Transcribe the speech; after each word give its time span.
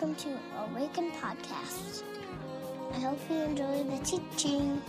welcome 0.00 0.14
to 0.14 0.38
Awaken 0.70 1.10
Podcast. 1.10 2.04
I 2.94 3.00
hope 3.00 3.18
you 3.28 3.36
enjoy 3.36 3.82
the 3.82 3.98
teaching. 4.04 4.80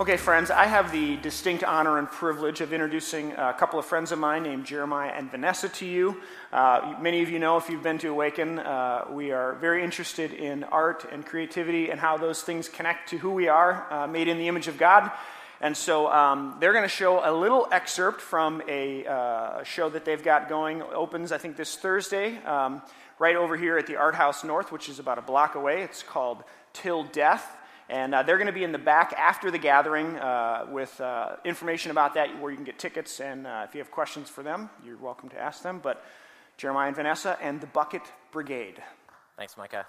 Okay, 0.00 0.16
friends, 0.16 0.50
I 0.50 0.64
have 0.64 0.90
the 0.90 1.16
distinct 1.16 1.64
honor 1.64 1.98
and 1.98 2.08
privilege 2.08 2.62
of 2.62 2.72
introducing 2.72 3.32
a 3.32 3.52
couple 3.52 3.78
of 3.78 3.84
friends 3.84 4.10
of 4.10 4.18
mine 4.20 4.42
named 4.42 4.64
Jeremiah 4.64 5.10
and 5.10 5.30
Vanessa 5.30 5.68
to 5.68 5.84
you. 5.84 6.18
Uh, 6.50 6.94
many 6.98 7.22
of 7.22 7.28
you 7.28 7.38
know, 7.38 7.58
if 7.58 7.68
you've 7.68 7.82
been 7.82 7.98
to 7.98 8.08
Awaken, 8.08 8.58
uh, 8.58 9.04
we 9.10 9.32
are 9.32 9.56
very 9.56 9.84
interested 9.84 10.32
in 10.32 10.64
art 10.64 11.04
and 11.12 11.26
creativity 11.26 11.90
and 11.90 12.00
how 12.00 12.16
those 12.16 12.40
things 12.40 12.70
connect 12.70 13.10
to 13.10 13.18
who 13.18 13.32
we 13.32 13.48
are, 13.48 13.86
uh, 13.92 14.06
made 14.06 14.28
in 14.28 14.38
the 14.38 14.48
image 14.48 14.66
of 14.66 14.78
God. 14.78 15.10
And 15.60 15.76
so 15.76 16.10
um, 16.10 16.56
they're 16.60 16.72
going 16.72 16.84
to 16.84 16.88
show 16.88 17.20
a 17.24 17.34
little 17.34 17.66
excerpt 17.72 18.20
from 18.20 18.62
a 18.68 19.04
uh, 19.06 19.64
show 19.64 19.88
that 19.90 20.04
they've 20.04 20.22
got 20.22 20.48
going. 20.48 20.82
Opens, 20.82 21.32
I 21.32 21.38
think, 21.38 21.56
this 21.56 21.76
Thursday, 21.76 22.36
um, 22.44 22.80
right 23.18 23.34
over 23.34 23.56
here 23.56 23.76
at 23.76 23.86
the 23.86 23.96
Art 23.96 24.14
House 24.14 24.44
North, 24.44 24.70
which 24.70 24.88
is 24.88 25.00
about 25.00 25.18
a 25.18 25.22
block 25.22 25.56
away. 25.56 25.82
It's 25.82 26.02
called 26.02 26.44
Till 26.72 27.04
Death. 27.04 27.56
And 27.90 28.14
uh, 28.14 28.22
they're 28.22 28.36
going 28.36 28.48
to 28.48 28.52
be 28.52 28.64
in 28.64 28.72
the 28.72 28.78
back 28.78 29.14
after 29.14 29.50
the 29.50 29.58
gathering 29.58 30.16
uh, 30.16 30.66
with 30.70 31.00
uh, 31.00 31.36
information 31.44 31.90
about 31.90 32.14
that, 32.14 32.40
where 32.40 32.50
you 32.50 32.56
can 32.56 32.66
get 32.66 32.78
tickets. 32.78 33.18
And 33.18 33.46
uh, 33.46 33.64
if 33.66 33.74
you 33.74 33.80
have 33.80 33.90
questions 33.90 34.28
for 34.28 34.42
them, 34.42 34.70
you're 34.84 34.98
welcome 34.98 35.28
to 35.30 35.40
ask 35.40 35.62
them. 35.62 35.80
But 35.82 36.04
Jeremiah 36.58 36.88
and 36.88 36.96
Vanessa 36.96 37.36
and 37.40 37.60
the 37.60 37.66
Bucket 37.66 38.02
Brigade. 38.30 38.82
Thanks, 39.36 39.56
Micah. 39.56 39.86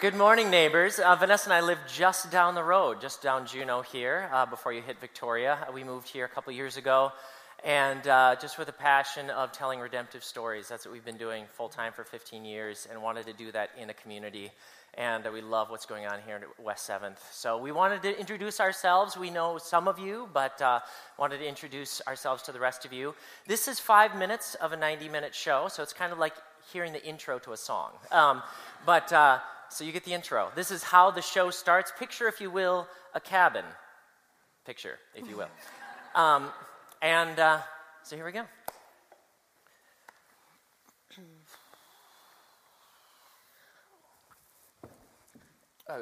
Good 0.00 0.14
morning, 0.14 0.48
neighbors. 0.48 0.98
Uh, 0.98 1.14
Vanessa 1.16 1.50
and 1.50 1.52
I 1.52 1.60
live 1.60 1.78
just 1.86 2.30
down 2.30 2.54
the 2.54 2.64
road, 2.64 3.02
just 3.02 3.20
down 3.20 3.46
Juno 3.46 3.82
here, 3.82 4.30
uh, 4.32 4.46
before 4.46 4.72
you 4.72 4.80
hit 4.80 4.98
Victoria. 4.98 5.58
We 5.74 5.84
moved 5.84 6.08
here 6.08 6.24
a 6.24 6.28
couple 6.28 6.54
years 6.54 6.78
ago, 6.78 7.12
and 7.62 8.08
uh, 8.08 8.36
just 8.40 8.56
with 8.56 8.70
a 8.70 8.72
passion 8.72 9.28
of 9.28 9.52
telling 9.52 9.78
redemptive 9.78 10.24
stories. 10.24 10.68
That's 10.68 10.86
what 10.86 10.94
we've 10.94 11.04
been 11.04 11.18
doing 11.18 11.44
full 11.52 11.68
time 11.68 11.92
for 11.92 12.04
15 12.04 12.46
years, 12.46 12.88
and 12.90 13.02
wanted 13.02 13.26
to 13.26 13.34
do 13.34 13.52
that 13.52 13.72
in 13.78 13.90
a 13.90 13.92
community. 13.92 14.50
And 14.94 15.22
we 15.34 15.42
love 15.42 15.68
what's 15.68 15.84
going 15.84 16.06
on 16.06 16.20
here 16.24 16.36
at 16.36 16.64
West 16.64 16.88
7th. 16.88 17.18
So 17.32 17.58
we 17.58 17.70
wanted 17.70 18.00
to 18.00 18.18
introduce 18.18 18.58
ourselves. 18.58 19.18
We 19.18 19.28
know 19.28 19.58
some 19.58 19.86
of 19.86 19.98
you, 19.98 20.30
but 20.32 20.62
uh, 20.62 20.80
wanted 21.18 21.40
to 21.40 21.46
introduce 21.46 22.00
ourselves 22.06 22.44
to 22.44 22.52
the 22.52 22.60
rest 22.60 22.86
of 22.86 22.94
you. 22.94 23.14
This 23.46 23.68
is 23.68 23.78
five 23.78 24.16
minutes 24.16 24.54
of 24.54 24.72
a 24.72 24.78
90 24.78 25.10
minute 25.10 25.34
show, 25.34 25.68
so 25.68 25.82
it's 25.82 25.92
kind 25.92 26.10
of 26.10 26.18
like 26.18 26.32
hearing 26.72 26.94
the 26.94 27.06
intro 27.06 27.38
to 27.40 27.52
a 27.52 27.58
song. 27.58 27.90
Um, 28.10 28.42
but 28.86 29.12
uh, 29.12 29.40
so 29.70 29.84
you 29.84 29.92
get 29.92 30.04
the 30.04 30.12
intro. 30.12 30.50
This 30.54 30.70
is 30.70 30.82
how 30.82 31.10
the 31.10 31.22
show 31.22 31.50
starts. 31.50 31.92
Picture, 31.98 32.28
if 32.28 32.40
you 32.40 32.50
will, 32.50 32.86
a 33.14 33.20
cabin. 33.20 33.64
Picture, 34.66 34.98
if 35.14 35.28
you 35.28 35.36
will. 35.36 35.48
Um, 36.12 36.48
and 37.00 37.38
uh, 37.38 37.60
so 38.02 38.16
here 38.16 38.24
we 38.24 38.32
go. 38.32 38.42
Uh, 45.88 45.98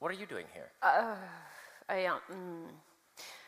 what 0.00 0.10
are 0.10 0.14
you 0.14 0.26
doing 0.26 0.46
here? 0.52 0.66
Uh, 0.82 1.14
I, 1.88 2.06
um, 2.06 2.64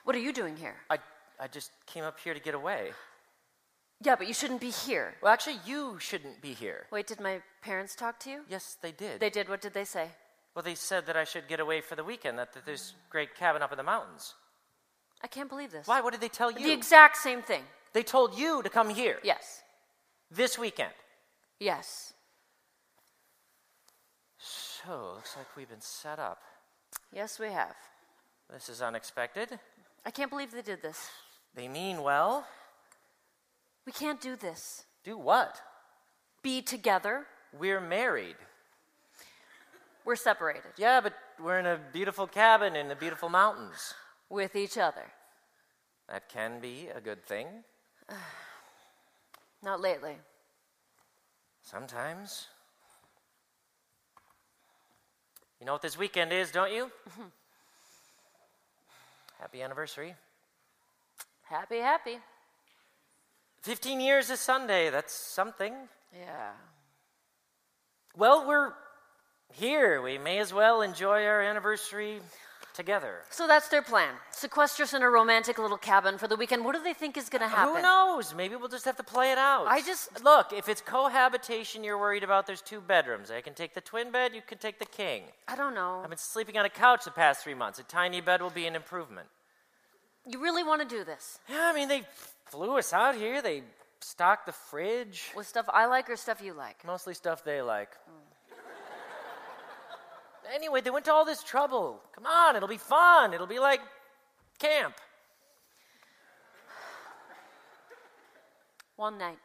what 0.05 0.14
are 0.14 0.20
you 0.20 0.33
doing 0.33 0.56
here? 0.56 0.77
I, 0.89 0.98
I 1.41 1.48
just 1.48 1.72
came 1.86 2.05
up 2.05 2.20
here 2.20 2.34
to 2.34 2.41
get 2.41 2.55
away. 2.55 2.92
Yeah, 4.00 4.14
but 4.14 4.28
you 4.28 4.34
shouldn't 4.34 4.61
be 4.61 4.70
here. 4.70 5.14
Well, 5.20 5.33
actually, 5.33 5.59
you 5.66 5.98
shouldn't 5.98 6.41
be 6.41 6.53
here. 6.53 6.86
Wait, 6.92 7.09
did 7.09 7.20
my 7.20 7.41
parents 7.62 7.95
talk 7.95 8.19
to 8.20 8.31
you? 8.31 8.41
Yes, 8.48 8.77
they 8.83 8.92
did. 8.92 9.20
They 9.20 9.31
did. 9.31 9.48
What 9.48 9.61
did 9.61 9.75
they 9.75 9.84
say? 9.84 10.09
Well, 10.55 10.62
they 10.62 10.75
said 10.75 11.06
that 11.06 11.17
I 11.17 11.25
should 11.25 11.47
get 11.48 11.61
away 11.61 11.81
for 11.81 11.95
the 11.95 12.05
weekend, 12.05 12.39
that, 12.39 12.53
that 12.55 12.67
there's 12.67 12.95
a 13.09 13.11
great 13.12 13.34
cabin 13.37 13.62
up 13.62 13.70
in 13.73 13.78
the 13.78 13.84
mountains. 13.84 14.34
I 15.23 15.27
can't 15.27 15.48
believe 15.48 15.70
this. 15.70 15.87
Why? 15.87 16.00
What 16.00 16.12
did 16.12 16.20
they 16.20 16.28
tell 16.28 16.50
you? 16.50 16.65
The 16.67 16.73
exact 16.73 17.17
same 17.17 17.42
thing. 17.42 17.62
They 17.92 18.03
told 18.03 18.38
you 18.38 18.62
to 18.62 18.69
come 18.69 18.88
here 18.88 19.19
Yes. 19.22 19.62
this 20.31 20.59
weekend. 20.59 20.93
Yes. 21.60 22.12
So, 24.38 25.12
looks 25.16 25.37
like 25.37 25.47
we've 25.56 25.69
been 25.69 25.81
set 25.81 26.19
up. 26.19 26.41
Yes, 27.12 27.38
we 27.38 27.47
have. 27.49 27.75
This 28.53 28.69
is 28.69 28.81
unexpected. 28.81 29.59
I 30.06 30.11
can't 30.11 30.31
believe 30.31 30.53
they 30.53 30.62
did 30.62 30.82
this. 30.82 31.09
They 31.55 31.69
mean 31.69 32.03
well. 32.03 32.47
We 33.84 33.93
can't 33.93 34.21
do 34.21 34.37
this. 34.37 34.84
Do 35.05 35.19
what? 35.19 35.61
Be 36.43 36.62
together. 36.62 37.27
We're 37.53 37.81
married. 37.81 38.36
We're 40.04 40.16
separated 40.16 40.72
Yeah, 40.76 41.00
but 41.03 41.14
we're 41.38 41.59
in 41.59 41.66
a 41.66 41.78
beautiful 41.92 42.26
cabin 42.26 42.76
in 42.76 42.88
the 42.88 42.97
beautiful 42.97 43.28
mountains. 43.28 43.94
with 44.31 44.56
each 44.56 44.76
other. 44.78 45.04
That 46.08 46.28
can 46.28 46.60
be 46.60 46.88
a 46.94 47.00
good 47.00 47.25
thing. 47.25 47.47
Not 49.62 49.81
lately. 49.81 50.16
Sometimes. 51.62 52.47
You 55.60 55.66
know 55.66 55.72
what 55.72 55.82
this 55.82 55.98
weekend 55.98 56.32
is, 56.32 56.50
don't 56.50 56.72
you? 56.72 56.91
Happy 59.41 59.62
anniversary. 59.62 60.14
Happy, 61.42 61.78
happy. 61.78 62.19
15 63.62 64.00
years 64.00 64.28
this 64.28 64.41
Sunday. 64.41 64.91
That's 64.91 65.12
something. 65.14 65.75
Yeah. 66.12 66.53
Well, 68.19 68.49
we're 68.49 68.73
here. 69.55 70.03
We 70.03 70.19
may 70.19 70.41
as 70.41 70.53
well 70.53 70.83
enjoy 70.83 71.25
our 71.25 71.41
anniversary 71.41 72.19
together. 72.75 73.21
So 73.31 73.47
that's 73.47 73.69
their 73.69 73.81
plan. 73.81 74.12
Sequester 74.33 74.83
us 74.83 74.93
in 74.93 75.03
a 75.03 75.09
romantic 75.09 75.56
little 75.56 75.77
cabin 75.79 76.19
for 76.19 76.27
the 76.27 76.34
weekend. 76.34 76.65
What 76.65 76.75
do 76.75 76.83
they 76.83 76.95
think 76.95 77.17
is 77.17 77.29
going 77.29 77.43
to 77.43 77.49
happen? 77.49 77.77
Who 77.77 77.83
knows? 77.83 78.34
Maybe 78.34 78.56
we'll 78.56 78.67
just 78.67 78.87
have 78.87 78.97
to 78.97 79.05
play 79.05 79.31
it 79.31 79.39
out. 79.39 79.67
I 79.69 79.83
just- 79.83 80.25
look. 80.25 80.53
If 80.53 80.69
it's 80.69 80.81
cohabitation 80.81 81.84
you're 81.84 81.97
worried 81.97 82.25
about, 82.25 82.49
there's 82.49 82.61
two 82.61 82.81
bedrooms. 82.81 83.31
I 83.31 83.41
can 83.41 83.55
take 83.55 83.75
the 83.75 83.81
twin 83.81 84.11
bed. 84.11 84.35
You 84.35 84.43
can 84.43 84.59
take 84.59 84.81
the 84.81 84.87
king. 84.87 85.23
I 85.47 85.55
don't 85.55 85.75
know. 85.75 86.00
I've 86.03 86.09
been 86.09 86.19
sleeping 86.19 86.59
on 86.59 86.65
a 86.65 86.71
couch 86.71 87.05
the 87.05 87.12
past 87.12 87.45
three 87.45 87.55
months. 87.55 87.79
A 87.79 87.85
tiny 87.85 88.21
bed 88.21 88.43
will 88.43 88.50
be 88.50 88.67
an 88.67 88.75
improvement. 88.75 89.29
You 90.27 90.43
really 90.43 90.65
want 90.65 90.83
to 90.83 90.89
do 90.89 91.05
this? 91.05 91.39
Yeah, 91.49 91.71
I 91.71 91.73
mean 91.73 91.87
they 91.87 92.03
flew 92.47 92.79
us 92.79 92.93
out 92.93 93.15
here. 93.15 93.41
They 93.41 93.62
stocked 94.00 94.47
the 94.47 94.53
fridge. 94.53 95.31
With 95.36 95.47
stuff 95.47 95.66
I 95.72 95.86
like 95.86 96.09
or 96.10 96.16
stuff 96.16 96.42
you 96.42 96.53
like? 96.53 96.84
Mostly 96.84 97.14
stuff 97.14 97.44
they 97.44 97.62
like. 97.62 97.91
Anyway, 100.54 100.81
they 100.81 100.91
went 100.91 101.04
to 101.04 101.12
all 101.12 101.25
this 101.25 101.42
trouble. 101.42 102.00
Come 102.14 102.26
on, 102.26 102.56
it'll 102.56 102.69
be 102.69 102.78
fun. 102.78 103.34
It'll 103.34 103.47
be 103.47 103.58
like 103.58 103.81
camp. 104.58 104.94
One 108.97 109.19
night. 109.19 109.38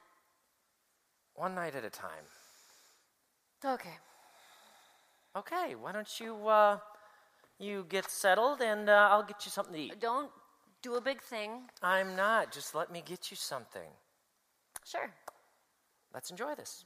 One 1.36 1.56
night 1.56 1.76
at 1.76 1.84
a 1.84 1.90
time. 1.90 2.26
Okay. 3.66 3.98
Okay, 5.36 5.76
why 5.76 5.92
don't 5.92 6.20
you 6.20 6.48
uh, 6.48 6.78
you 7.60 7.86
get 7.90 8.10
settled 8.10 8.62
and 8.62 8.90
uh, 8.90 9.10
I'll 9.12 9.24
get 9.24 9.46
you 9.46 9.52
something 9.52 9.74
to 9.74 9.80
eat. 9.80 10.00
Don't 10.00 10.30
do 10.82 10.96
a 10.96 11.02
big 11.02 11.22
thing. 11.22 11.70
I'm 11.82 12.16
not. 12.16 12.52
Just 12.52 12.76
let 12.76 12.92
me 12.92 13.04
get 13.06 13.32
you 13.32 13.38
something. 13.38 13.90
Sure. 14.86 15.10
Let's 16.14 16.30
enjoy 16.30 16.56
this. 16.56 16.86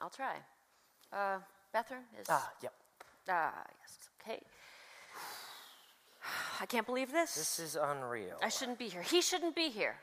I'll 0.00 0.10
try. 0.10 0.36
Uh, 1.12 1.38
bathroom 1.72 2.02
is. 2.20 2.26
Ah, 2.28 2.50
yep. 2.62 2.72
Ah, 3.28 3.52
yes. 3.82 3.98
Okay. 4.22 4.40
I 6.60 6.66
can't 6.66 6.86
believe 6.86 7.12
this. 7.12 7.34
This 7.34 7.58
is 7.58 7.76
unreal. 7.80 8.36
I 8.42 8.48
shouldn't 8.48 8.78
be 8.78 8.88
here. 8.88 9.02
He 9.02 9.20
shouldn't 9.20 9.54
be 9.54 9.68
here. 9.68 9.96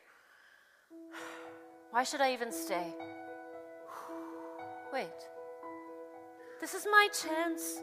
Why 1.91 2.03
should 2.03 2.22
I 2.22 2.33
even 2.33 2.51
stay? 2.51 2.94
Wait. 4.91 5.07
This 6.59 6.73
is 6.73 6.85
my 6.89 7.07
chance. 7.12 7.81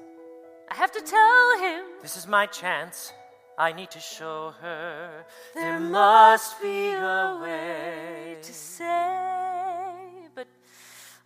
I 0.71 0.75
have 0.75 0.93
to 0.93 1.01
tell 1.01 1.59
him. 1.61 1.85
This 2.03 2.17
is 2.17 2.27
my 2.27 2.47
chance. 2.47 3.13
I 3.59 3.73
need 3.73 3.91
to 3.91 4.01
show 4.01 4.55
her 4.63 5.27
there 5.55 5.79
must 5.79 6.63
be 6.63 6.93
a 6.93 7.39
way. 7.43 8.39
to 8.41 8.53
say, 8.55 9.30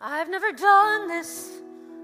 I've 0.07 0.29
never 0.29 0.53
done 0.53 1.09
this. 1.09 1.51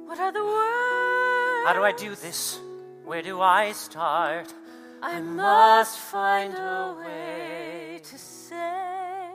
What 0.07 0.19
are 0.19 0.33
the 0.33 0.43
words? 0.43 1.67
How 1.67 1.75
do 1.75 1.85
I 1.85 1.93
do 1.93 2.15
this? 2.15 2.59
Where 3.05 3.21
do 3.21 3.43
I 3.43 3.73
start? 3.73 4.55
I 5.03 5.21
must 5.21 5.99
find 5.99 6.55
a 6.55 6.97
way 6.99 8.01
to 8.03 8.19
say 8.19 9.33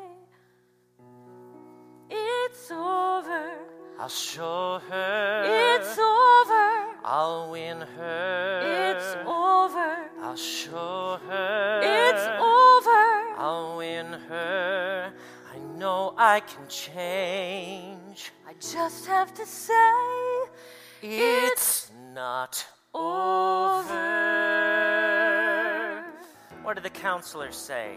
it's 2.09 2.71
over. 2.71 3.51
I'll 3.99 4.09
show 4.09 4.81
her. 4.89 5.75
It's 5.75 5.99
over. 5.99 6.97
I'll 7.05 7.51
win 7.51 7.81
her. 7.81 8.95
It's 8.95 9.15
over. 9.27 10.09
I'll 10.23 10.35
show 10.35 11.19
her. 11.29 11.81
It's 11.83 12.25
over. 12.41 13.37
I'll 13.37 13.77
win 13.77 14.07
her. 14.27 15.13
I 15.53 15.59
know 15.77 16.15
I 16.17 16.39
can 16.39 16.67
change. 16.67 17.94
Just 18.59 19.05
have 19.05 19.33
to 19.33 19.45
say 19.45 19.73
It's 21.01 21.91
not 22.13 22.65
over. 22.93 23.93
What 26.63 26.75
did 26.75 26.83
the 26.83 26.89
counselors 26.89 27.55
say? 27.55 27.95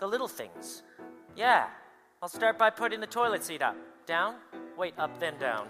The 0.00 0.06
little 0.06 0.28
things. 0.28 0.82
Yeah, 1.36 1.68
I'll 2.20 2.28
start 2.28 2.58
by 2.58 2.70
putting 2.70 3.00
the 3.00 3.06
toilet 3.06 3.44
seat 3.44 3.62
up. 3.62 3.76
Down? 4.06 4.34
Wait, 4.76 4.94
up, 4.98 5.18
then 5.20 5.38
down. 5.38 5.68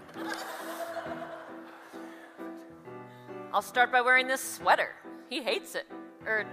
I'll 3.53 3.61
start 3.61 3.91
by 3.91 4.01
wearing 4.01 4.27
this 4.27 4.41
sweater. 4.41 4.89
He 5.29 5.41
hates 5.41 5.75
it. 5.75 5.85
Or, 6.25 6.45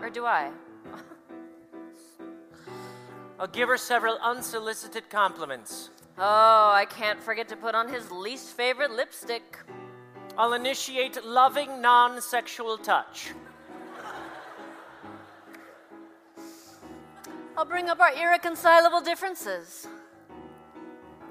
or 0.00 0.10
do 0.10 0.24
I? 0.24 0.50
I'll 3.38 3.46
give 3.46 3.68
her 3.68 3.76
several 3.76 4.18
unsolicited 4.22 5.10
compliments. 5.10 5.90
Oh, 6.18 6.72
I 6.72 6.86
can't 6.88 7.22
forget 7.22 7.46
to 7.48 7.56
put 7.56 7.74
on 7.74 7.88
his 7.88 8.10
least 8.10 8.56
favorite 8.56 8.90
lipstick. 8.90 9.58
I'll 10.38 10.54
initiate 10.54 11.22
loving 11.24 11.82
non 11.82 12.22
sexual 12.22 12.78
touch. 12.78 13.32
I'll 17.56 17.66
bring 17.66 17.88
up 17.90 18.00
our 18.00 18.12
irreconcilable 18.14 19.02
differences. 19.02 19.86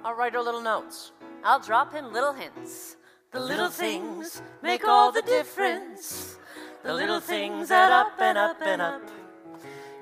I'll 0.04 0.16
write 0.16 0.34
her 0.34 0.42
little 0.42 0.62
notes. 0.62 1.12
I'll 1.44 1.60
drop 1.60 1.92
him 1.92 2.14
little 2.14 2.34
hints. 2.34 2.98
The 3.32 3.40
little 3.40 3.70
things 3.70 4.42
make 4.62 4.88
all 4.88 5.12
the 5.12 5.24
difference. 5.24 6.38
The 6.84 6.94
little 6.94 7.20
things 7.20 7.72
add 7.72 7.92
up 7.92 8.20
and 8.20 8.38
up 8.38 8.62
and 8.62 8.82
up. 8.82 9.02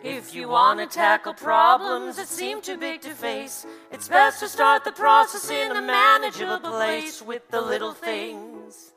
If 0.04 0.36
you 0.36 0.50
want 0.50 0.82
to 0.82 0.86
tackle 0.86 1.34
problems 1.34 2.18
that 2.18 2.28
seem 2.28 2.62
too 2.62 2.78
big 2.78 3.00
to 3.02 3.12
face, 3.12 3.66
it's 3.90 4.10
best 4.10 4.42
to 4.42 4.50
start 4.50 4.84
the 4.84 4.92
process 4.92 5.50
in 5.50 5.72
a 5.72 5.82
manageable 5.82 6.60
place 6.60 7.22
with 7.22 7.50
the 7.50 7.62
little 7.62 7.94
things. 7.94 8.92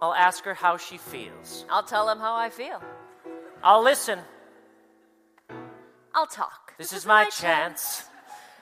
I'll 0.00 0.14
ask 0.14 0.42
her 0.44 0.54
how 0.54 0.78
she 0.78 0.98
feels. 0.98 1.64
I'll 1.70 1.84
tell 1.84 2.08
him 2.08 2.18
how 2.18 2.34
I 2.34 2.50
feel. 2.50 2.82
I'll 3.62 3.84
listen. 3.84 4.18
I'll 6.12 6.26
talk. 6.26 6.74
This 6.76 6.92
is 6.92 7.06
my 7.06 7.26
chance. 7.26 8.02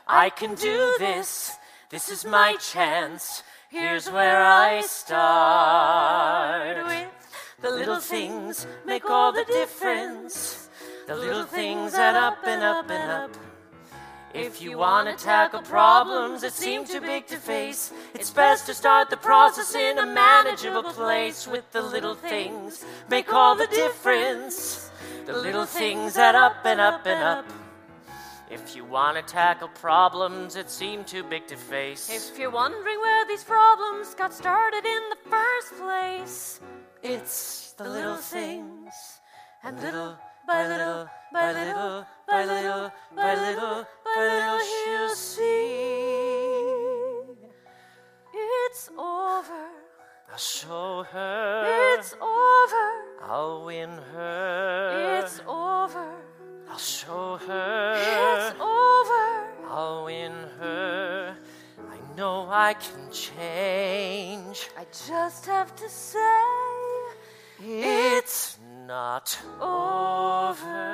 I 0.07 0.29
can 0.29 0.55
do 0.55 0.95
this. 0.99 1.57
This 1.89 2.11
is 2.11 2.27
my 2.27 2.57
chance. 2.57 3.43
Here's 3.71 4.11
where 4.11 4.43
I 4.43 4.83
start. 4.83 6.77
With 6.87 7.16
The 7.63 7.71
little 7.71 8.01
things 8.01 8.67
make 8.85 9.09
all 9.09 9.33
the 9.33 9.45
difference. 9.45 10.69
The 11.07 11.17
little 11.17 11.45
things 11.45 11.95
add 11.95 12.15
up 12.15 12.39
and 12.45 12.63
up 12.63 12.91
and 12.91 13.11
up. 13.11 13.31
If 14.35 14.61
you 14.61 14.77
want 14.77 15.09
to 15.09 15.25
tackle 15.25 15.63
problems 15.63 16.43
that 16.43 16.53
seem 16.53 16.85
too 16.85 17.01
big 17.01 17.27
to 17.29 17.37
face, 17.37 17.93
it's 18.13 18.31
best 18.31 18.67
to 18.67 18.75
start 18.75 19.09
the 19.09 19.17
process 19.17 19.75
in 19.75 19.99
a 19.99 20.05
manageable 20.05 20.83
place 20.83 21.49
with 21.49 21.65
the 21.73 21.81
little 21.81 22.15
things 22.15 22.85
make 23.09 23.33
all 23.33 23.57
the 23.57 23.69
difference. 23.69 24.91
The 25.25 25.33
little 25.33 25.65
things 25.65 26.19
add 26.19 26.35
up 26.35 26.67
and 26.67 26.79
up 26.79 27.07
and 27.07 27.23
up. 27.23 27.47
If 28.51 28.77
you 28.77 28.85
want 28.85 29.17
to 29.17 29.23
tackle 29.23 29.69
problems 29.69 30.55
that 30.55 30.71
seem 30.71 31.05
too 31.05 31.23
big 31.23 31.47
to 31.49 31.57
face, 31.57 32.11
If 32.11 32.39
you're 32.39 32.51
wondering 32.51 33.01
where 33.01 33.27
these 33.27 33.43
problems 33.43 34.15
got 34.15 34.35
started 34.35 34.85
in 34.85 35.03
the 35.11 35.31
first 35.31 35.75
place, 35.81 36.61
it's 37.11 37.73
the 37.73 37.89
little 37.89 38.17
things. 38.17 39.21
And 39.63 39.81
little 39.81 40.17
by 40.47 40.67
little, 40.67 41.09
by 41.33 41.53
little, 41.53 42.07
by 42.29 42.45
little, 42.45 42.93
by 43.15 43.35
little, 43.35 43.85
by 44.05 44.23
little, 44.33 44.61
she'll 44.61 45.15
see. 45.15 46.37
it's 48.67 48.91
over. 48.91 49.67
I'll 50.31 50.39
show 50.39 51.05
her. 51.13 51.95
It's 51.95 52.13
over. 52.15 52.87
I'll 53.23 53.65
win 53.65 53.91
her. 54.13 55.21
It's 55.23 55.41
over. 55.47 56.15
I'll 56.69 56.79
show 56.79 57.39
her. 57.39 57.95
It's 57.97 58.61
over. 58.61 59.69
I'll 59.69 60.05
win 60.05 60.33
her. 60.61 61.37
I 61.89 62.17
know 62.17 62.49
I 62.51 62.75
can 62.75 63.11
change. 63.11 64.69
I 64.77 64.85
just 64.93 65.47
have 65.47 65.75
to 65.77 65.89
say 65.89 66.66
It's 67.59 68.59
not 68.87 69.39
over. 69.61 70.87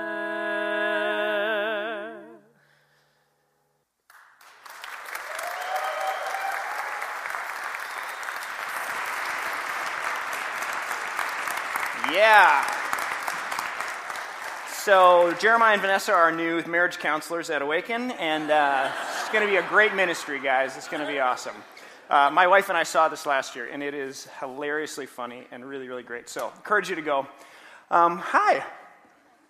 Yeah. 12.12 12.64
So 14.68 15.32
Jeremiah 15.40 15.72
and 15.72 15.80
Vanessa 15.80 16.12
are 16.12 16.30
new 16.30 16.62
marriage 16.64 16.98
counselors 16.98 17.50
at 17.50 17.62
Awaken, 17.62 18.12
and 18.12 18.50
uh, 18.50 18.90
it's 19.20 19.30
going 19.30 19.44
to 19.44 19.50
be 19.50 19.56
a 19.56 19.68
great 19.68 19.94
ministry, 19.94 20.40
guys. 20.40 20.76
It's 20.76 20.88
going 20.88 21.00
to 21.00 21.08
be 21.10 21.18
awesome. 21.18 21.54
Uh, 22.12 22.30
my 22.30 22.46
wife 22.46 22.68
and 22.68 22.76
I 22.76 22.82
saw 22.82 23.08
this 23.08 23.24
last 23.24 23.56
year, 23.56 23.70
and 23.72 23.82
it 23.82 23.94
is 23.94 24.28
hilariously 24.38 25.06
funny 25.06 25.44
and 25.50 25.64
really, 25.64 25.88
really 25.88 26.02
great. 26.02 26.28
So, 26.28 26.52
encourage 26.56 26.90
you 26.90 26.96
to 26.96 27.00
go. 27.00 27.26
Um, 27.90 28.18
hi. 28.18 28.62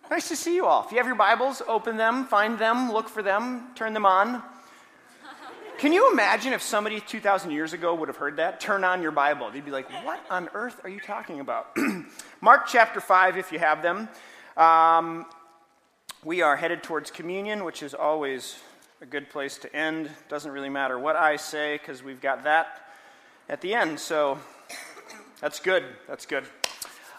Nice 0.08 0.28
to 0.28 0.36
see 0.36 0.54
you 0.54 0.66
all. 0.66 0.84
If 0.84 0.92
you 0.92 0.98
have 0.98 1.06
your 1.08 1.16
Bibles, 1.16 1.60
open 1.66 1.96
them, 1.96 2.24
find 2.24 2.56
them, 2.60 2.92
look 2.92 3.08
for 3.08 3.20
them, 3.20 3.74
turn 3.74 3.94
them 3.94 4.06
on. 4.06 4.44
Can 5.78 5.92
you 5.92 6.12
imagine 6.12 6.52
if 6.52 6.62
somebody 6.62 7.00
2,000 7.00 7.50
years 7.50 7.72
ago 7.72 7.96
would 7.96 8.08
have 8.08 8.18
heard 8.18 8.36
that? 8.36 8.60
Turn 8.60 8.84
on 8.84 9.02
your 9.02 9.10
Bible. 9.10 9.50
They'd 9.50 9.64
be 9.64 9.72
like, 9.72 9.90
what 10.04 10.24
on 10.30 10.48
earth 10.54 10.82
are 10.84 10.88
you 10.88 11.00
talking 11.00 11.40
about? 11.40 11.76
Mark 12.40 12.68
chapter 12.68 13.00
5, 13.00 13.38
if 13.38 13.50
you 13.50 13.58
have 13.58 13.82
them. 13.82 14.08
Um, 14.56 15.26
we 16.22 16.42
are 16.42 16.54
headed 16.54 16.84
towards 16.84 17.10
communion, 17.10 17.64
which 17.64 17.82
is 17.82 17.92
always 17.92 18.56
a 19.02 19.06
good 19.06 19.28
place 19.30 19.58
to 19.58 19.74
end. 19.74 20.08
Doesn't 20.28 20.52
really 20.52 20.68
matter 20.68 20.96
what 20.96 21.16
I 21.16 21.34
say 21.34 21.76
because 21.76 22.04
we've 22.04 22.20
got 22.20 22.44
that 22.44 22.86
at 23.48 23.60
the 23.60 23.74
end. 23.74 23.98
So 23.98 24.38
that's 25.40 25.58
good. 25.58 25.82
That's 26.06 26.24
good. 26.24 26.44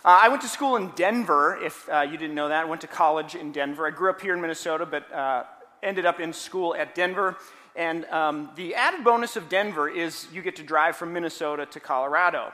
Uh, 0.06 0.20
I 0.22 0.30
went 0.30 0.42
to 0.44 0.48
school 0.48 0.78
in 0.78 0.92
Denver, 0.96 1.60
if 1.62 1.90
uh, 1.90 2.00
you 2.10 2.18
didn't 2.18 2.36
know 2.36 2.48
that. 2.48 2.62
I 2.62 2.66
went 2.66 2.80
to 2.82 2.88
college 2.88 3.36
in 3.36 3.52
Denver. 3.52 3.86
I 3.86 3.92
grew 3.92 4.10
up 4.10 4.22
here 4.22 4.34
in 4.34 4.40
Minnesota, 4.40 4.86
but 4.86 5.12
uh, 5.12 5.44
ended 5.82 6.06
up 6.06 6.22
in 6.22 6.32
school 6.32 6.74
at 6.74 6.96
Denver. 6.96 7.36
And 7.76 8.06
um, 8.06 8.52
the 8.56 8.76
added 8.76 9.04
bonus 9.04 9.36
of 9.36 9.50
Denver 9.50 9.90
is 9.90 10.28
you 10.32 10.42
get 10.42 10.56
to 10.56 10.64
drive 10.64 10.96
from 10.96 11.12
Minnesota 11.12 11.66
to 11.66 11.82
Colorado. 11.82 12.54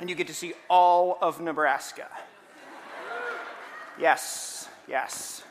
And 0.00 0.08
you 0.08 0.16
get 0.16 0.28
to 0.28 0.34
see 0.34 0.54
all 0.70 1.18
of 1.20 1.42
Nebraska. 1.42 2.08
Yes, 3.98 4.66
yes. 4.88 5.43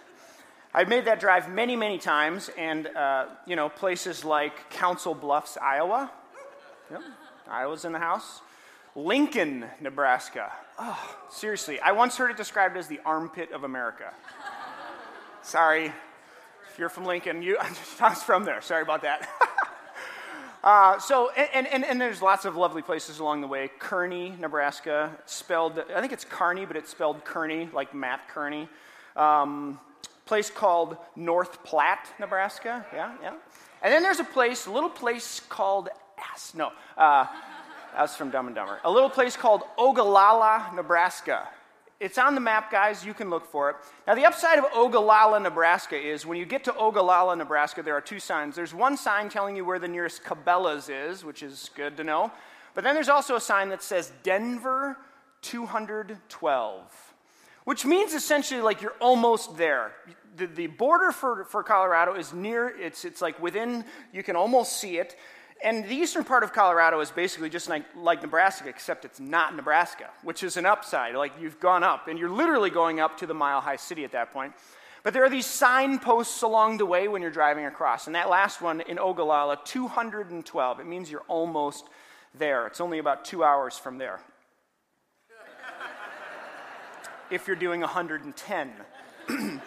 I've 0.76 0.90
made 0.90 1.06
that 1.06 1.20
drive 1.20 1.50
many, 1.50 1.76
many 1.76 2.00
times, 2.00 2.50
and 2.58 2.88
uh, 2.88 3.28
you 3.46 3.56
know 3.56 3.70
places 3.70 4.26
like 4.26 4.72
Council 4.72 5.14
Bluffs, 5.14 5.56
Iowa. 5.62 6.12
Yep, 6.90 7.02
Iowa's 7.48 7.86
in 7.86 7.92
the 7.92 8.00
house. 8.00 8.42
Lincoln, 8.96 9.66
Nebraska. 9.82 10.52
Oh, 10.80 11.16
seriously, 11.30 11.80
I 11.80 11.92
once 11.92 12.18
heard 12.18 12.32
it 12.32 12.38
described 12.38 12.76
as 12.76 12.88
the 12.88 13.00
armpit 13.06 13.52
of 13.52 13.64
America. 13.64 14.14
Sorry, 15.44 15.94
if 16.72 16.80
you're 16.80 16.90
from 16.90 17.06
Lincoln, 17.06 17.44
you 17.44 17.58
I 17.62 18.10
was 18.10 18.24
from 18.24 18.44
there. 18.44 18.62
Sorry 18.62 18.82
about 18.82 19.04
that. 19.04 19.30
Uh, 20.64 20.98
so, 20.98 21.30
and, 21.32 21.68
and, 21.68 21.84
and 21.84 22.00
there's 22.00 22.22
lots 22.22 22.46
of 22.46 22.56
lovely 22.56 22.82
places 22.82 23.20
along 23.20 23.42
the 23.42 23.48
way. 23.48 23.70
Kearney, 23.80 24.34
Nebraska, 24.40 25.12
spelled, 25.26 25.78
I 25.94 26.00
think 26.00 26.14
it's 26.14 26.24
Kearney, 26.24 26.66
but 26.66 26.78
it's 26.78 26.90
spelled 26.90 27.26
Kearney, 27.26 27.68
like 27.74 27.94
Mat 27.94 28.22
Kearney. 28.30 28.70
Um, 29.18 29.78
place 30.34 30.50
called 30.50 30.98
North 31.16 31.64
Platte, 31.64 32.08
Nebraska. 32.20 32.84
Yeah, 32.92 33.12
yeah. 33.22 33.34
And 33.84 33.94
then 33.94 34.02
there's 34.02 34.20
a 34.20 34.24
place, 34.24 34.66
a 34.66 34.72
little 34.72 34.90
place 34.90 35.40
called 35.48 35.90
Ass. 36.18 36.56
No, 36.56 36.72
uh, 36.98 37.28
that's 37.96 38.16
from 38.16 38.32
Dumb 38.32 38.48
and 38.48 38.56
Dumber. 38.56 38.80
A 38.84 38.90
little 38.90 39.12
place 39.12 39.38
called 39.38 39.62
Ogallala, 39.78 40.72
Nebraska. 40.74 41.48
It's 42.00 42.18
on 42.18 42.34
the 42.34 42.42
map, 42.42 42.72
guys. 42.72 43.06
You 43.06 43.14
can 43.14 43.30
look 43.30 43.46
for 43.46 43.70
it. 43.70 43.76
Now, 44.08 44.16
the 44.16 44.26
upside 44.26 44.58
of 44.58 44.66
Ogallala, 44.74 45.40
Nebraska 45.40 45.96
is 45.96 46.26
when 46.26 46.40
you 46.40 46.46
get 46.46 46.64
to 46.64 46.76
Ogallala, 46.76 47.36
Nebraska, 47.36 47.84
there 47.84 47.96
are 47.96 48.02
two 48.02 48.20
signs. 48.20 48.56
There's 48.56 48.74
one 48.74 48.98
sign 48.98 49.30
telling 49.30 49.56
you 49.56 49.64
where 49.64 49.78
the 49.78 49.88
nearest 49.88 50.24
Cabela's 50.24 50.90
is, 50.90 51.24
which 51.24 51.44
is 51.44 51.70
good 51.76 51.96
to 51.98 52.04
know. 52.04 52.32
But 52.74 52.84
then 52.84 52.96
there's 52.96 53.08
also 53.08 53.36
a 53.36 53.40
sign 53.40 53.70
that 53.70 53.84
says 53.84 54.12
Denver 54.24 54.98
212, 55.44 57.14
which 57.66 57.86
means 57.86 58.14
essentially 58.14 58.62
like 58.62 58.82
you're 58.82 58.96
almost 59.00 59.56
there. 59.58 59.92
The, 60.36 60.48
the 60.48 60.68
border 60.68 61.12
for, 61.12 61.46
for 61.46 61.64
Colorado 61.64 62.16
is 62.16 62.34
near, 62.34 62.70
it's, 62.70 63.06
it's 63.06 63.22
like 63.22 63.40
within, 63.42 63.86
you 64.12 64.24
can 64.24 64.36
almost 64.36 64.80
see 64.80 64.98
it. 64.98 65.16
And 65.64 65.86
the 65.86 65.96
eastern 65.96 66.26
part 66.26 66.44
of 66.44 66.52
Colorado 66.52 67.00
is 67.00 67.10
basically 67.10 67.50
just 67.50 67.70
like, 67.70 67.86
like 67.96 68.22
Nebraska, 68.22 68.68
except 68.68 69.06
it's 69.06 69.20
not 69.20 69.56
Nebraska, 69.56 70.10
which 70.22 70.44
is 70.44 70.58
an 70.58 70.66
upside. 70.66 71.16
Like 71.16 71.32
you've 71.40 71.60
gone 71.60 71.84
up, 71.84 72.10
and 72.10 72.20
you're 72.20 72.30
literally 72.30 72.70
going 72.70 73.00
up 73.00 73.18
to 73.20 73.26
the 73.26 73.34
mile 73.34 73.62
high 73.62 73.78
city 73.78 74.04
at 74.04 74.12
that 74.12 74.34
point. 74.34 74.54
But 75.04 75.14
there 75.14 75.24
are 75.24 75.30
these 75.30 75.46
signposts 75.46 76.42
along 76.42 76.78
the 76.78 76.86
way 76.86 77.08
when 77.08 77.22
you're 77.22 77.32
driving 77.32 77.66
across. 77.66 78.08
And 78.08 78.16
that 78.16 78.30
last 78.30 78.62
one 78.62 78.82
in 78.82 78.98
Ogallala, 78.98 79.60
212. 79.64 80.80
It 80.80 80.86
means 80.86 81.12
you're 81.12 81.22
almost 81.28 81.86
there. 82.34 82.68
It's 82.68 82.82
only 82.82 83.00
about 83.00 83.26
two 83.26 83.44
hours 83.44 83.78
from 83.78 83.98
there. 83.98 84.22
if 87.30 87.48
you're 87.48 87.56
doing 87.56 87.82
110. 87.82 88.74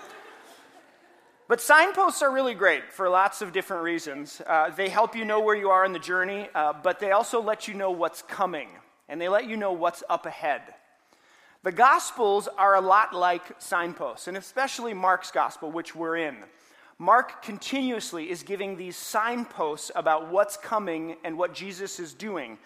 But 1.49 1.61
signposts 1.61 2.23
are 2.23 2.33
really 2.33 2.55
great 2.55 2.93
for 2.93 3.09
lots 3.09 3.41
of 3.41 3.53
different 3.53 3.85
reasons. 3.85 4.43
Uh, 4.45 4.71
they 4.71 4.89
help 4.89 5.15
you 5.15 5.25
know 5.25 5.41
where 5.41 5.55
you 5.55 5.71
are 5.71 5.85
in 5.85 5.93
the 5.93 6.01
journey, 6.01 6.49
uh, 6.57 6.73
but 6.73 6.99
they 6.99 7.13
also 7.13 7.41
let 7.41 7.69
you 7.69 7.75
know 7.75 7.93
what's 7.93 8.21
coming, 8.23 8.69
and 9.09 9.21
they 9.21 9.29
let 9.29 9.49
you 9.49 9.57
know 9.57 9.71
what's 9.71 10.03
up 10.11 10.27
ahead. 10.27 10.63
The 11.63 11.71
Gospels 11.71 12.49
are 12.59 12.75
a 12.75 12.81
lot 12.81 13.15
like 13.15 13.61
signposts, 13.61 14.27
and 14.27 14.37
especially 14.37 14.93
Mark's 14.93 15.31
Gospel, 15.31 15.71
which 15.71 15.95
we're 15.95 16.17
in. 16.17 16.37
Mark 16.99 17.43
continuously 17.43 18.29
is 18.29 18.43
giving 18.43 18.77
these 18.77 18.97
signposts 18.97 19.93
about 19.95 20.33
what's 20.33 20.57
coming 20.57 21.15
and 21.23 21.39
what 21.39 21.55
Jesus 21.55 22.01
is 22.01 22.13
doing. 22.13 22.59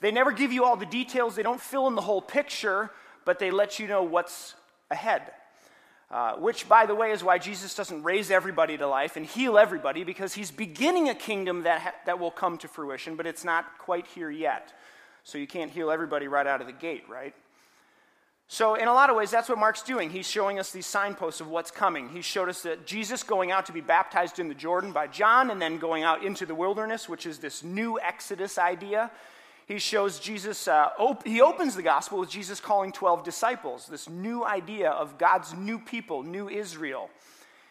They 0.00 0.12
never 0.12 0.30
give 0.30 0.52
you 0.52 0.64
all 0.64 0.76
the 0.76 0.86
details, 0.86 1.34
they 1.34 1.42
don't 1.42 1.60
fill 1.60 1.88
in 1.88 1.96
the 1.96 2.00
whole 2.00 2.22
picture, 2.22 2.90
but 3.24 3.40
they 3.40 3.50
let 3.50 3.80
you 3.80 3.88
know 3.88 4.04
what's 4.04 4.54
ahead. 4.88 5.22
Uh, 6.10 6.34
which, 6.34 6.68
by 6.68 6.86
the 6.86 6.94
way, 6.94 7.12
is 7.12 7.22
why 7.22 7.38
Jesus 7.38 7.74
doesn't 7.76 8.02
raise 8.02 8.32
everybody 8.32 8.76
to 8.76 8.86
life 8.86 9.16
and 9.16 9.24
heal 9.24 9.56
everybody, 9.56 10.02
because 10.02 10.34
he's 10.34 10.50
beginning 10.50 11.08
a 11.08 11.14
kingdom 11.14 11.62
that, 11.62 11.80
ha- 11.80 11.94
that 12.04 12.18
will 12.18 12.32
come 12.32 12.58
to 12.58 12.66
fruition, 12.66 13.14
but 13.14 13.26
it's 13.26 13.44
not 13.44 13.78
quite 13.78 14.08
here 14.08 14.28
yet. 14.28 14.72
So 15.22 15.38
you 15.38 15.46
can't 15.46 15.70
heal 15.70 15.88
everybody 15.88 16.26
right 16.26 16.48
out 16.48 16.60
of 16.60 16.66
the 16.66 16.72
gate, 16.72 17.04
right? 17.08 17.32
So, 18.52 18.74
in 18.74 18.88
a 18.88 18.92
lot 18.92 19.10
of 19.10 19.14
ways, 19.14 19.30
that's 19.30 19.48
what 19.48 19.58
Mark's 19.58 19.82
doing. 19.82 20.10
He's 20.10 20.28
showing 20.28 20.58
us 20.58 20.72
these 20.72 20.86
signposts 20.86 21.40
of 21.40 21.46
what's 21.46 21.70
coming. 21.70 22.08
He 22.08 22.20
showed 22.20 22.48
us 22.48 22.62
that 22.62 22.84
Jesus 22.84 23.22
going 23.22 23.52
out 23.52 23.66
to 23.66 23.72
be 23.72 23.80
baptized 23.80 24.40
in 24.40 24.48
the 24.48 24.54
Jordan 24.56 24.90
by 24.90 25.06
John 25.06 25.52
and 25.52 25.62
then 25.62 25.78
going 25.78 26.02
out 26.02 26.24
into 26.24 26.44
the 26.44 26.56
wilderness, 26.56 27.08
which 27.08 27.26
is 27.26 27.38
this 27.38 27.62
new 27.62 28.00
Exodus 28.00 28.58
idea 28.58 29.12
he 29.70 29.78
shows 29.78 30.18
Jesus, 30.18 30.66
uh, 30.66 30.88
op- 30.98 31.24
he 31.24 31.40
opens 31.40 31.76
the 31.76 31.82
gospel 31.82 32.18
with 32.18 32.28
Jesus 32.28 32.58
calling 32.58 32.90
12 32.90 33.22
disciples, 33.22 33.86
this 33.86 34.08
new 34.08 34.44
idea 34.44 34.90
of 34.90 35.16
God's 35.16 35.54
new 35.54 35.78
people, 35.78 36.24
new 36.24 36.48
Israel. 36.48 37.08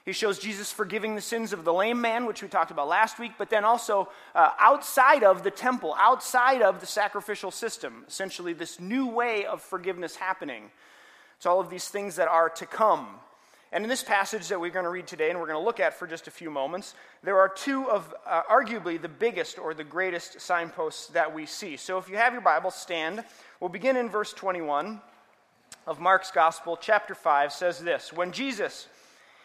He 0.05 0.13
shows 0.13 0.39
Jesus 0.39 0.71
forgiving 0.71 1.15
the 1.15 1.21
sins 1.21 1.51
of 1.51 1.65
the 1.65 1.73
lame 1.73 1.99
man, 1.99 2.25
which 2.25 2.41
we 2.41 2.47
talked 2.47 2.71
about 2.71 2.87
last 2.87 3.19
week, 3.19 3.33
but 3.37 3.49
then 3.49 3.65
also 3.65 4.07
uh, 4.33 4.51
outside 4.59 5.25
of 5.25 5.43
the 5.43 5.51
temple, 5.51 5.93
outside 5.99 6.61
of 6.61 6.79
the 6.79 6.85
sacrificial 6.85 7.51
system, 7.51 8.05
essentially 8.07 8.53
this 8.53 8.79
new 8.79 9.05
way 9.05 9.45
of 9.45 9.61
forgiveness 9.61 10.15
happening. 10.15 10.71
It's 11.35 11.45
all 11.45 11.59
of 11.59 11.69
these 11.69 11.89
things 11.89 12.15
that 12.15 12.29
are 12.29 12.47
to 12.47 12.65
come. 12.65 13.19
And 13.71 13.83
in 13.83 13.89
this 13.89 14.03
passage 14.03 14.47
that 14.47 14.59
we're 14.59 14.71
going 14.71 14.85
to 14.85 14.89
read 14.89 15.05
today 15.05 15.29
and 15.29 15.39
we're 15.39 15.45
going 15.45 15.59
to 15.59 15.65
look 15.65 15.79
at 15.79 15.93
for 15.93 16.07
just 16.07 16.27
a 16.27 16.31
few 16.31 16.49
moments, 16.49 16.95
there 17.21 17.37
are 17.37 17.49
two 17.49 17.89
of 17.89 18.13
uh, 18.25 18.41
arguably 18.49 18.99
the 18.99 19.07
biggest 19.07 19.59
or 19.59 19.75
the 19.75 19.83
greatest 19.83 20.41
signposts 20.41 21.07
that 21.07 21.33
we 21.35 21.45
see. 21.45 21.77
So 21.77 21.99
if 21.99 22.09
you 22.09 22.17
have 22.17 22.33
your 22.33 22.41
Bible, 22.41 22.71
stand. 22.71 23.23
We'll 23.59 23.69
begin 23.69 23.95
in 23.95 24.09
verse 24.09 24.33
21 24.33 24.99
of 25.85 25.99
Mark's 25.99 26.31
Gospel, 26.31 26.77
chapter 26.81 27.13
5 27.13 27.53
says 27.53 27.79
this 27.79 28.11
When 28.11 28.31
Jesus 28.31 28.87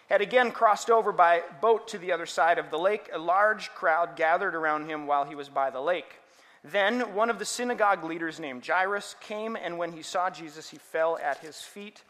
had 0.09 0.23
again 0.23 0.52
crossed 0.52 0.90
over 0.90 1.12
by 1.12 1.43
boat 1.61 1.88
to 1.88 1.99
the 1.99 2.12
other 2.12 2.26
side 2.26 2.59
of 2.59 2.71
the 2.71 2.78
lake, 2.78 3.11
a 3.12 3.19
large 3.19 3.71
crowd 3.71 4.16
gathered 4.16 4.54
around 4.54 4.88
him 4.88 5.07
while 5.07 5.25
he 5.25 5.35
was 5.35 5.49
by 5.50 5.69
the 5.69 5.81
lake. 5.81 6.21
Then 6.62 7.14
one 7.14 7.28
of 7.28 7.38
the 7.38 7.45
synagogue 7.45 8.04
leaders 8.04 8.40
named 8.40 8.66
Jairus 8.66 9.16
came, 9.21 9.54
and 9.54 9.76
when 9.76 9.93
he 9.93 10.02
saw 10.02 10.31
Jesus, 10.31 10.71
he 10.71 10.78
fell 10.78 11.19
at 11.23 11.38
his 11.38 11.61
feet 11.61 12.02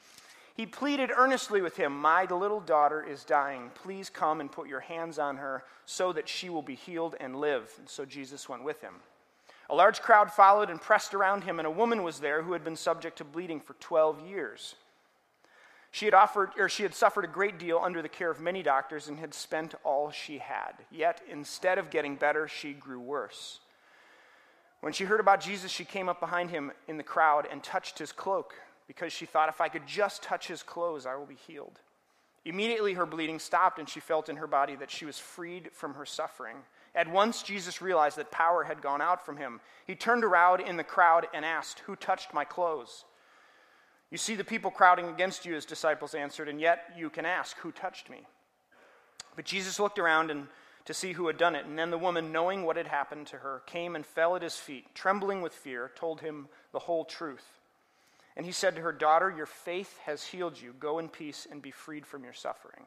he 0.54 0.66
pleaded 0.66 1.10
earnestly 1.14 1.60
with 1.60 1.76
him, 1.76 1.92
My 1.92 2.24
little 2.24 2.60
daughter 2.60 3.02
is 3.02 3.24
dying. 3.24 3.72
Please 3.74 4.08
come 4.08 4.40
and 4.40 4.50
put 4.50 4.68
your 4.68 4.80
hands 4.80 5.18
on 5.18 5.36
her 5.36 5.64
so 5.84 6.12
that 6.12 6.28
she 6.28 6.48
will 6.48 6.62
be 6.62 6.76
healed 6.76 7.16
and 7.18 7.36
live. 7.36 7.72
And 7.78 7.88
so 7.88 8.04
Jesus 8.04 8.48
went 8.48 8.62
with 8.62 8.80
him. 8.80 8.94
A 9.68 9.74
large 9.74 10.00
crowd 10.00 10.30
followed 10.30 10.70
and 10.70 10.80
pressed 10.80 11.12
around 11.12 11.42
him, 11.42 11.58
and 11.58 11.66
a 11.66 11.70
woman 11.70 12.04
was 12.04 12.20
there 12.20 12.42
who 12.42 12.52
had 12.52 12.62
been 12.62 12.76
subject 12.76 13.18
to 13.18 13.24
bleeding 13.24 13.60
for 13.60 13.74
12 13.74 14.28
years. 14.28 14.76
She 15.90 16.04
had, 16.04 16.14
offered, 16.14 16.50
or 16.56 16.68
she 16.68 16.82
had 16.84 16.94
suffered 16.94 17.24
a 17.24 17.28
great 17.28 17.58
deal 17.58 17.80
under 17.82 18.02
the 18.02 18.08
care 18.08 18.30
of 18.30 18.40
many 18.40 18.62
doctors 18.62 19.08
and 19.08 19.18
had 19.18 19.34
spent 19.34 19.74
all 19.82 20.10
she 20.12 20.38
had. 20.38 20.72
Yet, 20.90 21.20
instead 21.28 21.78
of 21.78 21.90
getting 21.90 22.14
better, 22.14 22.46
she 22.46 22.74
grew 22.74 23.00
worse. 23.00 23.60
When 24.80 24.92
she 24.92 25.04
heard 25.04 25.20
about 25.20 25.40
Jesus, 25.40 25.72
she 25.72 25.84
came 25.84 26.08
up 26.08 26.20
behind 26.20 26.50
him 26.50 26.70
in 26.86 26.96
the 26.96 27.02
crowd 27.02 27.48
and 27.50 27.62
touched 27.62 27.98
his 27.98 28.12
cloak 28.12 28.54
because 28.86 29.12
she 29.12 29.26
thought, 29.26 29.48
if 29.48 29.60
I 29.60 29.68
could 29.68 29.86
just 29.86 30.22
touch 30.22 30.48
his 30.48 30.62
clothes, 30.62 31.06
I 31.06 31.16
will 31.16 31.26
be 31.26 31.34
healed. 31.46 31.80
Immediately 32.44 32.94
her 32.94 33.06
bleeding 33.06 33.38
stopped, 33.38 33.78
and 33.78 33.88
she 33.88 34.00
felt 34.00 34.28
in 34.28 34.36
her 34.36 34.46
body 34.46 34.76
that 34.76 34.90
she 34.90 35.06
was 35.06 35.18
freed 35.18 35.70
from 35.72 35.94
her 35.94 36.04
suffering. 36.04 36.56
At 36.94 37.10
once, 37.10 37.42
Jesus 37.42 37.80
realized 37.80 38.18
that 38.18 38.30
power 38.30 38.64
had 38.64 38.82
gone 38.82 39.00
out 39.00 39.24
from 39.24 39.38
him. 39.38 39.60
He 39.86 39.94
turned 39.94 40.24
around 40.24 40.60
in 40.60 40.76
the 40.76 40.84
crowd 40.84 41.26
and 41.32 41.44
asked, 41.44 41.80
Who 41.80 41.96
touched 41.96 42.34
my 42.34 42.44
clothes? 42.44 43.04
You 44.10 44.18
see 44.18 44.34
the 44.34 44.44
people 44.44 44.70
crowding 44.70 45.08
against 45.08 45.46
you, 45.46 45.54
his 45.54 45.64
disciples 45.64 46.14
answered, 46.14 46.48
and 46.48 46.60
yet 46.60 46.92
you 46.96 47.08
can 47.08 47.24
ask, 47.24 47.56
Who 47.58 47.72
touched 47.72 48.10
me? 48.10 48.26
But 49.34 49.46
Jesus 49.46 49.80
looked 49.80 49.98
around 49.98 50.30
and 50.30 50.46
to 50.84 50.94
see 50.94 51.12
who 51.12 51.26
had 51.26 51.38
done 51.38 51.54
it. 51.54 51.64
And 51.64 51.78
then 51.78 51.90
the 51.90 51.98
woman, 51.98 52.30
knowing 52.30 52.64
what 52.64 52.76
had 52.76 52.86
happened 52.86 53.26
to 53.28 53.38
her, 53.38 53.62
came 53.66 53.96
and 53.96 54.04
fell 54.04 54.36
at 54.36 54.42
his 54.42 54.56
feet, 54.56 54.94
trembling 54.94 55.40
with 55.40 55.54
fear, 55.54 55.90
told 55.94 56.20
him 56.20 56.48
the 56.72 56.78
whole 56.78 57.04
truth. 57.04 57.58
And 58.36 58.44
he 58.44 58.52
said 58.52 58.76
to 58.76 58.82
her, 58.82 58.92
Daughter, 58.92 59.32
your 59.34 59.46
faith 59.46 59.98
has 60.04 60.24
healed 60.24 60.60
you. 60.60 60.74
Go 60.78 60.98
in 60.98 61.08
peace 61.08 61.46
and 61.50 61.62
be 61.62 61.70
freed 61.70 62.06
from 62.06 62.24
your 62.24 62.32
suffering. 62.32 62.84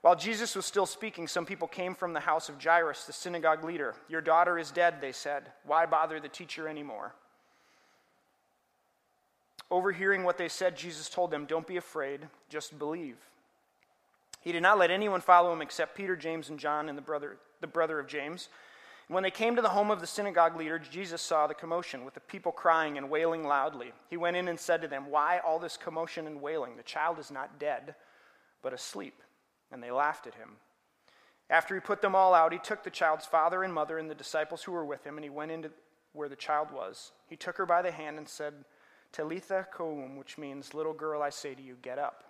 While 0.00 0.16
Jesus 0.16 0.54
was 0.54 0.64
still 0.66 0.86
speaking, 0.86 1.26
some 1.26 1.44
people 1.44 1.66
came 1.66 1.94
from 1.94 2.12
the 2.12 2.20
house 2.20 2.48
of 2.48 2.62
Jairus, 2.62 3.04
the 3.04 3.12
synagogue 3.12 3.64
leader. 3.64 3.94
Your 4.08 4.20
daughter 4.20 4.58
is 4.58 4.70
dead, 4.70 5.00
they 5.00 5.12
said. 5.12 5.44
Why 5.64 5.86
bother 5.86 6.20
the 6.20 6.28
teacher 6.28 6.68
anymore? 6.68 7.14
Overhearing 9.70 10.24
what 10.24 10.38
they 10.38 10.48
said, 10.48 10.76
Jesus 10.76 11.08
told 11.08 11.30
them, 11.30 11.46
Don't 11.46 11.66
be 11.66 11.76
afraid, 11.76 12.20
just 12.48 12.78
believe. 12.78 13.16
He 14.40 14.52
did 14.52 14.62
not 14.62 14.78
let 14.78 14.90
anyone 14.90 15.20
follow 15.20 15.52
him 15.52 15.62
except 15.62 15.96
Peter, 15.96 16.16
James, 16.16 16.48
and 16.48 16.58
John, 16.58 16.88
and 16.88 16.96
the 16.96 17.02
brother, 17.02 17.36
the 17.60 17.66
brother 17.66 17.98
of 17.98 18.06
James. 18.06 18.48
When 19.08 19.22
they 19.22 19.30
came 19.30 19.56
to 19.56 19.62
the 19.62 19.70
home 19.70 19.90
of 19.90 20.00
the 20.00 20.06
synagogue 20.06 20.54
leader, 20.56 20.78
Jesus 20.78 21.22
saw 21.22 21.46
the 21.46 21.54
commotion 21.54 22.04
with 22.04 22.12
the 22.12 22.20
people 22.20 22.52
crying 22.52 22.98
and 22.98 23.08
wailing 23.08 23.42
loudly. 23.42 23.92
He 24.10 24.18
went 24.18 24.36
in 24.36 24.48
and 24.48 24.60
said 24.60 24.82
to 24.82 24.88
them, 24.88 25.10
Why 25.10 25.38
all 25.38 25.58
this 25.58 25.78
commotion 25.78 26.26
and 26.26 26.42
wailing? 26.42 26.76
The 26.76 26.82
child 26.82 27.18
is 27.18 27.30
not 27.30 27.58
dead, 27.58 27.94
but 28.62 28.74
asleep. 28.74 29.22
And 29.72 29.82
they 29.82 29.90
laughed 29.90 30.26
at 30.26 30.34
him. 30.34 30.56
After 31.48 31.74
he 31.74 31.80
put 31.80 32.02
them 32.02 32.14
all 32.14 32.34
out, 32.34 32.52
he 32.52 32.58
took 32.58 32.84
the 32.84 32.90
child's 32.90 33.24
father 33.24 33.62
and 33.62 33.72
mother 33.72 33.96
and 33.96 34.10
the 34.10 34.14
disciples 34.14 34.62
who 34.62 34.72
were 34.72 34.84
with 34.84 35.04
him, 35.04 35.16
and 35.16 35.24
he 35.24 35.30
went 35.30 35.52
into 35.52 35.70
where 36.12 36.28
the 36.28 36.36
child 36.36 36.70
was. 36.70 37.12
He 37.28 37.36
took 37.36 37.56
her 37.56 37.64
by 37.64 37.80
the 37.80 37.90
hand 37.90 38.18
and 38.18 38.28
said, 38.28 38.52
Talitha 39.12 39.66
koum, 39.72 40.16
which 40.16 40.36
means, 40.36 40.74
Little 40.74 40.92
girl, 40.92 41.22
I 41.22 41.30
say 41.30 41.54
to 41.54 41.62
you, 41.62 41.76
get 41.80 41.98
up. 41.98 42.24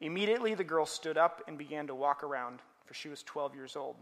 Immediately 0.00 0.54
the 0.54 0.64
girl 0.64 0.86
stood 0.86 1.16
up 1.16 1.42
and 1.46 1.56
began 1.56 1.86
to 1.86 1.94
walk 1.94 2.24
around, 2.24 2.58
for 2.84 2.94
she 2.94 3.08
was 3.08 3.22
12 3.22 3.54
years 3.54 3.76
old. 3.76 3.94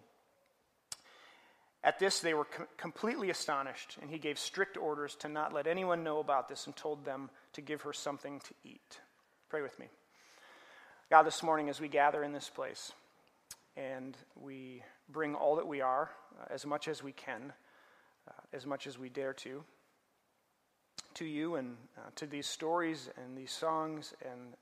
At 1.85 1.99
this, 1.99 2.21
they 2.21 2.35
were 2.35 2.45
com- 2.45 2.69
completely 2.77 3.31
astonished, 3.31 3.99
and 4.01 4.11
he 4.11 4.19
gave 4.19 4.39
strict 4.39 4.77
orders 4.77 5.17
to 5.17 5.29
not 5.29 5.53
let 5.53 5.67
anyone 5.67 6.05
know 6.05 6.21
about 6.21 6.49
this 6.49 6.67
and 6.67 6.77
told 6.77 7.05
them 7.05 7.29
to 7.55 7.61
give 7.61 7.83
her 7.83 7.93
something 7.93 8.41
to 8.41 8.55
eat. 8.65 9.01
Pray 9.49 9.63
with 9.63 9.79
me. 9.79 9.87
God, 11.11 11.25
this 11.25 11.43
morning, 11.43 11.69
as 11.69 11.81
we 11.81 11.89
gather 11.89 12.23
in 12.23 12.33
this 12.33 12.49
place 12.49 12.93
and 13.77 14.17
we 14.41 14.83
bring 15.09 15.35
all 15.35 15.57
that 15.57 15.67
we 15.67 15.81
are, 15.81 16.11
uh, 16.41 16.45
as 16.51 16.65
much 16.65 16.89
as 16.89 17.03
we 17.03 17.13
can, 17.13 17.53
uh, 18.29 18.33
as 18.53 18.65
much 18.65 18.87
as 18.87 18.99
we 18.99 19.09
dare 19.09 19.33
to, 19.35 19.65
to 21.15 21.25
you 21.25 21.57
and 21.57 21.77
uh, 21.99 22.11
to 22.17 22.27
these 22.27 22.47
stories 22.47 23.11
and 23.23 23.37
these 23.37 23.51
songs 23.51 24.15
and 24.23 24.55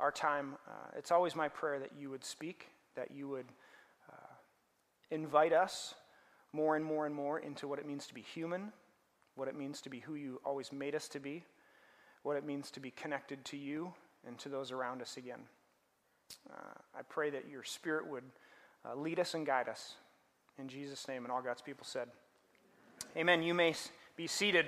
our 0.00 0.10
time, 0.10 0.56
uh, 0.68 0.98
it's 0.98 1.12
always 1.12 1.36
my 1.36 1.48
prayer 1.48 1.78
that 1.78 1.92
you 1.98 2.10
would 2.10 2.24
speak, 2.24 2.68
that 2.96 3.10
you 3.12 3.28
would 3.28 3.46
uh, 4.10 4.34
invite 5.10 5.52
us 5.52 5.94
more 6.54 6.76
and 6.76 6.84
more 6.84 7.04
and 7.04 7.14
more 7.14 7.40
into 7.40 7.66
what 7.66 7.78
it 7.78 7.86
means 7.86 8.06
to 8.06 8.14
be 8.14 8.22
human, 8.22 8.72
what 9.34 9.48
it 9.48 9.56
means 9.56 9.80
to 9.82 9.90
be 9.90 9.98
who 9.98 10.14
you 10.14 10.40
always 10.44 10.72
made 10.72 10.94
us 10.94 11.08
to 11.08 11.18
be, 11.18 11.44
what 12.22 12.36
it 12.36 12.44
means 12.46 12.70
to 12.70 12.80
be 12.80 12.92
connected 12.92 13.44
to 13.44 13.56
you 13.56 13.92
and 14.26 14.38
to 14.38 14.48
those 14.48 14.70
around 14.70 15.02
us 15.02 15.16
again. 15.16 15.40
Uh, 16.50 16.78
I 16.98 17.02
pray 17.02 17.30
that 17.30 17.48
your 17.50 17.64
Spirit 17.64 18.08
would 18.08 18.24
uh, 18.88 18.94
lead 18.94 19.18
us 19.18 19.34
and 19.34 19.44
guide 19.44 19.68
us. 19.68 19.94
In 20.58 20.68
Jesus' 20.68 21.08
name, 21.08 21.24
and 21.24 21.32
all 21.32 21.42
God's 21.42 21.62
people 21.62 21.84
said, 21.84 22.08
Amen. 23.16 23.42
You 23.42 23.54
may 23.54 23.74
be 24.16 24.26
seated. 24.28 24.66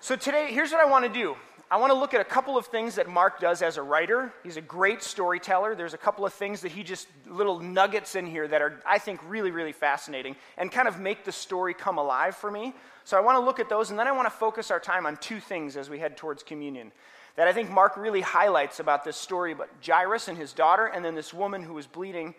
So, 0.00 0.14
today, 0.14 0.48
here's 0.50 0.70
what 0.70 0.80
I 0.80 0.88
want 0.88 1.04
to 1.04 1.12
do 1.12 1.36
I 1.70 1.78
want 1.78 1.92
to 1.92 1.98
look 1.98 2.14
at 2.14 2.20
a 2.20 2.24
couple 2.24 2.56
of 2.56 2.66
things 2.66 2.96
that 2.96 3.08
Mark 3.08 3.40
does 3.40 3.62
as 3.62 3.76
a 3.76 3.82
writer. 3.82 4.32
He's 4.42 4.56
a 4.56 4.62
great 4.62 5.02
storyteller. 5.02 5.74
There's 5.74 5.94
a 5.94 5.98
couple 5.98 6.24
of 6.26 6.32
things 6.32 6.60
that 6.60 6.72
he 6.72 6.82
just, 6.82 7.08
little 7.26 7.58
nuggets 7.58 8.14
in 8.14 8.26
here 8.26 8.46
that 8.46 8.60
are, 8.60 8.80
I 8.86 8.98
think, 8.98 9.20
really, 9.26 9.50
really 9.50 9.72
fascinating 9.72 10.36
and 10.58 10.70
kind 10.70 10.86
of 10.86 11.00
make 11.00 11.24
the 11.24 11.32
story 11.32 11.74
come 11.74 11.98
alive 11.98 12.36
for 12.36 12.50
me. 12.50 12.74
So 13.04 13.16
I 13.16 13.20
want 13.20 13.36
to 13.36 13.44
look 13.44 13.60
at 13.60 13.68
those, 13.68 13.90
and 13.90 13.98
then 13.98 14.06
I 14.06 14.12
want 14.12 14.26
to 14.26 14.30
focus 14.30 14.70
our 14.70 14.80
time 14.80 15.06
on 15.06 15.16
two 15.16 15.40
things 15.40 15.76
as 15.76 15.90
we 15.90 15.98
head 15.98 16.16
towards 16.16 16.42
communion 16.42 16.92
that 17.36 17.48
I 17.48 17.52
think 17.52 17.70
Mark 17.70 17.96
really 17.96 18.20
highlights 18.20 18.80
about 18.80 19.04
this 19.04 19.16
story 19.16 19.52
about 19.52 19.68
Jairus 19.84 20.28
and 20.28 20.38
his 20.38 20.52
daughter, 20.52 20.86
and 20.86 21.04
then 21.04 21.14
this 21.14 21.34
woman 21.34 21.62
who 21.62 21.74
was 21.74 21.86
bleeding 21.86 22.34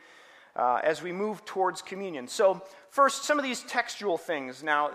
uh, 0.55 0.79
as 0.83 1.01
we 1.01 1.11
move 1.11 1.43
towards 1.43 1.81
communion. 1.81 2.27
So, 2.27 2.61
first, 2.89 3.25
some 3.25 3.37
of 3.37 3.43
these 3.43 3.61
textual 3.63 4.17
things. 4.17 4.63
Now, 4.63 4.91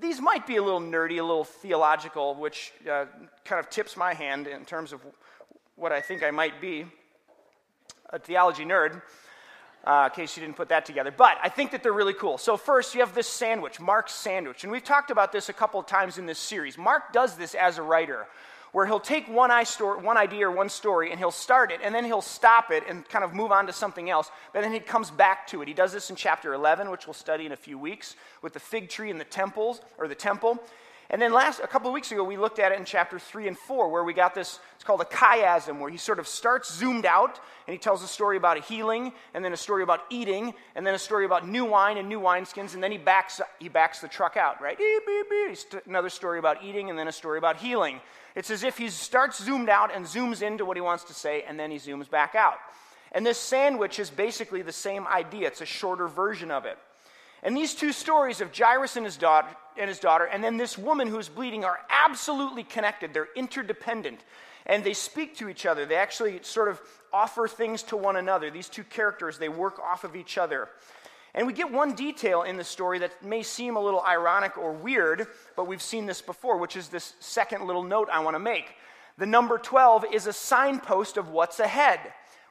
these 0.00 0.20
might 0.20 0.46
be 0.46 0.56
a 0.56 0.62
little 0.62 0.80
nerdy, 0.80 1.18
a 1.18 1.22
little 1.22 1.44
theological, 1.44 2.34
which 2.34 2.72
uh, 2.90 3.04
kind 3.44 3.60
of 3.60 3.70
tips 3.70 3.96
my 3.96 4.14
hand 4.14 4.46
in 4.46 4.64
terms 4.64 4.92
of 4.92 5.00
what 5.76 5.92
I 5.92 6.00
think 6.00 6.22
I 6.22 6.30
might 6.30 6.60
be 6.60 6.86
a 8.10 8.18
theology 8.18 8.64
nerd. 8.64 9.02
Uh, 9.82 10.10
in 10.12 10.14
case 10.14 10.36
you 10.36 10.42
didn't 10.42 10.56
put 10.56 10.68
that 10.68 10.84
together. 10.84 11.10
But 11.10 11.38
I 11.42 11.48
think 11.48 11.70
that 11.70 11.82
they're 11.82 11.90
really 11.90 12.12
cool. 12.12 12.36
So, 12.36 12.58
first, 12.58 12.94
you 12.94 13.00
have 13.00 13.14
this 13.14 13.26
sandwich, 13.26 13.80
Mark's 13.80 14.12
sandwich. 14.12 14.62
And 14.62 14.70
we've 14.70 14.84
talked 14.84 15.10
about 15.10 15.32
this 15.32 15.48
a 15.48 15.54
couple 15.54 15.80
of 15.80 15.86
times 15.86 16.18
in 16.18 16.26
this 16.26 16.38
series. 16.38 16.76
Mark 16.76 17.14
does 17.14 17.34
this 17.38 17.54
as 17.54 17.78
a 17.78 17.82
writer 17.82 18.26
where 18.72 18.86
he'll 18.86 19.00
take 19.00 19.28
one, 19.28 19.50
one 19.50 20.16
idea 20.16 20.48
or 20.48 20.50
one 20.50 20.68
story 20.68 21.10
and 21.10 21.18
he'll 21.18 21.30
start 21.30 21.72
it 21.72 21.80
and 21.82 21.94
then 21.94 22.04
he'll 22.04 22.20
stop 22.20 22.70
it 22.70 22.84
and 22.88 23.08
kind 23.08 23.24
of 23.24 23.34
move 23.34 23.52
on 23.52 23.66
to 23.66 23.72
something 23.72 24.08
else. 24.10 24.30
But 24.52 24.62
then 24.62 24.72
he 24.72 24.80
comes 24.80 25.10
back 25.10 25.46
to 25.48 25.62
it. 25.62 25.68
He 25.68 25.74
does 25.74 25.92
this 25.92 26.10
in 26.10 26.16
chapter 26.16 26.54
11, 26.54 26.90
which 26.90 27.06
we'll 27.06 27.14
study 27.14 27.46
in 27.46 27.52
a 27.52 27.56
few 27.56 27.78
weeks, 27.78 28.16
with 28.42 28.52
the 28.52 28.60
fig 28.60 28.88
tree 28.88 29.10
and 29.10 29.20
the 29.20 29.24
temples 29.24 29.80
or 29.98 30.08
the 30.08 30.14
temple. 30.14 30.58
And 31.12 31.20
then 31.20 31.32
last 31.32 31.58
a 31.58 31.66
couple 31.66 31.88
of 31.88 31.94
weeks 31.94 32.12
ago, 32.12 32.22
we 32.22 32.36
looked 32.36 32.60
at 32.60 32.70
it 32.70 32.78
in 32.78 32.84
chapter 32.84 33.18
3 33.18 33.48
and 33.48 33.58
4, 33.58 33.88
where 33.88 34.04
we 34.04 34.12
got 34.12 34.32
this, 34.32 34.60
it's 34.76 34.84
called 34.84 35.00
a 35.00 35.04
chiasm, 35.04 35.80
where 35.80 35.90
he 35.90 35.96
sort 35.96 36.20
of 36.20 36.28
starts 36.28 36.72
zoomed 36.72 37.04
out 37.04 37.40
and 37.66 37.72
he 37.72 37.78
tells 37.78 38.04
a 38.04 38.06
story 38.06 38.36
about 38.36 38.56
a 38.56 38.60
healing, 38.60 39.12
and 39.34 39.44
then 39.44 39.52
a 39.52 39.56
story 39.56 39.82
about 39.82 40.00
eating, 40.08 40.54
and 40.76 40.86
then 40.86 40.94
a 40.94 40.98
story 40.98 41.24
about 41.24 41.48
new 41.48 41.64
wine 41.64 41.98
and 41.98 42.08
new 42.08 42.20
wineskins, 42.20 42.74
and 42.74 42.82
then 42.82 42.92
he 42.92 42.98
backs, 42.98 43.40
he 43.58 43.68
backs 43.68 44.00
the 44.00 44.08
truck 44.08 44.36
out, 44.36 44.60
right? 44.60 44.78
Another 45.84 46.08
story 46.10 46.38
about 46.38 46.64
eating, 46.64 46.90
and 46.90 46.98
then 46.98 47.08
a 47.08 47.12
story 47.12 47.38
about 47.38 47.56
healing. 47.56 48.00
It's 48.34 48.50
as 48.50 48.62
if 48.62 48.78
he 48.78 48.88
starts 48.88 49.42
zoomed 49.42 49.68
out 49.68 49.94
and 49.94 50.06
zooms 50.06 50.42
into 50.42 50.64
what 50.64 50.76
he 50.76 50.80
wants 50.80 51.04
to 51.04 51.14
say, 51.14 51.42
and 51.46 51.58
then 51.58 51.70
he 51.70 51.78
zooms 51.78 52.08
back 52.08 52.34
out. 52.34 52.58
And 53.12 53.26
this 53.26 53.38
sandwich 53.38 53.98
is 53.98 54.10
basically 54.10 54.62
the 54.62 54.72
same 54.72 55.06
idea, 55.06 55.48
it's 55.48 55.60
a 55.60 55.66
shorter 55.66 56.06
version 56.06 56.50
of 56.50 56.64
it. 56.64 56.78
And 57.42 57.56
these 57.56 57.74
two 57.74 57.92
stories 57.92 58.40
of 58.40 58.56
Jairus 58.56 58.96
and 58.96 59.04
his 59.04 59.16
daughter, 59.16 59.48
and 59.76 59.88
his 59.88 59.98
daughter, 59.98 60.24
and 60.24 60.44
then 60.44 60.58
this 60.58 60.76
woman 60.76 61.08
who's 61.08 61.28
bleeding 61.28 61.64
are 61.64 61.80
absolutely 61.88 62.64
connected. 62.64 63.14
They're 63.14 63.28
interdependent. 63.34 64.20
And 64.66 64.84
they 64.84 64.92
speak 64.92 65.38
to 65.38 65.48
each 65.48 65.64
other. 65.64 65.86
They 65.86 65.96
actually 65.96 66.40
sort 66.42 66.68
of 66.68 66.80
offer 67.12 67.48
things 67.48 67.82
to 67.84 67.96
one 67.96 68.16
another. 68.16 68.50
These 68.50 68.68
two 68.68 68.84
characters, 68.84 69.38
they 69.38 69.48
work 69.48 69.78
off 69.80 70.04
of 70.04 70.14
each 70.14 70.36
other. 70.36 70.68
And 71.34 71.46
we 71.46 71.52
get 71.52 71.70
one 71.70 71.94
detail 71.94 72.42
in 72.42 72.56
the 72.56 72.64
story 72.64 72.98
that 73.00 73.24
may 73.24 73.42
seem 73.42 73.76
a 73.76 73.80
little 73.80 74.02
ironic 74.02 74.58
or 74.58 74.72
weird, 74.72 75.28
but 75.56 75.66
we've 75.66 75.82
seen 75.82 76.06
this 76.06 76.20
before, 76.20 76.58
which 76.58 76.76
is 76.76 76.88
this 76.88 77.14
second 77.20 77.66
little 77.66 77.84
note 77.84 78.08
I 78.12 78.20
want 78.20 78.34
to 78.34 78.40
make. 78.40 78.74
The 79.16 79.26
number 79.26 79.58
12 79.58 80.06
is 80.12 80.26
a 80.26 80.32
signpost 80.32 81.16
of 81.16 81.28
what's 81.28 81.60
ahead. 81.60 82.00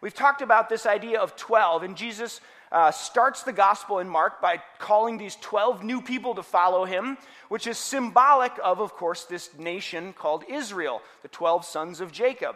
We've 0.02 0.14
talked 0.14 0.42
about 0.42 0.70
this 0.70 0.86
idea 0.86 1.20
of 1.20 1.36
12, 1.36 1.84
and 1.84 1.98
Jesus 1.98 2.40
uh, 2.72 2.92
starts 2.92 3.44
the 3.44 3.52
gospel 3.52 4.00
in 4.00 4.08
Mark 4.08 4.42
by 4.42 4.62
calling 4.78 5.18
these 5.18 5.36
12 5.38 5.84
new 5.84 6.02
people 6.02 6.36
to 6.36 6.44
follow 6.44 6.86
him, 6.86 7.18
which 7.50 7.68
is 7.68 7.78
symbolic 7.78 8.54
of, 8.64 8.80
of 8.80 8.94
course, 8.94 9.26
this 9.26 9.50
nation 9.58 10.14
called 10.14 10.44
Israel, 10.48 11.02
the 11.22 11.28
12 11.28 11.66
sons 11.66 12.00
of 12.00 12.12
Jacob. 12.12 12.56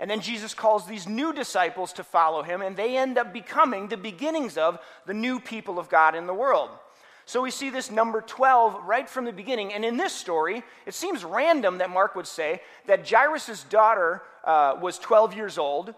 And 0.00 0.10
then 0.10 0.20
Jesus 0.20 0.54
calls 0.54 0.86
these 0.86 1.06
new 1.06 1.32
disciples 1.32 1.92
to 1.92 2.02
follow 2.02 2.42
him, 2.42 2.62
and 2.62 2.76
they 2.76 2.96
end 2.96 3.18
up 3.18 3.32
becoming 3.32 3.86
the 3.86 3.96
beginnings 3.96 4.56
of 4.56 4.80
the 5.06 5.14
new 5.14 5.38
people 5.38 5.78
of 5.78 5.88
God 5.88 6.16
in 6.16 6.26
the 6.26 6.34
world. 6.34 6.70
So 7.26 7.40
we 7.42 7.52
see 7.52 7.70
this 7.70 7.92
number 7.92 8.20
12 8.20 8.82
right 8.84 9.08
from 9.08 9.24
the 9.24 9.32
beginning. 9.32 9.72
And 9.72 9.84
in 9.84 9.96
this 9.96 10.12
story, 10.12 10.64
it 10.86 10.94
seems 10.94 11.22
random 11.22 11.78
that 11.78 11.90
Mark 11.90 12.16
would 12.16 12.26
say 12.26 12.62
that 12.86 13.08
Jairus' 13.08 13.62
daughter 13.64 14.22
uh, 14.42 14.76
was 14.80 14.98
12 14.98 15.36
years 15.36 15.56
old, 15.56 15.94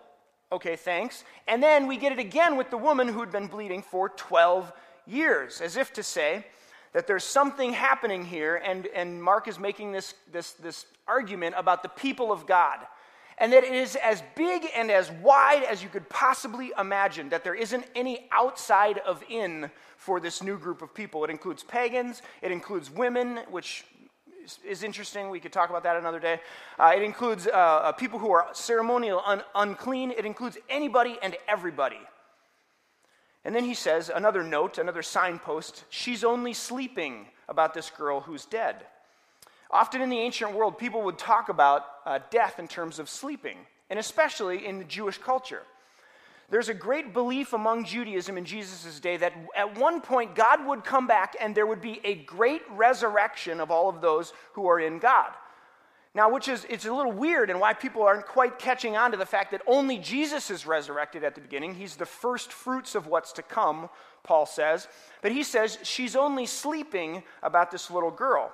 Okay, 0.52 0.76
thanks. 0.76 1.25
And 1.49 1.62
then 1.62 1.87
we 1.87 1.97
get 1.97 2.12
it 2.12 2.18
again 2.18 2.59
with 2.59 2.68
the 2.68 2.76
woman 2.76 3.09
who'd 3.09 3.32
been 3.32 3.47
bleeding 3.47 3.80
for 3.80 4.11
12 4.11 4.71
years, 5.06 5.62
as 5.62 5.78
if 5.78 5.94
to 5.94 6.02
say 6.02 6.44
that 6.92 7.06
there's 7.06 7.25
something 7.25 7.73
happening 7.73 8.23
here, 8.23 8.56
and, 8.56 8.87
and 8.88 9.23
Mark 9.23 9.49
is 9.49 9.59
making 9.59 9.92
this, 9.92 10.12
this, 10.30 10.52
this 10.52 10.85
argument 11.09 11.54
about 11.56 11.82
the 11.82 11.88
people 11.88 12.30
of 12.30 12.47
God. 12.47 12.80
And 13.43 13.52
that 13.52 13.65
it 13.65 13.75
is 13.75 13.97
as 13.97 14.23
big 14.37 14.69
and 14.73 14.89
as 14.89 15.11
wide 15.11 15.65
as 15.65 15.83
you 15.83 15.89
could 15.89 16.09
possibly 16.09 16.71
imagine, 16.78 17.28
that 17.31 17.43
there 17.43 17.57
isn't 17.57 17.85
any 17.97 18.28
outside 18.31 18.99
of 18.99 19.21
in 19.28 19.69
for 19.97 20.21
this 20.21 20.45
new 20.45 20.57
group 20.57 20.81
of 20.81 20.95
people. 20.95 21.25
It 21.25 21.31
includes 21.31 21.65
pagans, 21.65 22.23
it 22.41 22.52
includes 22.52 22.89
women, 22.89 23.41
which 23.50 23.85
is 24.65 24.85
interesting. 24.85 25.28
We 25.28 25.41
could 25.41 25.52
talk 25.52 25.71
about 25.71 25.83
that 25.83 25.97
another 25.97 26.21
day. 26.21 26.41
Uh, 26.78 26.93
it 26.95 27.02
includes 27.02 27.49
uh, 27.49 27.50
uh, 27.50 27.91
people 27.91 28.21
who 28.21 28.31
are 28.31 28.47
ceremonial 28.52 29.21
un- 29.26 29.43
unclean. 29.57 30.13
It 30.13 30.25
includes 30.25 30.57
anybody 30.71 31.19
and 31.21 31.37
everybody. 31.49 32.00
And 33.45 33.52
then 33.57 33.65
he 33.65 33.75
says, 33.75 34.09
another 34.09 34.45
note, 34.45 34.78
another 34.78 35.02
signpost 35.02 35.83
she's 35.91 36.23
only 36.23 36.52
sleeping 36.52 37.26
about 37.49 37.75
this 37.75 37.91
girl 37.91 38.21
who's 38.21 38.45
dead. 38.45 38.87
Often 39.73 40.02
in 40.02 40.11
the 40.11 40.19
ancient 40.19 40.52
world, 40.52 40.76
people 40.76 41.02
would 41.02 41.19
talk 41.19 41.49
about 41.49 41.87
uh, 42.04 42.19
death 42.30 42.58
in 42.58 42.69
terms 42.69 42.99
of 42.99 43.08
sleeping, 43.08 43.56
and 43.89 43.99
especially 43.99 44.67
in 44.67 44.78
the 44.78 44.85
Jewish 44.85 45.19
culture. 45.19 45.63
There's 46.50 46.69
a 46.69 46.75
great 46.75 47.15
belief 47.15 47.54
among 47.54 47.87
Judaism 47.87 48.37
in 48.37 48.45
Jesus' 48.45 49.00
day 49.00 49.17
that 49.17 49.32
at 49.56 49.78
one 49.78 50.02
point 50.02 50.35
God 50.35 50.67
would 50.67 50.85
come 50.85 51.06
back 51.06 51.35
and 51.41 51.54
there 51.54 51.65
would 51.65 51.80
be 51.80 51.99
a 52.04 52.17
great 52.17 52.61
resurrection 52.73 53.58
of 53.58 53.71
all 53.71 53.89
of 53.89 54.02
those 54.02 54.35
who 54.52 54.69
are 54.69 54.78
in 54.78 54.99
God. 54.99 55.32
Now, 56.15 56.30
which 56.30 56.49
is 56.49 56.67
it's 56.69 56.85
a 56.85 56.93
little 56.93 57.13
weird 57.13 57.49
and 57.49 57.58
why 57.58 57.73
people 57.73 58.02
aren't 58.02 58.26
quite 58.26 58.58
catching 58.58 58.99
on 58.99 59.13
to 59.13 59.17
the 59.17 59.25
fact 59.25 59.52
that 59.52 59.63
only 59.67 59.97
Jesus 59.97 60.50
is 60.50 60.67
resurrected 60.67 61.25
at 61.25 61.35
the 61.35 61.41
beginning. 61.41 61.75
He's 61.75 61.97
the 61.97 62.04
first 62.04 62.52
fruits 62.52 62.95
of 62.95 63.06
what's 63.06 63.32
to 63.32 63.43
come, 63.43 63.89
Paul 64.23 64.45
says. 64.45 64.89
But 65.23 65.32
he 65.32 65.43
says 65.43 65.78
she's 65.85 66.15
only 66.15 66.45
sleeping 66.45 67.23
about 67.43 67.71
this 67.71 67.91
little 67.91 68.11
girl. 68.11 68.52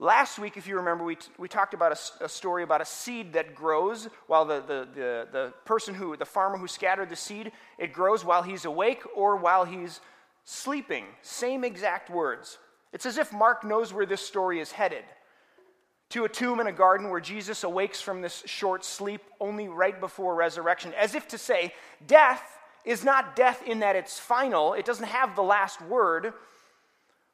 Last 0.00 0.38
week, 0.38 0.56
if 0.56 0.66
you 0.66 0.76
remember, 0.76 1.04
we, 1.04 1.16
t- 1.16 1.30
we 1.38 1.46
talked 1.46 1.72
about 1.72 1.92
a, 1.92 2.24
a, 2.24 2.28
story 2.28 2.64
about 2.64 2.80
a 2.80 2.84
seed 2.84 3.32
that 3.34 3.54
grows 3.54 4.08
while 4.26 4.44
the, 4.44 4.60
the, 4.60 4.88
the, 4.94 5.28
the 5.30 5.54
person 5.64 5.94
who, 5.94 6.16
the 6.16 6.24
farmer 6.24 6.58
who 6.58 6.66
scattered 6.66 7.08
the 7.08 7.16
seed, 7.16 7.52
it 7.78 7.92
grows 7.92 8.24
while 8.24 8.42
he's 8.42 8.64
awake 8.64 9.02
or 9.14 9.36
while 9.36 9.64
he's 9.64 10.00
sleeping. 10.44 11.04
Same 11.22 11.62
exact 11.64 12.10
words. 12.10 12.58
It's 12.92 13.06
as 13.06 13.18
if 13.18 13.32
Mark 13.32 13.64
knows 13.64 13.92
where 13.92 14.06
this 14.06 14.20
story 14.20 14.60
is 14.60 14.72
headed 14.72 15.04
to 16.10 16.24
a 16.24 16.28
tomb 16.28 16.60
in 16.60 16.66
a 16.66 16.72
garden 16.72 17.10
where 17.10 17.20
Jesus 17.20 17.64
awakes 17.64 18.00
from 18.00 18.20
this 18.20 18.42
short 18.46 18.84
sleep 18.84 19.22
only 19.40 19.68
right 19.68 19.98
before 19.98 20.34
resurrection, 20.34 20.92
as 20.96 21.14
if 21.14 21.26
to 21.28 21.38
say, 21.38 21.72
death 22.06 22.42
is 22.84 23.02
not 23.02 23.34
death 23.34 23.62
in 23.66 23.80
that 23.80 23.96
it's 23.96 24.18
final, 24.18 24.74
it 24.74 24.84
doesn't 24.84 25.06
have 25.06 25.34
the 25.34 25.42
last 25.42 25.80
word, 25.82 26.34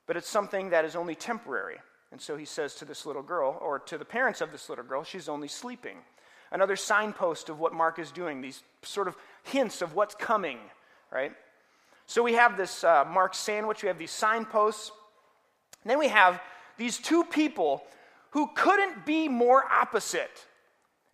but 0.06 0.16
it's 0.16 0.28
something 0.28 0.70
that 0.70 0.84
is 0.84 0.96
only 0.96 1.14
temporary. 1.14 1.76
And 2.12 2.20
so 2.20 2.36
he 2.36 2.44
says 2.44 2.74
to 2.76 2.84
this 2.84 3.06
little 3.06 3.22
girl, 3.22 3.56
or 3.60 3.78
to 3.78 3.96
the 3.96 4.04
parents 4.04 4.40
of 4.40 4.50
this 4.50 4.68
little 4.68 4.84
girl, 4.84 5.04
she's 5.04 5.28
only 5.28 5.48
sleeping. 5.48 5.98
Another 6.50 6.74
signpost 6.74 7.48
of 7.48 7.60
what 7.60 7.72
Mark 7.72 7.98
is 7.98 8.10
doing, 8.10 8.40
these 8.40 8.62
sort 8.82 9.06
of 9.06 9.16
hints 9.44 9.82
of 9.82 9.94
what's 9.94 10.16
coming, 10.16 10.58
right? 11.12 11.32
So 12.06 12.24
we 12.24 12.32
have 12.32 12.56
this 12.56 12.82
uh, 12.82 13.04
Mark 13.04 13.34
sandwich, 13.34 13.82
we 13.82 13.86
have 13.86 13.98
these 13.98 14.10
signposts. 14.10 14.90
And 15.84 15.90
then 15.90 15.98
we 15.98 16.08
have 16.08 16.40
these 16.76 16.98
two 16.98 17.22
people 17.22 17.84
who 18.30 18.48
couldn't 18.54 19.06
be 19.06 19.28
more 19.28 19.64
opposite. 19.64 20.46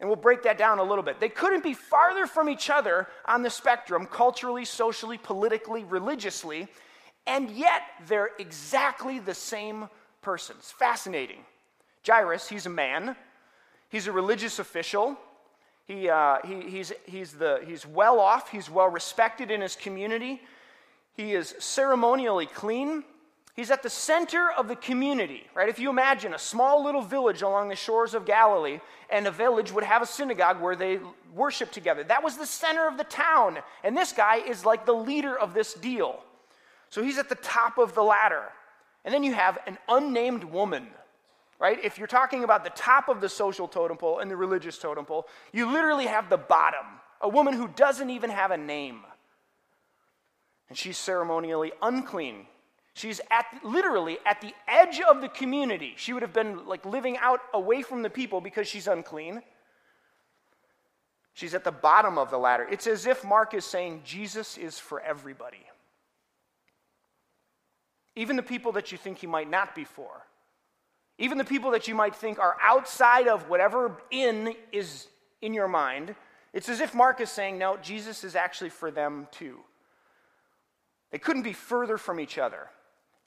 And 0.01 0.09
we'll 0.09 0.17
break 0.17 0.43
that 0.45 0.59
down 0.59 0.79
a 0.79 0.83
little 0.83 1.05
bit. 1.05 1.21
They 1.21 1.29
couldn't 1.29 1.63
be 1.63 1.75
farther 1.75 2.27
from 2.27 2.49
each 2.49 2.71
other 2.71 3.07
on 3.27 3.43
the 3.43 3.51
spectrum, 3.51 4.07
culturally, 4.07 4.65
socially, 4.65 5.19
politically, 5.19 5.85
religiously, 5.85 6.69
and 7.27 7.51
yet 7.51 7.83
they're 8.07 8.31
exactly 8.39 9.19
the 9.19 9.35
same 9.35 9.89
person. 10.27 10.57
It's 10.59 10.73
fascinating. 10.73 11.39
Jairus, 12.05 12.49
he's 12.49 12.67
a 12.67 12.71
man, 12.71 13.15
he's 13.91 14.09
a 14.09 14.13
religious 14.13 14.59
official. 14.59 15.17
He, 15.87 16.09
uh, 16.09 16.39
he, 16.45 16.63
he's, 16.63 16.93
he's, 17.05 17.31
the, 17.35 17.61
he's 17.65 17.87
well 17.87 18.19
off, 18.19 18.51
he's 18.51 18.69
well 18.69 18.89
respected 18.89 19.53
in 19.53 19.61
his 19.61 19.77
community, 19.77 20.43
he 21.15 21.33
is 21.33 21.55
ceremonially 21.61 22.47
clean. 22.47 23.05
He's 23.55 23.71
at 23.71 23.83
the 23.83 23.89
center 23.89 24.51
of 24.51 24.69
the 24.69 24.77
community, 24.77 25.47
right? 25.55 25.69
If 25.69 25.79
you 25.79 25.89
imagine 25.89 26.35
a 26.35 26.39
small 26.39 26.85
little 26.85 27.01
village 27.01 27.41
along 27.41 27.69
the 27.69 27.77
shores 27.77 28.13
of 28.13 28.27
Galilee, 28.27 28.81
and 29.09 29.27
a 29.27 29.31
village 29.31 29.73
would 29.73 29.85
have 29.85 30.03
a 30.03 30.07
synagogue 30.07 30.61
where 30.61 30.77
they 30.77 30.99
worship 31.35 31.71
together. 31.71 32.03
That 32.05 32.23
was 32.23 32.37
the 32.37 32.45
center 32.45 32.87
of 32.87 32.99
the 32.99 33.05
town. 33.05 33.59
And 33.83 33.97
this 33.97 34.13
guy 34.13 34.39
is 34.39 34.67
like 34.67 34.85
the 34.85 34.93
leader 34.93 35.39
of 35.39 35.55
this 35.55 35.73
deal. 35.73 36.21
So 36.91 37.03
he's 37.03 37.17
at 37.17 37.31
the 37.31 37.37
top 37.37 37.79
of 37.79 37.95
the 37.95 38.03
ladder. 38.03 38.53
And 39.07 39.15
then 39.15 39.23
you 39.23 39.33
have 39.35 39.59
an 39.69 39.79
unnamed 39.89 40.43
woman, 40.43 40.89
right? 41.61 41.79
If 41.83 41.97
you're 41.97 42.09
talking 42.09 42.43
about 42.43 42.65
the 42.65 42.71
top 42.71 43.09
of 43.09 43.21
the 43.21 43.29
social 43.29 43.69
totem 43.69 43.97
pole 43.97 44.19
and 44.19 44.29
the 44.29 44.37
religious 44.37 44.77
totem 44.79 45.05
pole, 45.05 45.29
you 45.53 45.71
literally 45.71 46.07
have 46.07 46.29
the 46.29 46.37
bottom, 46.37 46.85
a 47.21 47.29
woman 47.29 47.55
who 47.55 47.69
doesn't 47.69 48.11
even 48.11 48.31
have 48.31 48.51
a 48.51 48.57
name. 48.57 49.03
And 50.69 50.77
she's 50.77 50.99
ceremonially 50.99 51.71
unclean. 51.81 52.47
She's 52.95 53.21
at 53.31 53.47
literally 53.63 54.19
at 54.27 54.41
the 54.41 54.53
edge 54.67 55.01
of 55.01 55.21
the 55.21 55.29
community. 55.29 55.95
She 55.97 56.13
would 56.13 56.23
have 56.23 56.33
been 56.33 56.67
like 56.67 56.85
living 56.85 57.17
out 57.19 57.41
away 57.55 57.83
from 57.83 58.03
the 58.03 58.11
people 58.11 58.41
because 58.41 58.67
she's 58.67 58.89
unclean. 58.89 59.41
She's 61.33 61.55
at 61.55 61.63
the 61.63 61.71
bottom 61.71 62.19
of 62.19 62.31
the 62.31 62.39
ladder. 62.39 62.67
It's 62.69 62.89
as 62.89 63.07
if 63.07 63.23
Mark 63.23 63.55
is 63.55 63.65
saying 63.65 64.03
Jesus 64.05 64.59
is 64.59 64.81
for 64.81 65.01
everybody. 65.01 65.65
Even 68.17 68.37
the 68.37 68.43
people 68.43 68.73
that 68.73 68.91
you 68.91 68.99
think 68.99 69.19
He 69.19 69.27
might 69.27 69.49
not 69.49 69.75
be 69.75 69.85
for, 69.85 70.27
even 71.19 71.39
the 71.39 71.45
people 71.45 71.71
that 71.71 71.87
you 71.87 71.95
might 71.95 72.15
think 72.15 72.39
are 72.39 72.57
outside 72.61 73.29
of 73.29 73.49
whatever 73.49 73.97
in 74.11 74.55
is 74.73 75.07
in 75.41 75.55
your 75.55 75.69
mind. 75.69 76.15
It's 76.53 76.69
as 76.69 76.81
if 76.81 76.95
Mark 76.95 77.21
is 77.21 77.31
saying, 77.31 77.59
no, 77.59 77.77
Jesus 77.77 78.25
is 78.25 78.35
actually 78.35 78.71
for 78.71 78.91
them 78.91 79.29
too. 79.31 79.59
They 81.11 81.19
couldn't 81.19 81.43
be 81.43 81.53
further 81.53 81.99
from 81.99 82.19
each 82.19 82.39
other. 82.39 82.69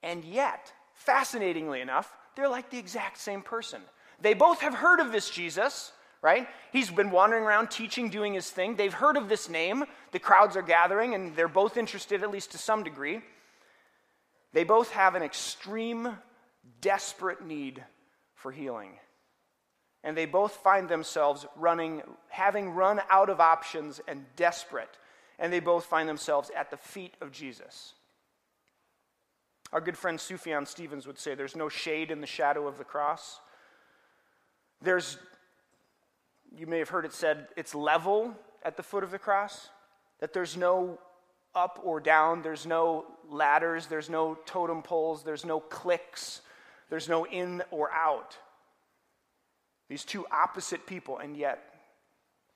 And 0.04 0.24
yet, 0.24 0.72
fascinatingly 0.94 1.82
enough, 1.82 2.12
they're 2.36 2.50
like 2.50 2.70
the 2.70 2.78
exact 2.78 3.18
same 3.18 3.42
person. 3.42 3.82
They 4.22 4.34
both 4.34 4.62
have 4.62 4.74
heard 4.74 5.00
of 5.00 5.12
this 5.12 5.30
Jesus, 5.30 5.92
right? 6.22 6.48
He's 6.72 6.90
been 6.90 7.12
wandering 7.12 7.44
around 7.44 7.70
teaching, 7.70 8.10
doing 8.10 8.34
his 8.34 8.50
thing. 8.50 8.76
They've 8.76 8.94
heard 8.94 9.18
of 9.18 9.30
this 9.30 9.50
name. 9.50 9.86
The 10.12 10.20
crowds 10.20 10.56
are 10.56 10.62
gathering, 10.62 11.16
and 11.16 11.36
they're 11.36 11.48
both 11.48 11.78
interested, 11.78 12.24
at 12.24 12.32
least 12.32 12.52
to 12.52 12.58
some 12.58 12.84
degree. 12.84 13.22
They 14.54 14.64
both 14.64 14.92
have 14.92 15.16
an 15.16 15.24
extreme, 15.24 16.18
desperate 16.82 17.46
need 17.46 17.84
for 18.34 18.52
healing. 18.52 18.94
And 20.04 20.16
they 20.16 20.26
both 20.26 20.54
find 20.54 20.88
themselves 20.88 21.46
running, 21.56 22.02
having 22.30 22.72
run 22.72 23.02
out 23.10 23.30
of 23.30 23.40
options 23.40 24.00
and 24.08 24.26
desperate. 24.36 24.98
And 25.38 25.52
they 25.52 25.60
both 25.60 25.86
find 25.86 26.08
themselves 26.08 26.50
at 26.56 26.72
the 26.72 26.78
feet 26.78 27.16
of 27.22 27.32
Jesus. 27.32 27.94
Our 29.72 29.82
good 29.82 29.98
friend 29.98 30.18
Sufjan 30.18 30.68
Stevens 30.68 31.06
would 31.06 31.20
say 31.20 31.36
there's 31.36 31.56
no 31.56 31.70
shade 31.70 32.12
in 32.12 32.22
the 32.22 32.28
shadow 32.28 32.68
of 32.68 32.78
the 32.78 32.84
cross. 32.84 33.40
There's, 34.82 35.18
you 36.56 36.66
may 36.66 36.80
have 36.80 36.90
heard 36.90 37.06
it 37.06 37.14
said, 37.14 37.48
it's 37.56 37.76
level 37.76 38.34
at 38.64 38.78
the 38.78 38.84
foot 38.84 39.04
of 39.04 39.12
the 39.12 39.20
cross, 39.20 39.70
that 40.20 40.34
there's 40.34 40.58
no 40.58 41.00
up 41.56 41.80
or 41.84 42.00
down, 42.00 42.42
there's 42.42 42.66
no 42.66 43.06
ladders, 43.30 43.88
there's 43.88 44.10
no 44.10 44.38
totem 44.46 44.82
poles, 44.82 45.24
there's 45.24 45.46
no 45.46 45.60
cliques, 45.60 46.42
there's 46.90 47.10
no 47.10 47.26
in 47.26 47.64
or 47.72 47.92
out. 47.92 48.38
These 49.90 50.06
two 50.06 50.26
opposite 50.32 50.86
people, 50.86 51.18
and 51.18 51.36
yet, 51.36 51.64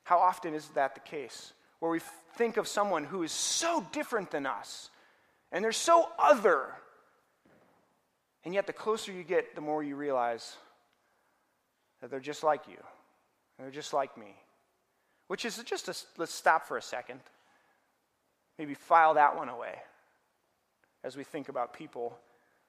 how 0.04 0.18
often 0.18 0.54
is 0.54 0.68
that 0.70 0.94
the 0.94 1.00
case? 1.00 1.52
Where 1.80 1.90
we 1.90 2.00
think 2.36 2.56
of 2.56 2.68
someone 2.68 3.04
who 3.04 3.22
is 3.22 3.32
so 3.32 3.84
different 3.92 4.30
than 4.30 4.46
us, 4.46 4.90
and 5.50 5.64
they're 5.64 5.72
so 5.72 6.08
other 6.18 6.68
and 8.44 8.52
yet, 8.52 8.66
the 8.66 8.72
closer 8.72 9.10
you 9.10 9.24
get, 9.24 9.54
the 9.54 9.60
more 9.60 9.82
you 9.82 9.96
realize 9.96 10.56
that 12.00 12.10
they're 12.10 12.20
just 12.20 12.44
like 12.44 12.68
you. 12.68 12.76
They're 13.58 13.70
just 13.70 13.94
like 13.94 14.18
me. 14.18 14.36
Which 15.28 15.46
is 15.46 15.56
just 15.64 15.88
a, 15.88 15.96
let's 16.18 16.34
stop 16.34 16.66
for 16.66 16.76
a 16.76 16.82
second. 16.82 17.20
Maybe 18.58 18.74
file 18.74 19.14
that 19.14 19.36
one 19.36 19.48
away 19.48 19.74
as 21.02 21.16
we 21.16 21.24
think 21.24 21.48
about 21.48 21.72
people 21.72 22.16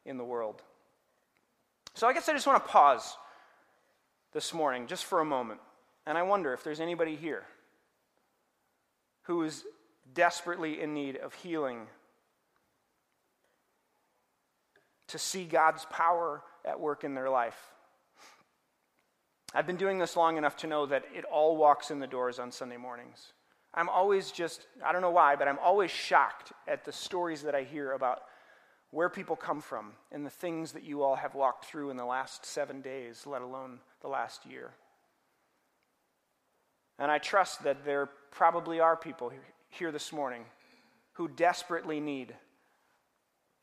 in 0.06 0.17
the 0.17 0.24
world. 0.24 0.62
So, 1.93 2.08
I 2.08 2.13
guess 2.13 2.28
I 2.28 2.34
just 2.34 2.48
want 2.48 2.63
to 2.63 2.69
pause 2.69 3.17
this 4.34 4.54
morning 4.54 4.88
just 4.88 5.06
for 5.06 5.21
a 5.21 5.26
moment. 5.26 5.62
And 6.06 6.17
I 6.17 6.24
wonder 6.24 6.54
if 6.54 6.63
there's 6.63 6.82
anybody 6.82 7.15
here 7.15 7.43
who 9.24 9.43
is 9.43 9.63
desperately 10.13 10.82
in 10.82 10.93
need 10.93 11.17
of 11.17 11.34
healing 11.34 11.88
to 15.08 15.17
see 15.17 15.45
God's 15.45 15.86
power 15.86 16.41
at 16.63 16.80
work 16.80 17.04
in 17.04 17.15
their 17.15 17.30
life. 17.30 17.58
I've 19.54 19.65
been 19.65 19.78
doing 19.78 20.00
this 20.00 20.17
long 20.17 20.38
enough 20.38 20.58
to 20.58 20.67
know 20.67 20.86
that 20.88 21.06
it 21.15 21.24
all 21.24 21.56
walks 21.56 21.89
in 21.89 22.00
the 22.00 22.08
doors 22.08 22.39
on 22.39 22.52
Sunday 22.52 22.78
mornings. 22.78 23.32
I'm 23.75 23.89
always 23.89 24.31
just, 24.31 24.65
I 24.83 24.93
don't 24.93 25.01
know 25.01 25.11
why, 25.11 25.35
but 25.35 25.49
I'm 25.49 25.59
always 25.59 25.91
shocked 25.91 26.53
at 26.65 26.85
the 26.85 26.93
stories 26.93 27.43
that 27.43 27.53
I 27.53 27.63
hear 27.63 27.91
about 27.91 28.21
where 28.91 29.09
people 29.09 29.35
come 29.35 29.59
from 29.59 29.91
and 30.13 30.25
the 30.25 30.29
things 30.29 30.71
that 30.71 30.83
you 30.83 31.03
all 31.03 31.15
have 31.15 31.35
walked 31.35 31.65
through 31.65 31.89
in 31.89 31.97
the 31.97 32.05
last 32.05 32.45
seven 32.45 32.79
days, 32.79 33.27
let 33.27 33.41
alone 33.41 33.79
the 34.01 34.07
last 34.07 34.45
year. 34.45 34.71
And 36.97 37.11
I 37.11 37.17
trust 37.17 37.63
that 37.63 37.83
there 37.83 38.07
probably 38.31 38.79
are 38.79 38.95
people 38.95 39.33
here 39.69 39.91
this 39.91 40.13
morning 40.13 40.45
who 41.13 41.27
desperately 41.27 41.99
need 41.99 42.33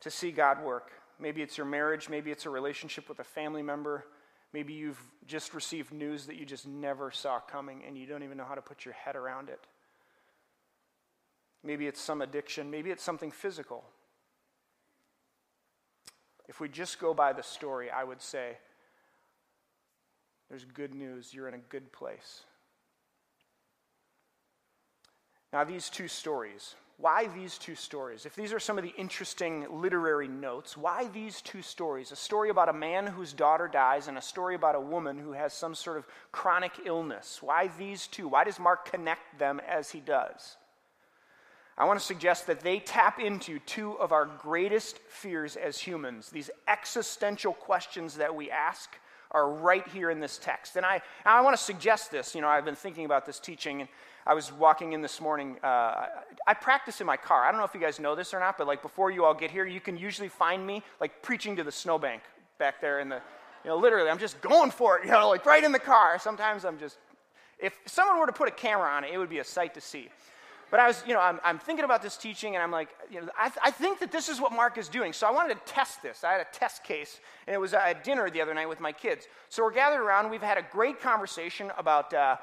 to 0.01 0.11
see 0.11 0.31
God 0.31 0.63
work. 0.63 0.91
Maybe 1.19 1.41
it's 1.41 1.57
your 1.57 1.65
marriage, 1.65 2.09
maybe 2.09 2.29
it's 2.29 2.45
a 2.45 2.51
relationship 2.51 3.09
with 3.09 3.19
a 3.19 3.23
family 3.23 3.63
member. 3.63 4.05
Maybe 4.53 4.73
you've 4.73 5.01
just 5.25 5.55
received 5.55 5.91
news 5.91 6.27
that 6.27 6.35
you 6.35 6.45
just 6.45 6.67
never 6.67 7.09
saw 7.09 7.39
coming 7.39 7.81
and 7.87 7.97
you 7.97 8.05
don't 8.05 8.21
even 8.21 8.37
know 8.37 8.45
how 8.45 8.53
to 8.53 8.61
put 8.61 8.85
your 8.85 8.93
head 8.93 9.15
around 9.15 9.49
it. 9.49 9.59
Maybe 11.63 11.87
it's 11.87 12.01
some 12.01 12.21
addiction, 12.21 12.69
maybe 12.69 12.91
it's 12.91 13.03
something 13.03 13.31
physical. 13.31 13.83
If 16.47 16.59
we 16.59 16.67
just 16.67 16.99
go 16.99 17.13
by 17.13 17.33
the 17.33 17.43
story, 17.43 17.89
I 17.89 18.03
would 18.03 18.21
say 18.21 18.57
there's 20.49 20.65
good 20.65 20.93
news. 20.93 21.33
You're 21.33 21.47
in 21.47 21.53
a 21.53 21.69
good 21.69 21.91
place. 21.91 22.41
Now, 25.53 25.63
these 25.63 25.89
two 25.89 26.07
stories, 26.07 26.75
why 26.97 27.27
these 27.27 27.57
two 27.57 27.75
stories? 27.75 28.25
If 28.25 28.35
these 28.35 28.51
are 28.51 28.59
some 28.59 28.77
of 28.77 28.83
the 28.83 28.93
interesting 28.97 29.65
literary 29.69 30.27
notes, 30.27 30.75
why 30.75 31.07
these 31.07 31.41
two 31.41 31.61
stories? 31.61 32.11
A 32.11 32.15
story 32.15 32.49
about 32.49 32.69
a 32.69 32.73
man 32.73 33.07
whose 33.07 33.33
daughter 33.33 33.67
dies 33.67 34.07
and 34.07 34.17
a 34.17 34.21
story 34.21 34.55
about 34.55 34.75
a 34.75 34.81
woman 34.81 35.17
who 35.17 35.31
has 35.31 35.53
some 35.53 35.75
sort 35.75 35.97
of 35.97 36.07
chronic 36.31 36.73
illness. 36.85 37.39
Why 37.41 37.69
these 37.77 38.07
two? 38.07 38.27
Why 38.27 38.43
does 38.43 38.59
Mark 38.59 38.89
connect 38.91 39.39
them 39.39 39.61
as 39.67 39.91
he 39.91 39.99
does? 39.99 40.57
I 41.77 41.85
want 41.85 41.99
to 41.99 42.05
suggest 42.05 42.47
that 42.47 42.59
they 42.59 42.79
tap 42.79 43.19
into 43.19 43.59
two 43.59 43.93
of 43.93 44.11
our 44.11 44.25
greatest 44.25 44.99
fears 45.09 45.55
as 45.55 45.79
humans, 45.79 46.29
these 46.29 46.51
existential 46.67 47.53
questions 47.53 48.15
that 48.15 48.35
we 48.35 48.51
ask 48.51 48.89
are 49.31 49.49
right 49.49 49.87
here 49.87 50.11
in 50.11 50.19
this 50.19 50.37
text. 50.37 50.75
And 50.75 50.85
I, 50.85 51.01
I 51.25 51.41
want 51.41 51.57
to 51.57 51.63
suggest 51.63 52.11
this. 52.11 52.35
You 52.35 52.41
know, 52.41 52.47
I've 52.47 52.65
been 52.65 52.75
thinking 52.75 53.05
about 53.05 53.25
this 53.25 53.39
teaching, 53.39 53.81
and 53.81 53.89
I 54.27 54.35
was 54.35 54.51
walking 54.51 54.93
in 54.93 55.01
this 55.01 55.19
morning. 55.19 55.57
Uh, 55.63 56.05
I 56.45 56.53
practice 56.53 57.01
in 57.01 57.07
my 57.07 57.17
car. 57.17 57.43
I 57.43 57.51
don't 57.51 57.59
know 57.59 57.65
if 57.65 57.73
you 57.73 57.81
guys 57.81 57.99
know 57.99 58.13
this 58.13 58.33
or 58.33 58.39
not, 58.39 58.57
but 58.59 58.67
like 58.67 58.83
before 58.83 59.09
you 59.09 59.25
all 59.25 59.33
get 59.33 59.49
here, 59.49 59.65
you 59.65 59.81
can 59.81 59.97
usually 59.97 60.29
find 60.29 60.65
me 60.65 60.83
like 61.01 61.23
preaching 61.23 61.55
to 61.55 61.63
the 61.63 61.71
snowbank 61.71 62.21
back 62.59 62.79
there 62.79 62.99
in 62.99 63.09
the, 63.09 63.21
you 63.63 63.71
know, 63.71 63.77
literally, 63.77 64.09
I'm 64.09 64.19
just 64.19 64.39
going 64.41 64.69
for 64.69 64.99
it, 64.99 65.05
you 65.05 65.11
know, 65.11 65.29
like 65.29 65.45
right 65.47 65.63
in 65.63 65.71
the 65.71 65.79
car. 65.79 66.19
Sometimes 66.19 66.63
I'm 66.63 66.77
just, 66.77 66.97
if 67.57 67.75
someone 67.87 68.19
were 68.19 68.27
to 68.27 68.33
put 68.33 68.47
a 68.47 68.51
camera 68.51 68.89
on 68.89 69.03
it, 69.03 69.11
it 69.11 69.17
would 69.17 69.29
be 69.29 69.39
a 69.39 69.43
sight 69.43 69.73
to 69.73 69.81
see. 69.81 70.09
But 70.73 70.79
I 70.79 70.87
was, 70.87 71.03
you 71.05 71.13
know, 71.13 71.19
I'm, 71.19 71.39
I'm 71.43 71.59
thinking 71.59 71.85
about 71.85 72.01
this 72.01 72.17
teaching, 72.17 72.55
and 72.55 72.63
I'm 72.63 72.71
like, 72.71 72.89
you 73.11 73.21
know, 73.21 73.27
I, 73.37 73.49
th- 73.49 73.59
I, 73.63 73.69
think 73.69 73.99
that 73.99 74.11
this 74.11 74.27
is 74.27 74.41
what 74.41 74.51
Mark 74.51 74.79
is 74.79 74.87
doing. 74.87 75.13
So 75.13 75.27
I 75.27 75.31
wanted 75.31 75.53
to 75.53 75.71
test 75.71 76.01
this. 76.01 76.23
I 76.23 76.31
had 76.31 76.41
a 76.41 76.47
test 76.51 76.83
case, 76.83 77.19
and 77.45 77.53
it 77.53 77.59
was 77.59 77.75
at 77.75 78.03
dinner 78.03 78.27
the 78.31 78.41
other 78.41 78.55
night 78.55 78.67
with 78.67 78.79
my 78.79 78.91
kids. 78.91 79.27
So 79.49 79.61
we're 79.61 79.71
gathered 79.71 80.01
around. 80.01 80.31
We've 80.31 80.41
had 80.41 80.57
a 80.57 80.65
great 80.71 80.99
conversation 80.99 81.71
about. 81.77 82.11
Uh, 82.11 82.37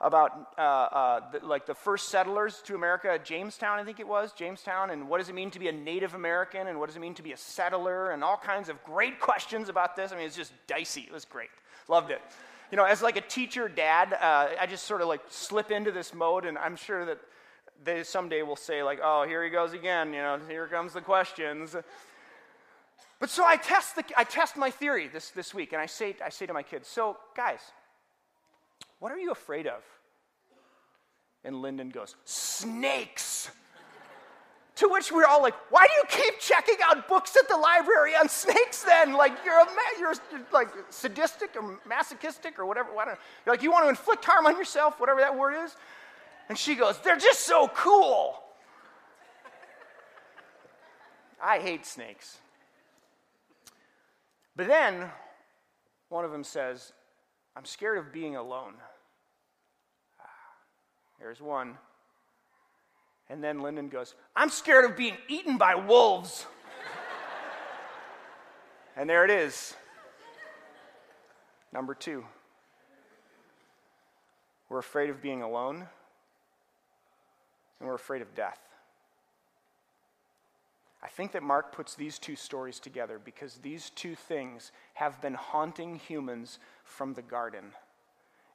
about 0.00 0.52
uh, 0.56 0.60
uh, 0.60 1.30
the, 1.30 1.44
like 1.44 1.66
the 1.66 1.74
first 1.74 2.08
settlers 2.08 2.62
to 2.64 2.76
America, 2.76 3.18
Jamestown, 3.22 3.80
I 3.80 3.84
think 3.84 3.98
it 3.98 4.06
was, 4.06 4.32
Jamestown, 4.32 4.90
and 4.90 5.08
what 5.08 5.18
does 5.18 5.28
it 5.28 5.34
mean 5.34 5.50
to 5.50 5.58
be 5.58 5.66
a 5.66 5.72
Native 5.72 6.14
American, 6.14 6.68
and 6.68 6.78
what 6.78 6.86
does 6.86 6.94
it 6.94 7.00
mean 7.00 7.14
to 7.14 7.22
be 7.22 7.32
a 7.32 7.36
settler, 7.36 8.12
and 8.12 8.22
all 8.22 8.36
kinds 8.36 8.68
of 8.68 8.80
great 8.84 9.18
questions 9.28 9.68
about 9.68 9.96
this. 9.96 10.12
I 10.12 10.16
mean, 10.16 10.26
it's 10.26 10.36
just 10.36 10.52
dicey. 10.68 11.00
It 11.00 11.12
was 11.12 11.24
great. 11.24 11.50
Loved 11.88 12.12
it. 12.12 12.22
You 12.70 12.76
know, 12.76 12.84
as 12.84 13.02
like 13.02 13.16
a 13.16 13.20
teacher 13.20 13.68
dad, 13.68 14.12
uh, 14.12 14.50
I 14.60 14.66
just 14.66 14.84
sort 14.84 15.00
of 15.00 15.08
like 15.08 15.22
slip 15.30 15.72
into 15.72 15.90
this 15.90 16.14
mode, 16.14 16.44
and 16.44 16.56
I'm 16.58 16.76
sure 16.76 17.04
that 17.04 17.18
they 17.82 18.02
someday 18.04 18.42
will 18.42 18.56
say 18.56 18.82
like, 18.82 19.00
"Oh, 19.02 19.24
here 19.26 19.44
he 19.44 19.50
goes 19.50 19.72
again." 19.72 20.12
You 20.12 20.20
know, 20.20 20.38
here 20.48 20.66
comes 20.66 20.92
the 20.92 21.00
questions. 21.00 21.76
But 23.20 23.30
so 23.30 23.44
I 23.44 23.56
test 23.56 23.96
the 23.96 24.04
I 24.16 24.24
test 24.24 24.56
my 24.56 24.70
theory 24.70 25.08
this 25.08 25.30
this 25.30 25.52
week, 25.52 25.72
and 25.72 25.80
I 25.80 25.86
say 25.86 26.16
I 26.24 26.28
say 26.28 26.46
to 26.46 26.52
my 26.52 26.62
kids, 26.62 26.88
"So 26.88 27.16
guys, 27.36 27.60
what 28.98 29.12
are 29.12 29.18
you 29.18 29.30
afraid 29.30 29.66
of? 29.66 29.82
And 31.44 31.62
Lyndon 31.62 31.90
goes, 31.90 32.16
Snakes. 32.24 33.50
to 34.76 34.88
which 34.88 35.12
we're 35.12 35.24
all 35.24 35.40
like, 35.40 35.54
Why 35.70 35.86
do 35.86 35.92
you 35.94 36.22
keep 36.22 36.40
checking 36.40 36.76
out 36.84 37.08
books 37.08 37.36
at 37.36 37.48
the 37.48 37.56
library 37.56 38.14
on 38.16 38.28
snakes 38.28 38.82
then? 38.82 39.12
Like, 39.12 39.32
you're, 39.44 39.58
a 39.58 39.64
ma- 39.64 39.98
you're 39.98 40.14
like 40.52 40.68
sadistic 40.90 41.56
or 41.56 41.78
masochistic 41.86 42.58
or 42.58 42.66
whatever. 42.66 42.92
Why 42.92 43.04
don't, 43.04 43.18
you're 43.46 43.54
like, 43.54 43.62
you 43.62 43.70
want 43.70 43.84
to 43.84 43.88
inflict 43.88 44.24
harm 44.24 44.46
on 44.46 44.56
yourself, 44.56 44.98
whatever 44.98 45.20
that 45.20 45.36
word 45.36 45.54
is? 45.64 45.76
And 46.48 46.56
she 46.56 46.74
goes, 46.74 46.98
They're 46.98 47.18
just 47.18 47.40
so 47.40 47.68
cool. 47.68 48.34
I 51.42 51.58
hate 51.58 51.86
snakes. 51.86 52.38
But 54.56 54.66
then 54.66 55.10
one 56.08 56.24
of 56.24 56.32
them 56.32 56.42
says, 56.42 56.92
I'm 57.56 57.64
scared 57.64 57.98
of 57.98 58.12
being 58.12 58.36
alone. 58.36 58.74
There's 61.20 61.40
one. 61.40 61.76
And 63.28 63.42
then 63.42 63.60
Lyndon 63.60 63.88
goes, 63.88 64.14
I'm 64.34 64.48
scared 64.48 64.84
of 64.84 64.96
being 64.96 65.16
eaten 65.28 65.58
by 65.58 65.74
wolves. 65.74 66.46
and 68.96 69.08
there 69.08 69.24
it 69.24 69.30
is. 69.30 69.74
Number 71.72 71.94
two. 71.94 72.24
We're 74.68 74.78
afraid 74.78 75.10
of 75.10 75.22
being 75.22 75.42
alone, 75.42 75.86
and 77.80 77.88
we're 77.88 77.94
afraid 77.94 78.22
of 78.22 78.34
death. 78.34 78.60
I 81.02 81.08
think 81.08 81.32
that 81.32 81.42
Mark 81.42 81.72
puts 81.72 81.94
these 81.94 82.18
two 82.18 82.34
stories 82.34 82.80
together 82.80 83.20
because 83.24 83.58
these 83.58 83.90
two 83.90 84.14
things 84.14 84.72
have 84.94 85.20
been 85.20 85.34
haunting 85.34 85.96
humans 85.96 86.58
from 86.82 87.14
the 87.14 87.22
garden. 87.22 87.72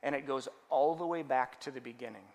And 0.02 0.14
it 0.14 0.28
goes 0.28 0.50
all 0.70 0.96
the 0.96 1.06
way 1.06 1.24
back 1.24 1.62
to 1.62 1.72
the 1.72 1.80
beginning. 1.80 2.26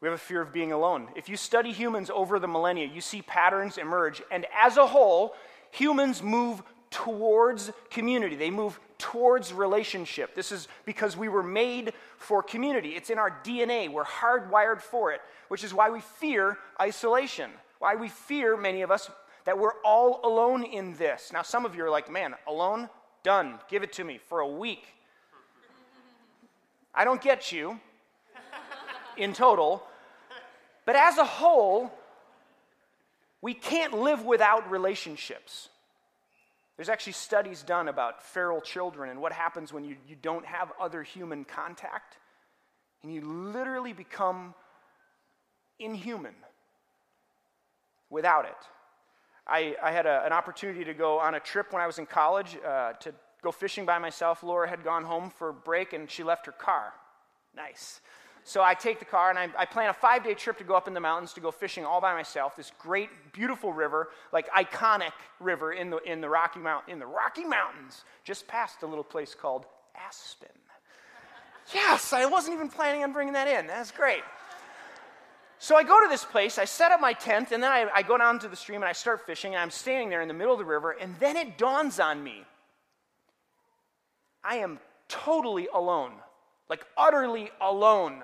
We 0.00 0.06
have 0.06 0.14
a 0.14 0.18
fear 0.18 0.42
of 0.42 0.52
being 0.52 0.72
alone. 0.72 1.08
If 1.16 1.28
you 1.28 1.36
study 1.36 1.72
humans 1.72 2.10
over 2.14 2.38
the 2.38 2.46
millennia, 2.46 2.86
you 2.86 3.00
see 3.00 3.22
patterns 3.22 3.78
emerge. 3.78 4.22
And 4.30 4.46
as 4.56 4.76
a 4.76 4.86
whole, 4.86 5.34
humans 5.70 6.22
move 6.22 6.62
towards 6.90 7.70
community. 7.90 8.36
They 8.36 8.50
move 8.50 8.78
towards 8.98 9.52
relationship. 9.52 10.34
This 10.34 10.52
is 10.52 10.68
because 10.84 11.16
we 11.16 11.28
were 11.28 11.42
made 11.42 11.92
for 12.16 12.42
community. 12.42 12.90
It's 12.90 13.10
in 13.10 13.18
our 13.18 13.30
DNA. 13.44 13.90
We're 13.90 14.04
hardwired 14.04 14.80
for 14.80 15.12
it, 15.12 15.20
which 15.48 15.64
is 15.64 15.72
why 15.72 15.90
we 15.90 16.00
fear 16.00 16.58
isolation. 16.80 17.50
Why 17.78 17.94
we 17.94 18.08
fear, 18.08 18.56
many 18.56 18.82
of 18.82 18.90
us, 18.90 19.08
that 19.44 19.58
we're 19.58 19.80
all 19.84 20.20
alone 20.24 20.64
in 20.64 20.94
this. 20.96 21.32
Now, 21.32 21.42
some 21.42 21.64
of 21.64 21.74
you 21.74 21.84
are 21.84 21.90
like, 21.90 22.10
man, 22.10 22.34
alone? 22.46 22.88
Done. 23.22 23.58
Give 23.70 23.82
it 23.82 23.92
to 23.94 24.04
me 24.04 24.18
for 24.28 24.40
a 24.40 24.48
week. 24.48 24.84
I 26.94 27.04
don't 27.04 27.22
get 27.22 27.52
you 27.52 27.78
in 29.16 29.32
total. 29.32 29.82
But 30.84 30.96
as 30.96 31.18
a 31.18 31.24
whole, 31.24 31.92
we 33.40 33.54
can't 33.54 33.92
live 33.92 34.24
without 34.24 34.70
relationships. 34.70 35.68
There's 36.78 36.88
actually 36.88 37.14
studies 37.14 37.64
done 37.64 37.88
about 37.88 38.22
feral 38.22 38.60
children 38.60 39.10
and 39.10 39.20
what 39.20 39.32
happens 39.32 39.72
when 39.72 39.84
you, 39.84 39.96
you 40.06 40.14
don't 40.22 40.46
have 40.46 40.70
other 40.80 41.02
human 41.02 41.44
contact. 41.44 42.18
And 43.02 43.12
you 43.12 43.20
literally 43.20 43.92
become 43.92 44.54
inhuman 45.80 46.36
without 48.10 48.44
it. 48.44 48.56
I, 49.44 49.74
I 49.82 49.90
had 49.90 50.06
a, 50.06 50.24
an 50.24 50.32
opportunity 50.32 50.84
to 50.84 50.94
go 50.94 51.18
on 51.18 51.34
a 51.34 51.40
trip 51.40 51.72
when 51.72 51.82
I 51.82 51.86
was 51.88 51.98
in 51.98 52.06
college 52.06 52.56
uh, 52.64 52.92
to 52.92 53.12
go 53.42 53.50
fishing 53.50 53.84
by 53.84 53.98
myself. 53.98 54.44
Laura 54.44 54.68
had 54.68 54.84
gone 54.84 55.02
home 55.02 55.30
for 55.30 55.48
a 55.48 55.54
break 55.54 55.92
and 55.94 56.08
she 56.08 56.22
left 56.22 56.46
her 56.46 56.52
car. 56.52 56.92
Nice. 57.56 58.00
So 58.44 58.62
I 58.62 58.74
take 58.74 58.98
the 58.98 59.04
car 59.04 59.30
and 59.30 59.38
I, 59.38 59.48
I 59.58 59.64
plan 59.66 59.90
a 59.90 59.92
five 59.92 60.24
day 60.24 60.34
trip 60.34 60.58
to 60.58 60.64
go 60.64 60.74
up 60.74 60.88
in 60.88 60.94
the 60.94 61.00
mountains 61.00 61.32
to 61.34 61.40
go 61.40 61.50
fishing 61.50 61.84
all 61.84 62.00
by 62.00 62.14
myself. 62.14 62.56
This 62.56 62.72
great, 62.78 63.10
beautiful 63.32 63.72
river, 63.72 64.08
like 64.32 64.48
iconic 64.50 65.12
river 65.40 65.72
in 65.72 65.90
the, 65.90 65.98
in 65.98 66.20
the, 66.20 66.28
Rocky, 66.28 66.60
Mount, 66.60 66.88
in 66.88 66.98
the 66.98 67.06
Rocky 67.06 67.44
Mountains, 67.44 68.04
just 68.24 68.46
past 68.46 68.82
a 68.82 68.86
little 68.86 69.04
place 69.04 69.34
called 69.34 69.66
Aspen. 69.94 70.48
Yes, 71.74 72.12
I 72.12 72.24
wasn't 72.24 72.54
even 72.54 72.68
planning 72.68 73.02
on 73.02 73.12
bringing 73.12 73.34
that 73.34 73.48
in. 73.48 73.66
That's 73.66 73.90
great. 73.90 74.22
So 75.58 75.76
I 75.76 75.82
go 75.82 76.00
to 76.02 76.08
this 76.08 76.24
place, 76.24 76.56
I 76.56 76.64
set 76.64 76.92
up 76.92 77.00
my 77.00 77.12
tent, 77.12 77.50
and 77.52 77.62
then 77.62 77.72
I, 77.72 77.88
I, 77.92 78.02
go 78.02 78.16
down 78.16 78.38
to 78.38 78.48
the 78.48 78.54
stream 78.54 78.80
and 78.82 78.88
I 78.88 78.92
start 78.92 79.26
fishing, 79.26 79.54
and 79.54 79.60
I'm 79.60 79.70
standing 79.70 80.08
there 80.08 80.22
in 80.22 80.28
the 80.28 80.34
middle 80.34 80.52
of 80.52 80.58
the 80.58 80.64
river, 80.64 80.92
and 80.92 81.16
then 81.18 81.36
it 81.36 81.58
dawns 81.58 81.98
on 81.98 82.22
me 82.22 82.44
I 84.42 84.56
am 84.58 84.78
totally 85.08 85.68
alone, 85.74 86.12
like 86.68 86.84
utterly 86.96 87.50
alone 87.60 88.22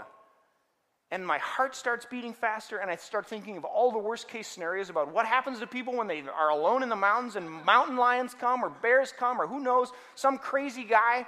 and 1.15 1.25
my 1.25 1.39
heart 1.39 1.77
starts 1.77 2.05
beating 2.05 2.33
faster, 2.33 2.79
and 2.79 2.91
I 2.91 2.97
start 2.97 3.27
thinking 3.27 3.57
of 3.57 3.65
all 3.65 3.93
the 3.93 3.99
worst 3.99 4.27
case 4.27 4.49
scenarios 4.49 4.91
about 4.91 5.13
what 5.13 5.27
happens 5.27 5.61
to 5.61 5.67
people 5.69 5.97
when 5.97 6.09
they 6.09 6.23
are 6.23 6.51
alone 6.51 6.83
in 6.83 6.89
the 6.89 6.97
mountains 6.97 7.37
and 7.37 7.49
mountain 7.65 7.97
lions 7.97 8.35
come 8.35 8.65
or 8.65 8.71
bears 8.71 9.13
come 9.17 9.41
or 9.41 9.47
who 9.47 9.61
knows, 9.61 9.93
some 10.17 10.39
crazy 10.39 10.83
guy. 10.83 11.25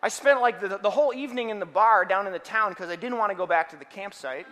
I 0.00 0.08
spent 0.10 0.40
like 0.40 0.60
the, 0.60 0.78
the 0.78 0.90
whole 0.90 1.12
evening 1.12 1.50
in 1.50 1.58
the 1.58 1.66
bar 1.66 2.04
down 2.04 2.28
in 2.28 2.32
the 2.32 2.38
town 2.38 2.70
because 2.70 2.88
I 2.88 2.94
didn't 2.94 3.18
want 3.18 3.32
to 3.32 3.36
go 3.36 3.48
back 3.48 3.70
to 3.70 3.76
the 3.76 3.84
campsite. 3.84 4.46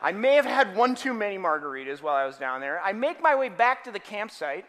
I 0.00 0.12
may 0.12 0.36
have 0.36 0.46
had 0.46 0.74
one 0.74 0.94
too 0.94 1.12
many 1.12 1.36
margaritas 1.36 2.00
while 2.00 2.14
I 2.14 2.24
was 2.24 2.38
down 2.38 2.62
there. 2.62 2.80
I 2.80 2.94
make 2.94 3.20
my 3.20 3.34
way 3.34 3.50
back 3.50 3.84
to 3.84 3.90
the 3.90 3.98
campsite 3.98 4.64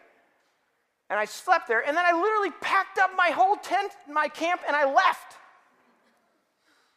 and 1.11 1.19
I 1.19 1.25
slept 1.25 1.67
there, 1.67 1.85
and 1.85 1.95
then 1.95 2.05
I 2.05 2.13
literally 2.13 2.51
packed 2.61 2.97
up 2.97 3.11
my 3.17 3.31
whole 3.31 3.57
tent, 3.57 3.91
my 4.09 4.29
camp, 4.29 4.61
and 4.65 4.73
I 4.77 4.85
left 4.85 5.35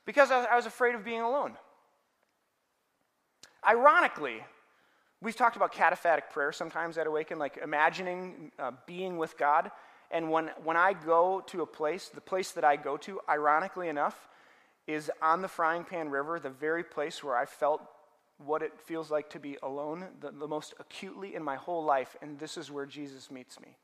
because 0.07 0.31
I 0.31 0.55
was 0.55 0.67
afraid 0.67 0.95
of 0.95 1.05
being 1.05 1.21
alone. 1.21 1.55
Ironically, 3.67 4.45
we've 5.21 5.35
talked 5.35 5.57
about 5.57 5.75
cataphatic 5.75 6.31
prayer 6.31 6.53
sometimes 6.53 6.97
at 6.97 7.09
Awaken, 7.09 7.41
like 7.41 7.59
imagining 7.61 8.53
uh, 8.57 8.71
being 8.87 9.19
with 9.19 9.37
God. 9.37 9.73
And 10.13 10.31
when, 10.31 10.51
when 10.63 10.77
I 10.77 10.93
go 10.93 11.43
to 11.49 11.63
a 11.63 11.67
place, 11.67 12.09
the 12.09 12.21
place 12.21 12.53
that 12.53 12.63
I 12.63 12.77
go 12.77 12.97
to, 12.99 13.19
ironically 13.29 13.89
enough, 13.89 14.29
is 14.87 15.11
on 15.23 15.43
the 15.43 15.49
Frying 15.49 15.83
Pan 15.83 16.09
River, 16.09 16.39
the 16.39 16.51
very 16.51 16.85
place 16.85 17.25
where 17.25 17.37
I 17.37 17.47
felt 17.47 17.83
what 18.39 18.63
it 18.63 18.79
feels 18.79 19.11
like 19.11 19.31
to 19.31 19.41
be 19.41 19.57
alone 19.61 20.05
the, 20.21 20.31
the 20.31 20.47
most 20.47 20.75
acutely 20.79 21.35
in 21.35 21.43
my 21.43 21.57
whole 21.57 21.83
life. 21.83 22.15
And 22.23 22.39
this 22.39 22.57
is 22.57 22.71
where 22.71 22.87
Jesus 22.87 23.29
meets 23.29 23.59
me. 23.59 23.77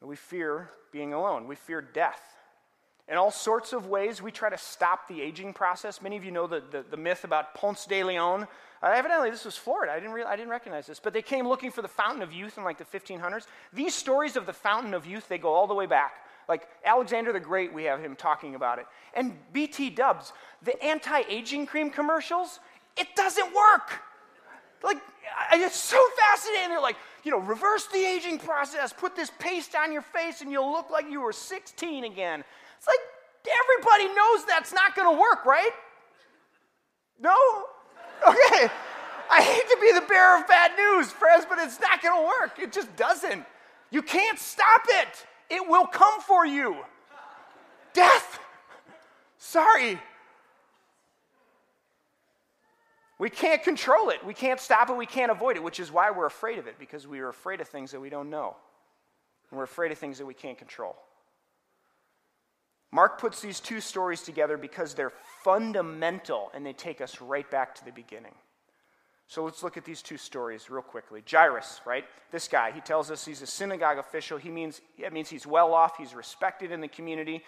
We 0.00 0.16
fear 0.16 0.70
being 0.92 1.12
alone, 1.12 1.48
we 1.48 1.56
fear 1.56 1.80
death. 1.80 2.20
In 3.08 3.16
all 3.16 3.30
sorts 3.30 3.72
of 3.72 3.86
ways, 3.86 4.20
we 4.20 4.30
try 4.30 4.50
to 4.50 4.58
stop 4.58 5.08
the 5.08 5.22
aging 5.22 5.54
process. 5.54 6.02
Many 6.02 6.18
of 6.18 6.24
you 6.24 6.30
know 6.30 6.46
the, 6.46 6.62
the, 6.70 6.84
the 6.90 6.96
myth 6.98 7.24
about 7.24 7.54
Ponce 7.54 7.86
de 7.86 8.04
Leon. 8.04 8.46
Uh, 8.82 8.92
evidently, 8.94 9.30
this 9.30 9.46
was 9.46 9.56
Florida. 9.56 9.92
I 9.92 9.98
didn't, 9.98 10.12
re- 10.12 10.24
I 10.24 10.36
didn't 10.36 10.50
recognize 10.50 10.86
this. 10.86 11.00
But 11.00 11.14
they 11.14 11.22
came 11.22 11.48
looking 11.48 11.70
for 11.70 11.80
the 11.80 11.88
fountain 11.88 12.22
of 12.22 12.34
youth 12.34 12.58
in 12.58 12.64
like 12.64 12.76
the 12.76 12.84
1500s. 12.84 13.46
These 13.72 13.94
stories 13.94 14.36
of 14.36 14.44
the 14.44 14.52
fountain 14.52 14.92
of 14.92 15.06
youth, 15.06 15.26
they 15.26 15.38
go 15.38 15.54
all 15.54 15.66
the 15.66 15.74
way 15.74 15.86
back. 15.86 16.16
Like 16.50 16.68
Alexander 16.84 17.32
the 17.32 17.40
Great, 17.40 17.72
we 17.72 17.84
have 17.84 18.00
him 18.00 18.14
talking 18.14 18.54
about 18.54 18.78
it. 18.78 18.86
And 19.14 19.34
BT 19.54 19.88
dubs, 19.88 20.34
the 20.62 20.80
anti 20.82 21.22
aging 21.30 21.64
cream 21.64 21.88
commercials, 21.88 22.60
it 22.98 23.08
doesn't 23.16 23.54
work. 23.54 24.02
Like, 24.82 24.98
it's 25.52 25.76
so 25.76 25.98
fascinating. 26.18 26.70
They're 26.70 26.80
like, 26.80 26.96
you 27.28 27.34
know, 27.34 27.40
reverse 27.40 27.84
the 27.88 27.98
aging 27.98 28.38
process, 28.38 28.90
put 28.90 29.14
this 29.14 29.30
paste 29.38 29.74
on 29.74 29.92
your 29.92 30.00
face, 30.00 30.40
and 30.40 30.50
you'll 30.50 30.72
look 30.72 30.88
like 30.88 31.10
you 31.10 31.20
were 31.20 31.30
16 31.30 32.04
again. 32.04 32.42
It's 32.78 32.86
like 32.86 32.96
everybody 33.44 34.14
knows 34.14 34.46
that's 34.46 34.72
not 34.72 34.96
going 34.96 35.14
to 35.14 35.20
work, 35.20 35.44
right? 35.44 35.72
No? 37.20 37.36
Okay. 38.26 38.70
I 39.30 39.42
hate 39.42 39.68
to 39.68 39.76
be 39.78 39.92
the 39.92 40.06
bearer 40.08 40.38
of 40.38 40.48
bad 40.48 40.70
news, 40.78 41.12
friends, 41.12 41.44
but 41.46 41.58
it's 41.58 41.78
not 41.80 42.00
going 42.00 42.18
to 42.18 42.26
work. 42.26 42.58
It 42.58 42.72
just 42.72 42.96
doesn't. 42.96 43.44
You 43.90 44.00
can't 44.00 44.38
stop 44.38 44.80
it. 44.88 45.26
It 45.50 45.68
will 45.68 45.86
come 45.86 46.22
for 46.22 46.46
you. 46.46 46.76
Death. 47.92 48.40
Sorry. 49.36 50.00
We 53.18 53.30
can't 53.30 53.62
control 53.62 54.10
it. 54.10 54.24
We 54.24 54.34
can't 54.34 54.60
stop 54.60 54.90
it. 54.90 54.96
We 54.96 55.06
can't 55.06 55.32
avoid 55.32 55.56
it, 55.56 55.62
which 55.62 55.80
is 55.80 55.90
why 55.90 56.10
we're 56.10 56.26
afraid 56.26 56.58
of 56.58 56.66
it, 56.66 56.78
because 56.78 57.06
we 57.06 57.18
are 57.18 57.28
afraid 57.28 57.60
of 57.60 57.68
things 57.68 57.90
that 57.90 58.00
we 58.00 58.10
don't 58.10 58.30
know. 58.30 58.56
And 59.50 59.58
we're 59.58 59.64
afraid 59.64 59.90
of 59.90 59.98
things 59.98 60.18
that 60.18 60.26
we 60.26 60.34
can't 60.34 60.56
control. 60.56 60.96
Mark 62.90 63.20
puts 63.20 63.40
these 63.40 63.60
two 63.60 63.80
stories 63.80 64.22
together 64.22 64.56
because 64.56 64.94
they're 64.94 65.12
fundamental 65.42 66.50
and 66.54 66.64
they 66.64 66.72
take 66.72 67.00
us 67.00 67.20
right 67.20 67.50
back 67.50 67.74
to 67.74 67.84
the 67.84 67.92
beginning. 67.92 68.34
So 69.26 69.44
let's 69.44 69.62
look 69.62 69.76
at 69.76 69.84
these 69.84 70.00
two 70.00 70.16
stories 70.16 70.70
real 70.70 70.80
quickly. 70.80 71.22
Jairus, 71.30 71.82
right? 71.84 72.06
This 72.32 72.48
guy, 72.48 72.70
he 72.70 72.80
tells 72.80 73.10
us 73.10 73.26
he's 73.26 73.42
a 73.42 73.46
synagogue 73.46 73.98
official. 73.98 74.38
He 74.38 74.48
means, 74.48 74.80
it 74.96 75.12
means 75.12 75.28
he's 75.28 75.46
well 75.46 75.74
off, 75.74 75.98
he's 75.98 76.14
respected 76.14 76.72
in 76.72 76.80
the 76.80 76.88
community. 76.88 77.42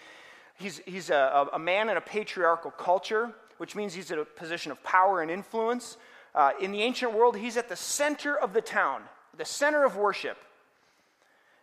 He's, 0.59 0.79
he's 0.85 1.09
a, 1.09 1.47
a 1.53 1.57
man 1.57 1.89
in 1.89 1.97
a 1.97 2.01
patriarchal 2.01 2.69
culture, 2.69 3.31
which 3.61 3.75
means 3.75 3.93
he's 3.93 4.09
in 4.09 4.17
a 4.17 4.25
position 4.25 4.71
of 4.71 4.83
power 4.83 5.21
and 5.21 5.29
influence. 5.29 5.97
Uh, 6.33 6.49
in 6.59 6.71
the 6.71 6.81
ancient 6.81 7.13
world, 7.13 7.37
he's 7.37 7.57
at 7.57 7.69
the 7.69 7.75
center 7.75 8.35
of 8.35 8.53
the 8.53 8.61
town, 8.61 9.03
the 9.37 9.45
center 9.45 9.85
of 9.85 9.95
worship. 9.95 10.35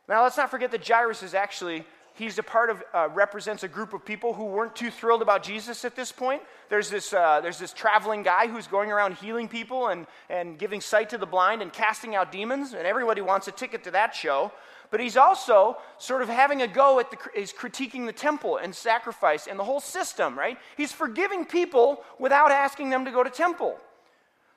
Now, 0.09 0.23
let's 0.23 0.37
not 0.37 0.49
forget 0.49 0.71
that 0.71 0.87
Jairus 0.87 1.25
is 1.25 1.35
actually 1.35 1.85
he's 2.15 2.39
a 2.39 2.43
part 2.45 2.71
of 2.71 2.85
uh, 2.95 3.09
represents 3.13 3.65
a 3.65 3.69
group 3.69 3.93
of 3.95 4.05
people 4.05 4.33
who 4.33 4.45
weren't 4.45 4.75
too 4.75 4.91
thrilled 4.91 5.23
about 5.23 5.41
jesus 5.45 5.85
at 5.85 5.95
this 5.95 6.11
point 6.11 6.43
there's 6.69 6.91
this, 6.91 7.13
uh, 7.13 7.41
there's 7.41 7.61
this 7.61 7.73
traveling 7.73 8.25
guy 8.25 8.49
who's 8.49 8.67
going 8.67 8.91
around 8.91 9.15
healing 9.15 9.47
people 9.47 9.87
and, 9.87 10.05
and 10.29 10.59
giving 10.59 10.81
sight 10.81 11.09
to 11.11 11.17
the 11.17 11.27
blind 11.27 11.63
and 11.63 11.73
casting 11.73 12.17
out 12.17 12.33
demons 12.33 12.73
and 12.73 12.89
everybody 12.89 13.21
wants 13.21 13.47
a 13.47 13.53
ticket 13.53 13.85
to 13.85 13.93
that 13.93 14.17
show 14.17 14.51
but 14.91 15.01
he's 15.01 15.17
also 15.17 15.77
sort 15.99 16.23
of 16.23 16.29
having 16.29 16.63
a 16.63 16.67
go 16.67 16.99
at 17.01 17.11
the 17.11 17.19
he's 17.35 17.53
critiquing 17.53 18.07
the 18.07 18.13
temple 18.13 18.57
and 18.57 18.75
sacrifice 18.75 19.47
and 19.47 19.59
the 19.59 19.65
whole 19.65 19.81
system 19.81 20.39
right 20.39 20.59
he's 20.77 20.93
forgiving 20.93 21.45
people 21.45 22.03
without 22.19 22.51
asking 22.51 22.91
them 22.91 23.05
to 23.05 23.11
go 23.11 23.23
to 23.23 23.31
temple 23.31 23.79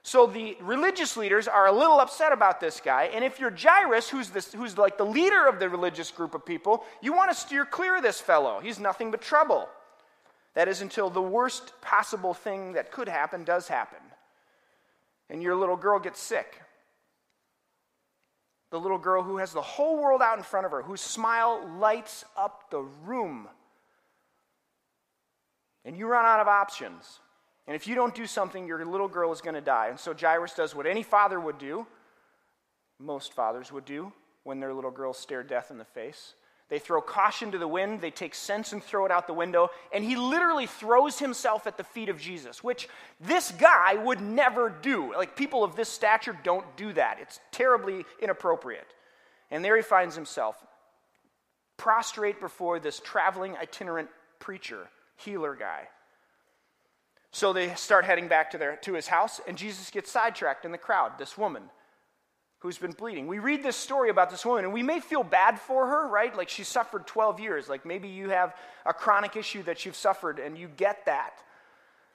so 0.04 0.26
the 0.26 0.58
religious 0.62 1.16
leaders 1.16 1.48
are 1.48 1.68
a 1.68 1.72
little 1.72 2.00
upset 2.00 2.32
about 2.32 2.60
this 2.60 2.82
guy. 2.82 3.04
And 3.14 3.24
if 3.24 3.40
you're 3.40 3.56
Jairus, 3.56 4.10
who's, 4.10 4.30
this, 4.30 4.52
who's 4.52 4.78
like 4.78 4.98
the 4.98 5.06
leader 5.06 5.48
of 5.48 5.60
the 5.60 5.70
religious 5.70 6.10
group 6.10 6.34
of 6.34 6.46
people, 6.46 6.84
you 7.02 7.14
want 7.14 7.30
to 7.30 7.36
steer 7.36 7.66
clear 7.66 7.98
of 7.98 8.04
this 8.04 8.20
fellow. 8.20 8.60
He's 8.60 8.80
nothing 8.80 9.12
but 9.12 9.22
trouble. 9.22 9.70
That 10.56 10.68
is 10.68 10.82
until 10.82 11.10
the 11.10 11.22
worst 11.22 11.80
possible 11.82 12.34
thing 12.34 12.74
that 12.74 12.92
could 12.92 13.08
happen 13.08 13.44
does 13.44 13.68
happen. 13.68 14.00
And 15.30 15.42
your 15.42 15.56
little 15.56 15.78
girl 15.78 16.00
gets 16.00 16.20
sick. 16.20 16.61
The 18.72 18.80
little 18.80 18.98
girl 18.98 19.22
who 19.22 19.38
has 19.38 19.52
the 19.54 19.62
whole 19.62 20.02
world 20.02 20.22
out 20.22 20.38
in 20.38 20.44
front 20.44 20.66
of 20.66 20.72
her, 20.72 20.82
whose 20.82 21.02
smile 21.02 21.70
lights 21.78 22.26
up 22.38 22.72
the 22.72 22.82
room. 23.06 23.48
And 25.86 25.98
you 25.98 26.08
run 26.08 26.26
out 26.26 26.40
of 26.40 26.48
options. 26.48 27.20
And 27.68 27.76
if 27.76 27.86
you 27.88 27.96
don't 27.96 28.16
do 28.16 28.26
something, 28.26 28.68
your 28.68 28.84
little 28.86 29.08
girl 29.08 29.32
is 29.32 29.42
going 29.42 29.56
to 29.56 29.62
die. 29.62 29.90
And 29.90 30.00
so 30.00 30.14
Jairus 30.14 30.54
does 30.54 30.74
what 30.74 30.88
any 30.88 31.04
father 31.04 31.40
would 31.40 31.58
do, 31.58 31.86
most 33.00 33.34
fathers 33.34 33.72
would 33.72 33.86
do, 33.86 34.12
when 34.44 34.60
their 34.60 34.74
little 34.74 34.92
girls 34.92 35.18
stare 35.18 35.44
death 35.44 35.70
in 35.70 35.78
the 35.78 35.86
face. 35.86 36.34
They 36.72 36.80
throw 36.80 37.02
caution 37.02 37.52
to 37.52 37.58
the 37.58 37.68
wind, 37.68 38.00
they 38.00 38.12
take 38.12 38.34
sense 38.34 38.72
and 38.72 38.82
throw 38.82 39.06
it 39.06 39.12
out 39.12 39.28
the 39.28 39.34
window, 39.34 39.72
and 39.94 40.06
he 40.06 40.16
literally 40.16 40.68
throws 40.68 41.20
himself 41.20 41.68
at 41.68 41.76
the 41.76 41.84
feet 41.84 42.08
of 42.08 42.18
Jesus, 42.18 42.64
which 42.64 42.88
this 43.20 43.52
guy 43.52 43.96
would 43.96 44.22
never 44.22 44.70
do. 44.70 45.14
Like 45.14 45.36
people 45.36 45.66
of 45.66 45.76
this 45.76 45.90
stature 45.90 46.36
don't 46.46 46.66
do 46.78 46.94
that. 46.94 47.18
It's 47.20 47.42
terribly 47.52 48.06
inappropriate. 48.22 48.88
And 49.52 49.66
there 49.66 49.76
he 49.76 49.84
finds 49.84 50.16
himself 50.16 50.56
prostrate 51.76 52.40
before 52.40 52.80
this 52.80 53.02
traveling 53.02 53.58
itinerant 53.58 54.08
preacher, 54.40 54.88
healer 55.18 55.56
guy. 55.56 55.90
So 57.32 57.52
they 57.52 57.76
start 57.76 58.06
heading 58.06 58.30
back 58.30 58.52
to, 58.52 58.58
their, 58.58 58.78
to 58.78 58.94
his 58.94 59.08
house, 59.08 59.42
and 59.46 59.58
Jesus 59.58 59.90
gets 59.90 60.10
sidetracked 60.10 60.64
in 60.64 60.72
the 60.72 60.78
crowd, 60.78 61.18
this 61.18 61.38
woman 61.38 61.64
who's 62.62 62.78
been 62.78 62.92
bleeding. 62.92 63.28
We 63.28 63.40
read 63.40 63.64
this 63.64 63.76
story 63.76 64.10
about 64.10 64.30
this 64.30 64.46
woman, 64.46 64.66
and 64.66 64.74
we 64.74 64.84
may 64.84 65.00
feel 65.00 65.24
bad 65.24 65.60
for 65.60 65.88
her, 65.88 66.08
right? 66.08 66.36
Like 66.36 66.48
she 66.48 66.64
suffered 66.64 67.08
12 67.08 67.40
years. 67.40 67.68
Like 67.68 67.86
maybe 67.86 68.08
you 68.08 68.30
have 68.30 68.56
a 68.86 68.94
chronic 68.94 69.36
issue 69.36 69.64
that 69.64 69.86
you've 69.86 69.96
suffered, 69.96 70.40
and 70.40 70.58
you 70.58 70.68
get 70.68 71.06
that. 71.06 71.44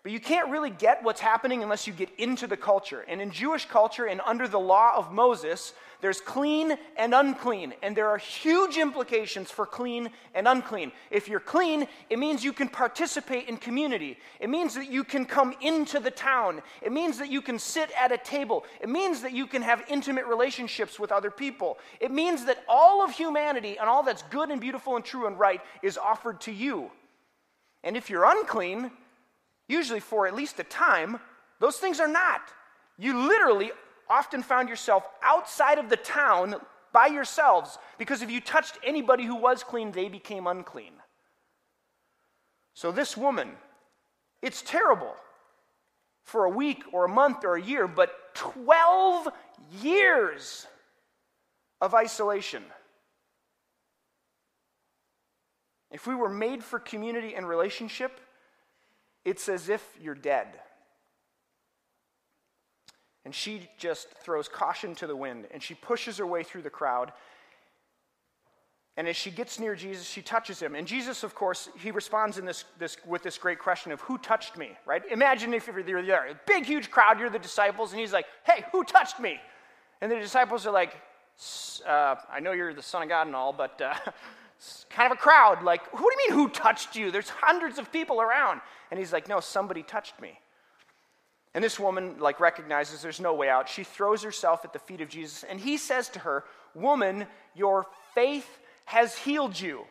But 0.07 0.13
you 0.13 0.21
can't 0.21 0.51
really 0.51 0.71
get 0.71 1.03
what's 1.03 1.21
happening 1.21 1.65
unless 1.65 1.89
you 1.89 1.93
get 1.93 2.11
into 2.17 2.47
the 2.47 2.57
culture. 2.57 3.05
And 3.09 3.21
in 3.21 3.33
Jewish 3.33 3.65
culture 3.65 4.07
and 4.07 4.21
under 4.25 4.47
the 4.47 4.57
law 4.57 4.93
of 4.95 5.11
Moses, 5.11 5.73
there's 6.01 6.21
clean 6.21 6.79
and 6.97 7.13
unclean. 7.13 7.75
And 7.83 7.97
there 7.97 8.09
are 8.11 8.17
huge 8.17 8.77
implications 8.77 9.51
for 9.51 9.67
clean 9.67 10.11
and 10.33 10.47
unclean. 10.47 10.93
If 11.11 11.27
you're 11.27 11.41
clean, 11.41 11.89
it 12.09 12.21
means 12.21 12.45
you 12.45 12.53
can 12.53 12.69
participate 12.69 13.49
in 13.49 13.57
community. 13.57 14.17
It 14.39 14.49
means 14.49 14.77
that 14.77 14.89
you 14.89 15.03
can 15.03 15.27
come 15.27 15.57
into 15.61 15.99
the 15.99 16.13
town. 16.13 16.63
It 16.83 16.93
means 16.93 17.19
that 17.19 17.33
you 17.33 17.43
can 17.43 17.59
sit 17.59 17.91
at 18.01 18.13
a 18.13 18.19
table. 18.19 18.65
It 18.81 18.89
means 18.89 19.23
that 19.23 19.33
you 19.33 19.49
can 19.49 19.63
have 19.63 19.83
intimate 19.89 20.27
relationships 20.27 21.01
with 21.01 21.11
other 21.11 21.33
people. 21.33 21.79
It 21.99 22.13
means 22.13 22.45
that 22.45 22.63
all 22.69 23.03
of 23.03 23.11
humanity 23.11 23.77
and 23.77 23.89
all 23.89 24.05
that's 24.05 24.23
good 24.31 24.51
and 24.51 24.61
beautiful 24.61 24.95
and 24.95 25.05
true 25.05 25.27
and 25.27 25.37
right 25.37 25.61
is 25.83 25.99
offered 25.99 26.43
to 26.43 26.53
you. 26.53 26.93
And 27.83 27.97
if 27.97 28.09
you're 28.09 28.25
unclean, 28.25 28.93
usually 29.69 30.01
for 30.01 30.27
at 30.27 30.35
least 30.35 30.61
a 30.61 30.65
time, 30.65 31.19
those 31.61 31.79
things 31.79 32.01
are 32.01 32.09
not. 32.09 32.43
You 32.99 33.27
literally 33.29 33.73
often 34.09 34.43
found 34.43 34.69
yourself 34.69 35.05
outside 35.23 35.79
of 35.79 35.89
the 35.89 35.97
town 35.97 36.57
by 36.93 37.07
yourselves 37.07 37.79
because 37.99 38.23
if 38.23 38.31
you 38.31 38.41
touched 38.41 38.79
anybody 38.85 39.25
who 39.25 39.35
was 39.35 39.63
clean, 39.63 39.93
they 39.93 40.09
became 40.09 40.47
unclean. 40.47 40.93
So, 42.75 42.93
this 42.93 43.17
woman, 43.17 43.51
it's 44.43 44.63
terrible 44.63 45.15
for 46.25 46.45
a 46.45 46.51
week 46.51 46.83
or 46.93 47.05
a 47.05 47.09
month 47.09 47.45
or 47.45 47.57
a 47.57 47.63
year, 47.63 47.89
but 47.89 48.13
12 48.35 49.29
years 49.81 50.67
of 51.81 51.95
isolation. 51.95 52.63
If 55.91 56.07
we 56.07 56.15
were 56.15 56.29
made 56.29 56.63
for 56.63 56.79
community 56.79 57.35
and 57.35 57.49
relationship, 57.49 58.21
it's 59.27 59.49
as 59.49 59.69
if 59.69 59.85
you're 60.01 60.15
dead. 60.15 60.47
And 63.25 63.35
she 63.35 63.69
just 63.77 64.09
throws 64.23 64.49
caution 64.49 64.95
to 64.95 65.07
the 65.09 65.17
wind 65.17 65.47
and 65.53 65.61
she 65.61 65.75
pushes 65.75 66.19
her 66.19 66.27
way 66.27 66.45
through 66.45 66.63
the 66.63 66.71
crowd. 66.71 67.13
And 68.97 69.09
as 69.09 69.17
she 69.17 69.33
gets 69.33 69.59
near 69.59 69.75
Jesus, 69.75 70.09
she 70.09 70.23
touches 70.23 70.63
him. 70.63 70.77
And 70.77 70.87
Jesus, 70.87 71.25
of 71.25 71.35
course, 71.35 71.69
he 71.77 71.91
responds 71.91 72.39
in 72.39 72.47
this, 72.47 72.65
this, 72.79 72.97
with 73.05 73.25
this 73.25 73.37
great 73.37 73.59
question 73.59 73.91
of 73.91 74.01
who 74.01 74.17
touched 74.17 74.57
me, 74.57 74.71
right? 74.87 75.03
Imagine 75.11 75.53
if 75.53 75.67
you're 75.67 75.83
there, 75.83 76.29
a 76.29 76.41
big, 76.47 76.65
huge 76.65 76.91
crowd, 76.91 77.19
you're 77.19 77.29
the 77.29 77.39
disciples, 77.39 77.91
and 77.91 78.01
he's 78.01 78.13
like, 78.13 78.25
hey, 78.47 78.65
who 78.73 78.85
touched 78.85 79.21
me? 79.21 79.39
And 80.01 80.11
the 80.11 80.17
disciples 80.17 80.67
are 80.67 80.73
like, 80.73 80.97
uh, 81.87 82.15
I 82.33 82.41
know 82.41 82.53
you're 82.53 82.73
the 82.73 82.81
Son 82.81 83.03
of 83.03 83.09
God 83.09 83.27
and 83.27 83.37
all, 83.37 83.53
but 83.53 83.79
uh, 83.83 83.95
kind 84.91 85.11
of 85.11 85.19
a 85.19 85.21
crowd. 85.21 85.63
Like, 85.63 85.93
what 85.93 86.01
do 86.01 86.23
you 86.23 86.31
mean, 86.31 86.39
who 86.39 86.49
touched 86.49 86.97
you? 86.97 87.11
There's 87.11 87.29
hundreds 87.29 87.79
of 87.79 87.93
people 87.93 88.21
around. 88.21 88.61
And 88.91 88.99
he's 88.99 89.13
like, 89.13 89.29
no, 89.29 89.41
somebody 89.41 89.83
touched 89.83 90.21
me. 90.21 90.39
And 91.55 91.65
this 91.65 91.81
woman, 91.81 92.17
like, 92.19 92.39
recognizes 92.39 93.01
there's 93.01 93.21
no 93.21 93.35
way 93.35 93.49
out. 93.49 93.69
She 93.69 93.83
throws 93.83 94.23
herself 94.23 94.65
at 94.65 94.75
the 94.75 94.79
feet 94.79 95.01
of 95.01 95.09
Jesus, 95.09 95.43
and 95.43 95.59
he 95.59 95.79
says 95.79 96.11
to 96.11 96.19
her, 96.19 96.45
Woman, 96.75 97.27
your 97.55 97.87
faith 98.15 98.47
has 98.85 99.17
healed 99.17 99.59
you. 99.59 99.85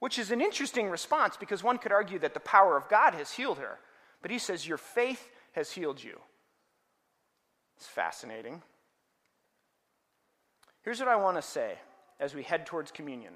Which 0.00 0.18
is 0.18 0.30
an 0.30 0.42
interesting 0.42 0.90
response 0.90 1.36
because 1.38 1.62
one 1.62 1.78
could 1.78 1.92
argue 1.92 2.18
that 2.18 2.34
the 2.34 2.40
power 2.40 2.76
of 2.76 2.88
God 2.88 3.14
has 3.14 3.30
healed 3.30 3.58
her. 3.58 3.78
But 4.22 4.30
he 4.30 4.38
says, 4.38 4.66
Your 4.66 4.76
faith 4.76 5.30
has 5.52 5.70
healed 5.70 6.02
you. 6.02 6.18
It's 7.76 7.86
fascinating. 7.86 8.62
Here's 10.82 11.00
what 11.00 11.08
I 11.08 11.16
want 11.16 11.36
to 11.36 11.42
say 11.42 11.78
as 12.18 12.34
we 12.34 12.42
head 12.42 12.66
towards 12.66 12.90
communion. 12.90 13.34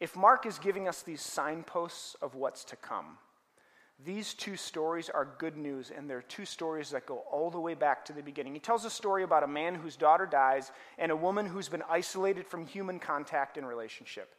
If 0.00 0.16
Mark 0.16 0.46
is 0.46 0.58
giving 0.58 0.88
us 0.88 1.02
these 1.02 1.20
signposts 1.20 2.16
of 2.22 2.34
what's 2.34 2.64
to 2.64 2.76
come, 2.76 3.18
these 4.02 4.32
two 4.32 4.56
stories 4.56 5.10
are 5.10 5.28
good 5.36 5.58
news, 5.58 5.92
and 5.94 6.08
they're 6.08 6.22
two 6.22 6.46
stories 6.46 6.90
that 6.90 7.04
go 7.04 7.22
all 7.30 7.50
the 7.50 7.60
way 7.60 7.74
back 7.74 8.06
to 8.06 8.14
the 8.14 8.22
beginning. 8.22 8.54
He 8.54 8.60
tells 8.60 8.86
a 8.86 8.90
story 8.90 9.24
about 9.24 9.42
a 9.42 9.46
man 9.46 9.74
whose 9.74 9.96
daughter 9.96 10.24
dies 10.24 10.72
and 10.98 11.12
a 11.12 11.16
woman 11.16 11.44
who's 11.44 11.68
been 11.68 11.82
isolated 11.88 12.46
from 12.46 12.66
human 12.66 12.98
contact 12.98 13.58
and 13.58 13.68
relationship. 13.68 14.34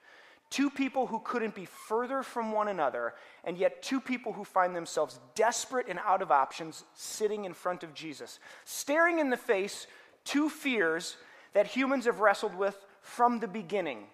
Two 0.49 0.71
people 0.71 1.05
who 1.05 1.19
couldn't 1.19 1.53
be 1.53 1.65
further 1.65 2.23
from 2.23 2.51
one 2.51 2.69
another, 2.69 3.13
and 3.43 3.55
yet 3.55 3.83
two 3.83 4.01
people 4.01 4.33
who 4.33 4.43
find 4.43 4.75
themselves 4.75 5.19
desperate 5.35 5.85
and 5.87 5.99
out 5.99 6.23
of 6.23 6.31
options 6.31 6.83
sitting 6.95 7.45
in 7.45 7.53
front 7.53 7.83
of 7.83 7.93
Jesus, 7.93 8.39
staring 8.65 9.19
in 9.19 9.29
the 9.29 9.37
face 9.37 9.85
two 10.25 10.49
fears 10.49 11.17
that 11.53 11.67
humans 11.67 12.05
have 12.05 12.19
wrestled 12.19 12.55
with 12.55 12.83
from 13.01 13.39
the 13.39 13.47
beginning, 13.47 14.07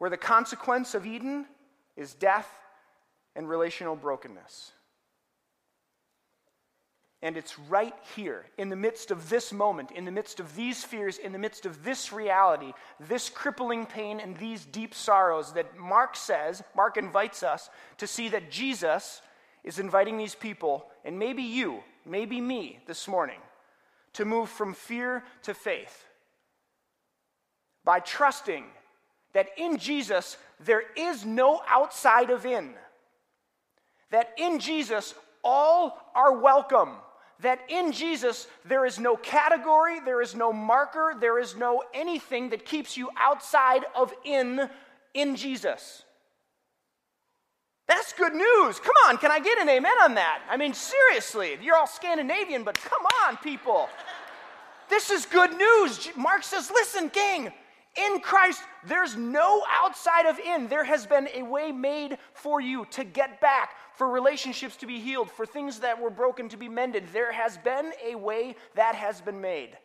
where 0.00 0.08
the 0.08 0.16
consequence 0.16 0.94
of 0.94 1.06
Eden 1.06 1.44
is 1.94 2.14
death 2.14 2.48
and 3.36 3.46
relational 3.46 3.94
brokenness. 3.94 4.72
And 7.20 7.36
it's 7.36 7.58
right 7.58 7.92
here, 8.16 8.46
in 8.56 8.70
the 8.70 8.76
midst 8.76 9.10
of 9.10 9.28
this 9.28 9.52
moment, 9.52 9.90
in 9.90 10.06
the 10.06 10.10
midst 10.10 10.40
of 10.40 10.56
these 10.56 10.82
fears, 10.82 11.18
in 11.18 11.32
the 11.32 11.38
midst 11.38 11.66
of 11.66 11.84
this 11.84 12.14
reality, 12.14 12.72
this 12.98 13.28
crippling 13.28 13.84
pain, 13.84 14.20
and 14.20 14.34
these 14.38 14.64
deep 14.64 14.94
sorrows, 14.94 15.52
that 15.52 15.76
Mark 15.76 16.16
says, 16.16 16.62
Mark 16.74 16.96
invites 16.96 17.42
us 17.42 17.68
to 17.98 18.06
see 18.06 18.30
that 18.30 18.50
Jesus 18.50 19.20
is 19.64 19.78
inviting 19.78 20.16
these 20.16 20.34
people, 20.34 20.86
and 21.04 21.18
maybe 21.18 21.42
you, 21.42 21.80
maybe 22.06 22.40
me 22.40 22.78
this 22.86 23.06
morning, 23.06 23.40
to 24.14 24.24
move 24.24 24.48
from 24.48 24.72
fear 24.72 25.22
to 25.42 25.52
faith 25.52 26.06
by 27.84 28.00
trusting 28.00 28.64
that 29.32 29.48
in 29.56 29.78
Jesus 29.78 30.36
there 30.58 30.82
is 30.96 31.24
no 31.24 31.62
outside 31.68 32.30
of 32.30 32.44
in 32.44 32.74
that 34.10 34.32
in 34.36 34.58
Jesus, 34.58 35.14
all 35.42 35.98
are 36.14 36.38
welcome. 36.38 36.90
That 37.40 37.60
in 37.68 37.92
Jesus, 37.92 38.46
there 38.66 38.84
is 38.84 38.98
no 38.98 39.16
category, 39.16 40.00
there 40.00 40.20
is 40.20 40.34
no 40.34 40.52
marker, 40.52 41.14
there 41.18 41.38
is 41.38 41.56
no 41.56 41.82
anything 41.94 42.50
that 42.50 42.66
keeps 42.66 42.96
you 42.96 43.08
outside 43.16 43.86
of 43.96 44.12
in, 44.24 44.68
in 45.14 45.36
Jesus. 45.36 46.02
That's 47.88 48.12
good 48.12 48.34
news. 48.34 48.78
Come 48.78 48.94
on, 49.08 49.16
can 49.16 49.30
I 49.30 49.40
get 49.40 49.58
an 49.58 49.68
amen 49.68 49.92
on 50.02 50.14
that? 50.14 50.42
I 50.50 50.56
mean, 50.56 50.74
seriously, 50.74 51.56
you're 51.62 51.76
all 51.76 51.86
Scandinavian, 51.86 52.62
but 52.62 52.74
come 52.74 53.04
on, 53.26 53.36
people. 53.38 53.88
This 54.88 55.10
is 55.10 55.24
good 55.24 55.56
news. 55.56 56.10
Mark 56.16 56.42
says, 56.42 56.70
listen, 56.70 57.08
gang, 57.08 57.52
in 57.96 58.20
Christ, 58.20 58.62
there's 58.86 59.16
no 59.16 59.64
outside 59.68 60.26
of 60.26 60.38
in. 60.38 60.68
There 60.68 60.84
has 60.84 61.06
been 61.06 61.28
a 61.34 61.42
way 61.42 61.72
made 61.72 62.18
for 62.32 62.60
you 62.60 62.86
to 62.92 63.04
get 63.04 63.40
back, 63.40 63.70
for 63.94 64.08
relationships 64.08 64.76
to 64.76 64.86
be 64.86 65.00
healed, 65.00 65.30
for 65.30 65.44
things 65.44 65.80
that 65.80 66.00
were 66.00 66.10
broken 66.10 66.48
to 66.50 66.56
be 66.56 66.68
mended. 66.68 67.08
There 67.12 67.32
has 67.32 67.58
been 67.58 67.92
a 68.04 68.14
way 68.14 68.54
that 68.76 68.94
has 68.94 69.20
been 69.20 69.40
made. 69.40 69.76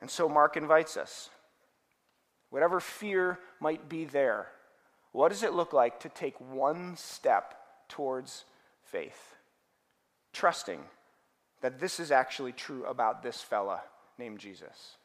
And 0.00 0.10
so 0.10 0.28
Mark 0.28 0.56
invites 0.56 0.96
us. 0.96 1.30
Whatever 2.50 2.80
fear 2.80 3.38
might 3.60 3.88
be 3.88 4.04
there, 4.04 4.48
what 5.12 5.28
does 5.28 5.42
it 5.42 5.52
look 5.52 5.72
like 5.72 6.00
to 6.00 6.08
take 6.08 6.40
one 6.40 6.96
step 6.96 7.54
towards 7.88 8.44
faith? 8.82 9.36
Trusting 10.32 10.80
that 11.60 11.78
this 11.78 12.00
is 12.00 12.10
actually 12.10 12.52
true 12.52 12.84
about 12.84 13.22
this 13.22 13.40
fella 13.40 13.82
named 14.18 14.38
Jesus. 14.38 14.96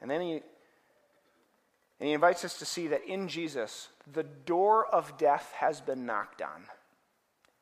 And 0.00 0.10
then 0.10 0.20
he, 0.20 0.32
and 0.32 2.08
he 2.08 2.12
invites 2.12 2.44
us 2.44 2.58
to 2.58 2.64
see 2.64 2.88
that 2.88 3.04
in 3.06 3.28
Jesus, 3.28 3.88
the 4.12 4.22
door 4.22 4.86
of 4.86 5.16
death 5.16 5.52
has 5.56 5.80
been 5.80 6.04
knocked 6.04 6.42
on 6.42 6.64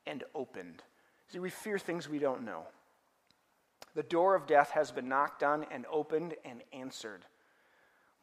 and 0.07 0.24
opened. 0.35 0.83
See, 1.28 1.39
we 1.39 1.51
fear 1.51 1.78
things 1.78 2.09
we 2.09 2.18
don't 2.18 2.45
know. 2.45 2.64
The 3.95 4.03
door 4.03 4.35
of 4.35 4.47
death 4.47 4.70
has 4.70 4.91
been 4.91 5.09
knocked 5.09 5.43
on 5.43 5.66
and 5.70 5.85
opened 5.91 6.35
and 6.45 6.62
answered. 6.72 7.24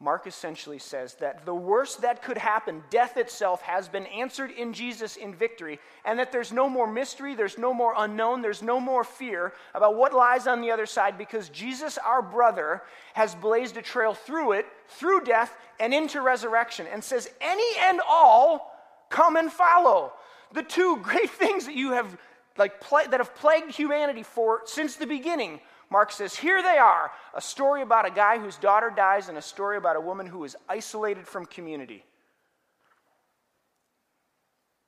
Mark 0.02 0.26
essentially 0.26 0.78
says 0.78 1.14
that 1.16 1.44
the 1.44 1.54
worst 1.54 2.00
that 2.00 2.22
could 2.22 2.38
happen, 2.38 2.82
death 2.88 3.18
itself, 3.18 3.60
has 3.60 3.86
been 3.86 4.06
answered 4.06 4.50
in 4.50 4.72
Jesus 4.72 5.16
in 5.16 5.34
victory, 5.34 5.78
and 6.06 6.18
that 6.18 6.32
there's 6.32 6.52
no 6.52 6.70
more 6.70 6.90
mystery, 6.90 7.34
there's 7.34 7.58
no 7.58 7.74
more 7.74 7.92
unknown, 7.98 8.40
there's 8.40 8.62
no 8.62 8.80
more 8.80 9.04
fear 9.04 9.52
about 9.74 9.96
what 9.96 10.14
lies 10.14 10.46
on 10.46 10.62
the 10.62 10.70
other 10.70 10.86
side 10.86 11.18
because 11.18 11.50
Jesus, 11.50 11.98
our 11.98 12.22
brother, 12.22 12.82
has 13.12 13.34
blazed 13.34 13.76
a 13.76 13.82
trail 13.82 14.14
through 14.14 14.52
it, 14.52 14.66
through 14.88 15.20
death, 15.20 15.54
and 15.78 15.92
into 15.92 16.22
resurrection, 16.22 16.86
and 16.90 17.04
says, 17.04 17.28
Any 17.42 17.78
and 17.80 18.00
all 18.08 18.74
come 19.10 19.36
and 19.36 19.52
follow. 19.52 20.14
The 20.54 20.62
two 20.62 20.96
great 21.02 21.28
things 21.28 21.66
that 21.66 21.74
you 21.74 21.92
have 21.92 22.16
like 22.56 22.80
that 22.90 23.20
have 23.20 23.34
plagued 23.34 23.70
humanity 23.70 24.22
for 24.22 24.62
since 24.64 24.96
the 24.96 25.06
beginning 25.06 25.60
Mark 25.90 26.12
says, 26.12 26.36
Here 26.36 26.62
they 26.62 26.78
are 26.78 27.10
a 27.34 27.40
story 27.40 27.82
about 27.82 28.06
a 28.06 28.10
guy 28.10 28.38
whose 28.38 28.56
daughter 28.56 28.92
dies 28.94 29.28
and 29.28 29.36
a 29.36 29.42
story 29.42 29.76
about 29.76 29.96
a 29.96 30.00
woman 30.00 30.26
who 30.26 30.44
is 30.44 30.56
isolated 30.68 31.26
from 31.26 31.46
community. 31.46 32.04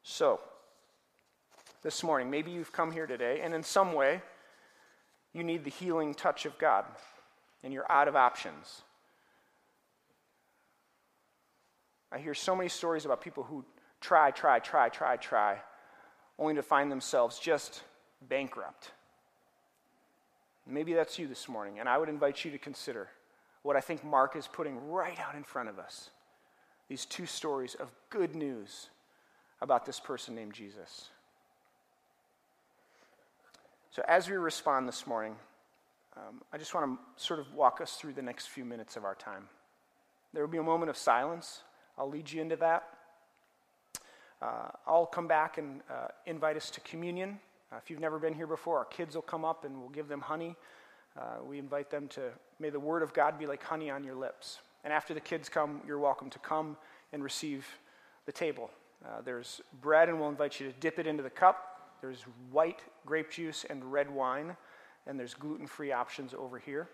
So, 0.04 0.40
this 1.82 2.02
morning, 2.04 2.30
maybe 2.30 2.52
you've 2.52 2.72
come 2.72 2.92
here 2.92 3.06
today, 3.06 3.40
and 3.42 3.52
in 3.54 3.62
some 3.62 3.92
way, 3.92 4.22
you 5.32 5.42
need 5.42 5.64
the 5.64 5.70
healing 5.70 6.14
touch 6.14 6.46
of 6.46 6.56
God, 6.58 6.84
and 7.64 7.72
you're 7.72 7.90
out 7.90 8.06
of 8.06 8.14
options. 8.14 8.82
I 12.12 12.18
hear 12.18 12.34
so 12.34 12.54
many 12.54 12.68
stories 12.68 13.04
about 13.04 13.22
people 13.22 13.42
who 13.42 13.64
try, 14.00 14.30
try, 14.30 14.58
try, 14.58 14.88
try, 14.90 15.16
try, 15.16 15.58
only 16.38 16.54
to 16.54 16.62
find 16.62 16.92
themselves 16.92 17.38
just 17.38 17.82
bankrupt. 18.28 18.92
Maybe 20.66 20.94
that's 20.94 21.18
you 21.18 21.26
this 21.26 21.48
morning, 21.48 21.80
and 21.80 21.88
I 21.88 21.98
would 21.98 22.08
invite 22.08 22.44
you 22.44 22.50
to 22.52 22.58
consider 22.58 23.08
what 23.62 23.76
I 23.76 23.80
think 23.80 24.04
Mark 24.04 24.36
is 24.36 24.46
putting 24.46 24.88
right 24.88 25.18
out 25.18 25.34
in 25.34 25.42
front 25.42 25.68
of 25.68 25.78
us 25.78 26.10
these 26.88 27.04
two 27.04 27.26
stories 27.26 27.74
of 27.74 27.90
good 28.10 28.34
news 28.34 28.90
about 29.60 29.86
this 29.86 29.98
person 29.98 30.34
named 30.34 30.52
Jesus. 30.52 31.08
So, 33.92 34.02
as 34.08 34.28
we 34.28 34.36
respond 34.36 34.88
this 34.88 35.06
morning, 35.06 35.36
um, 36.16 36.42
I 36.52 36.58
just 36.58 36.74
want 36.74 36.98
to 36.98 37.22
sort 37.24 37.40
of 37.40 37.54
walk 37.54 37.80
us 37.80 37.94
through 37.94 38.12
the 38.12 38.22
next 38.22 38.48
few 38.48 38.64
minutes 38.64 38.96
of 38.96 39.04
our 39.04 39.14
time. 39.14 39.48
There 40.32 40.42
will 40.42 40.50
be 40.50 40.58
a 40.58 40.62
moment 40.62 40.90
of 40.90 40.96
silence. 40.96 41.62
I'll 41.96 42.10
lead 42.10 42.30
you 42.30 42.42
into 42.42 42.56
that. 42.56 42.88
Uh, 44.40 44.68
I'll 44.86 45.06
come 45.06 45.28
back 45.28 45.58
and 45.58 45.80
uh, 45.90 46.08
invite 46.26 46.56
us 46.56 46.68
to 46.70 46.80
communion. 46.80 47.38
Uh, 47.72 47.76
if 47.82 47.90
you've 47.90 48.00
never 48.00 48.18
been 48.18 48.34
here 48.34 48.46
before, 48.46 48.78
our 48.78 48.84
kids 48.84 49.14
will 49.14 49.22
come 49.22 49.44
up 49.44 49.64
and 49.64 49.78
we'll 49.78 49.88
give 49.88 50.08
them 50.08 50.20
honey. 50.20 50.56
Uh, 51.18 51.42
we 51.46 51.58
invite 51.58 51.90
them 51.90 52.08
to, 52.08 52.30
may 52.58 52.70
the 52.70 52.80
word 52.80 53.02
of 53.02 53.14
God 53.14 53.38
be 53.38 53.46
like 53.46 53.62
honey 53.62 53.90
on 53.90 54.04
your 54.04 54.14
lips. 54.14 54.58
And 54.84 54.92
after 54.92 55.14
the 55.14 55.20
kids 55.20 55.48
come, 55.48 55.80
you're 55.86 55.98
welcome 55.98 56.28
to 56.30 56.38
come 56.38 56.76
and 57.12 57.22
receive 57.22 57.66
the 58.26 58.32
table. 58.32 58.70
Uh, 59.04 59.20
there's 59.24 59.60
bread, 59.80 60.08
and 60.08 60.18
we'll 60.18 60.28
invite 60.28 60.60
you 60.60 60.66
to 60.66 60.72
dip 60.80 60.98
it 60.98 61.06
into 61.06 61.22
the 61.22 61.30
cup. 61.30 61.96
There's 62.00 62.22
white 62.50 62.80
grape 63.06 63.30
juice 63.30 63.64
and 63.68 63.84
red 63.92 64.10
wine, 64.10 64.56
and 65.06 65.18
there's 65.18 65.34
gluten 65.34 65.66
free 65.66 65.92
options 65.92 66.34
over 66.34 66.58
here. 66.58 66.88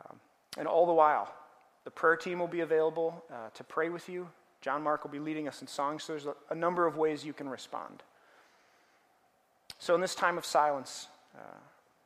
Um, 0.00 0.18
and 0.58 0.66
all 0.66 0.86
the 0.86 0.92
while, 0.92 1.32
the 1.84 1.90
prayer 1.90 2.16
team 2.16 2.38
will 2.38 2.48
be 2.48 2.60
available 2.60 3.22
uh, 3.32 3.50
to 3.54 3.64
pray 3.64 3.88
with 3.88 4.08
you. 4.08 4.28
John 4.60 4.82
Mark 4.82 5.04
will 5.04 5.10
be 5.10 5.18
leading 5.18 5.48
us 5.48 5.60
in 5.60 5.66
songs, 5.66 6.04
so 6.04 6.12
there's 6.12 6.26
a, 6.26 6.34
a 6.50 6.54
number 6.54 6.86
of 6.86 6.96
ways 6.96 7.24
you 7.24 7.32
can 7.32 7.48
respond. 7.48 8.02
So, 9.82 9.96
in 9.96 10.00
this 10.00 10.14
time 10.14 10.38
of 10.38 10.44
silence, 10.44 11.08
uh, 11.36 11.58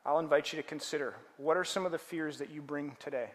I'll 0.07 0.19
invite 0.19 0.51
you 0.51 0.57
to 0.57 0.63
consider 0.63 1.15
what 1.37 1.59
are 1.59 1.65
some 1.65 1.85
of 1.85 1.93
the 1.93 1.99
fears 1.99 2.39
that 2.39 2.49
you 2.49 2.63
bring 2.63 2.97
today? 2.99 3.29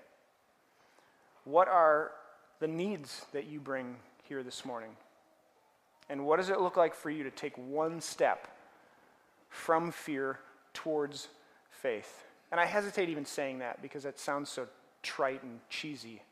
What 1.43 1.67
are 1.67 2.09
the 2.59 2.67
needs 2.67 3.23
that 3.33 3.45
you 3.45 3.59
bring 3.59 3.97
here 4.23 4.41
this 4.41 4.65
morning? 4.65 4.89
And 6.09 6.25
what 6.25 6.37
does 6.37 6.49
it 6.49 6.59
look 6.59 6.75
like 6.75 6.95
for 6.95 7.11
you 7.11 7.23
to 7.23 7.29
take 7.29 7.55
one 7.55 8.01
step 8.01 8.47
from 9.49 9.91
fear 9.91 10.39
towards 10.73 11.27
faith? 11.69 12.23
And 12.51 12.59
I 12.59 12.65
hesitate 12.65 13.09
even 13.09 13.25
saying 13.25 13.59
that 13.59 13.79
because 13.83 14.05
it 14.05 14.17
sounds 14.17 14.49
so 14.49 14.65
trite 15.03 15.43
and 15.43 15.59
cheesy. 15.69 16.23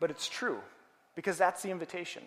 But 0.00 0.10
it's 0.10 0.28
true 0.28 0.58
because 1.14 1.38
that's 1.38 1.62
the 1.62 1.70
invitation. 1.70 2.24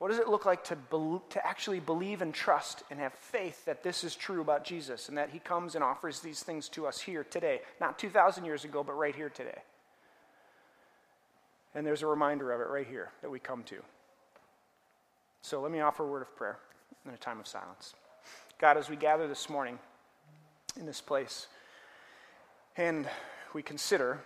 What 0.00 0.08
does 0.08 0.18
it 0.18 0.28
look 0.28 0.46
like 0.46 0.64
to, 0.64 0.76
be- 0.76 1.20
to 1.28 1.46
actually 1.46 1.78
believe 1.78 2.22
and 2.22 2.32
trust 2.32 2.82
and 2.90 2.98
have 2.98 3.12
faith 3.12 3.66
that 3.66 3.82
this 3.82 4.02
is 4.02 4.16
true 4.16 4.40
about 4.40 4.64
Jesus 4.64 5.10
and 5.10 5.18
that 5.18 5.28
he 5.28 5.38
comes 5.38 5.74
and 5.74 5.84
offers 5.84 6.20
these 6.20 6.42
things 6.42 6.70
to 6.70 6.86
us 6.86 6.98
here 7.02 7.22
today? 7.22 7.60
Not 7.82 7.98
2,000 7.98 8.46
years 8.46 8.64
ago, 8.64 8.82
but 8.82 8.94
right 8.94 9.14
here 9.14 9.28
today. 9.28 9.58
And 11.74 11.86
there's 11.86 12.00
a 12.00 12.06
reminder 12.06 12.50
of 12.50 12.62
it 12.62 12.72
right 12.72 12.86
here 12.86 13.10
that 13.20 13.30
we 13.30 13.38
come 13.38 13.62
to. 13.64 13.76
So 15.42 15.60
let 15.60 15.70
me 15.70 15.80
offer 15.80 16.02
a 16.02 16.08
word 16.08 16.22
of 16.22 16.34
prayer 16.34 16.56
in 17.06 17.12
a 17.12 17.18
time 17.18 17.38
of 17.38 17.46
silence. 17.46 17.92
God, 18.58 18.78
as 18.78 18.88
we 18.88 18.96
gather 18.96 19.28
this 19.28 19.50
morning 19.50 19.78
in 20.78 20.86
this 20.86 21.02
place 21.02 21.46
and 22.74 23.06
we 23.52 23.62
consider 23.62 24.22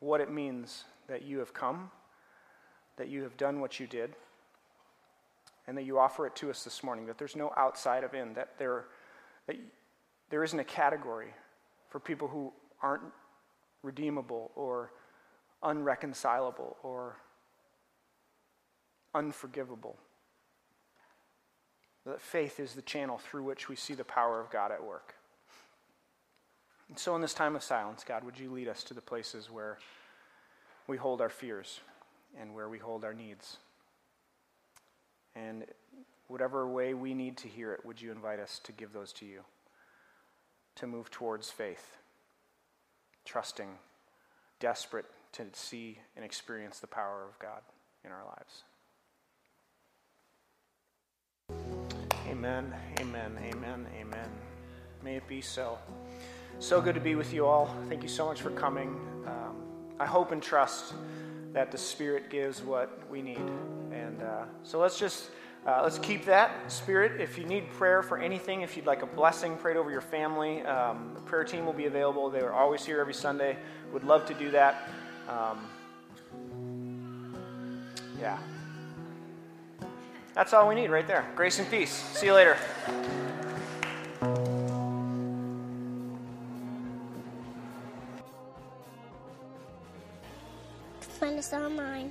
what 0.00 0.20
it 0.20 0.30
means 0.30 0.84
that 1.06 1.22
you 1.22 1.38
have 1.38 1.54
come, 1.54 1.90
that 2.98 3.08
you 3.08 3.22
have 3.22 3.38
done 3.38 3.62
what 3.62 3.80
you 3.80 3.86
did 3.86 4.14
and 5.68 5.76
that 5.76 5.84
you 5.84 5.98
offer 5.98 6.26
it 6.26 6.34
to 6.34 6.48
us 6.48 6.64
this 6.64 6.82
morning, 6.82 7.04
that 7.06 7.18
there's 7.18 7.36
no 7.36 7.52
outside 7.54 8.02
of 8.02 8.14
in, 8.14 8.32
that 8.32 8.58
there, 8.58 8.86
that 9.46 9.56
there 10.30 10.42
isn't 10.42 10.58
a 10.58 10.64
category 10.64 11.28
for 11.90 12.00
people 12.00 12.26
who 12.26 12.50
aren't 12.82 13.02
redeemable 13.82 14.50
or 14.56 14.90
unreconcilable 15.62 16.78
or 16.82 17.16
unforgivable. 19.14 19.98
That 22.06 22.22
faith 22.22 22.58
is 22.58 22.72
the 22.72 22.82
channel 22.82 23.18
through 23.18 23.42
which 23.42 23.68
we 23.68 23.76
see 23.76 23.92
the 23.92 24.04
power 24.04 24.40
of 24.40 24.50
God 24.50 24.72
at 24.72 24.82
work. 24.82 25.16
And 26.88 26.98
so, 26.98 27.14
in 27.14 27.20
this 27.20 27.34
time 27.34 27.54
of 27.54 27.62
silence, 27.62 28.02
God, 28.08 28.24
would 28.24 28.38
you 28.38 28.50
lead 28.50 28.68
us 28.68 28.82
to 28.84 28.94
the 28.94 29.02
places 29.02 29.50
where 29.50 29.78
we 30.86 30.96
hold 30.96 31.20
our 31.20 31.28
fears 31.28 31.80
and 32.40 32.54
where 32.54 32.70
we 32.70 32.78
hold 32.78 33.04
our 33.04 33.12
needs? 33.12 33.58
And 35.46 35.64
whatever 36.26 36.66
way 36.68 36.94
we 36.94 37.14
need 37.14 37.36
to 37.38 37.48
hear 37.48 37.72
it, 37.72 37.84
would 37.84 38.00
you 38.00 38.10
invite 38.10 38.40
us 38.40 38.60
to 38.64 38.72
give 38.72 38.92
those 38.92 39.12
to 39.14 39.26
you? 39.26 39.40
To 40.76 40.86
move 40.86 41.10
towards 41.10 41.50
faith, 41.50 41.96
trusting, 43.24 43.68
desperate 44.60 45.06
to 45.32 45.44
see 45.52 45.98
and 46.16 46.24
experience 46.24 46.78
the 46.78 46.86
power 46.86 47.26
of 47.28 47.38
God 47.38 47.60
in 48.04 48.10
our 48.10 48.24
lives. 48.24 48.62
Amen, 52.28 52.72
amen, 53.00 53.38
amen, 53.42 53.86
amen. 53.98 54.30
May 55.02 55.16
it 55.16 55.26
be 55.26 55.40
so. 55.40 55.78
So 56.58 56.80
good 56.80 56.94
to 56.94 57.00
be 57.00 57.14
with 57.14 57.32
you 57.32 57.46
all. 57.46 57.74
Thank 57.88 58.02
you 58.02 58.08
so 58.08 58.26
much 58.26 58.40
for 58.42 58.50
coming. 58.50 58.88
Um, 59.26 59.56
I 59.98 60.06
hope 60.06 60.32
and 60.32 60.42
trust 60.42 60.94
that 61.52 61.70
the 61.72 61.78
Spirit 61.78 62.30
gives 62.30 62.62
what 62.62 63.08
we 63.10 63.22
need. 63.22 63.50
And 64.08 64.22
uh, 64.22 64.44
so 64.62 64.78
let's 64.78 64.98
just 64.98 65.30
uh, 65.66 65.80
let's 65.82 65.98
keep 65.98 66.24
that 66.24 66.72
spirit. 66.72 67.20
If 67.20 67.36
you 67.36 67.44
need 67.44 67.68
prayer 67.72 68.02
for 68.02 68.16
anything, 68.16 68.62
if 68.62 68.74
you'd 68.74 68.86
like 68.86 69.02
a 69.02 69.06
blessing 69.06 69.54
prayed 69.58 69.76
over 69.76 69.90
your 69.90 70.00
family, 70.00 70.62
um, 70.62 71.10
the 71.14 71.20
prayer 71.20 71.44
team 71.44 71.66
will 71.66 71.74
be 71.74 71.84
available. 71.84 72.30
They 72.30 72.40
are 72.40 72.54
always 72.54 72.86
here 72.86 73.00
every 73.00 73.12
Sunday. 73.12 73.58
Would 73.92 74.04
love 74.04 74.24
to 74.26 74.34
do 74.34 74.50
that. 74.52 74.88
Um, 75.28 75.66
yeah. 78.18 78.38
That's 80.32 80.54
all 80.54 80.66
we 80.66 80.74
need 80.74 80.88
right 80.88 81.06
there. 81.06 81.28
Grace 81.36 81.58
and 81.58 81.70
peace. 81.70 81.90
See 81.90 82.26
you 82.26 82.32
later. 82.32 82.56
Find 91.20 91.38
us 91.38 91.52
online 91.52 92.10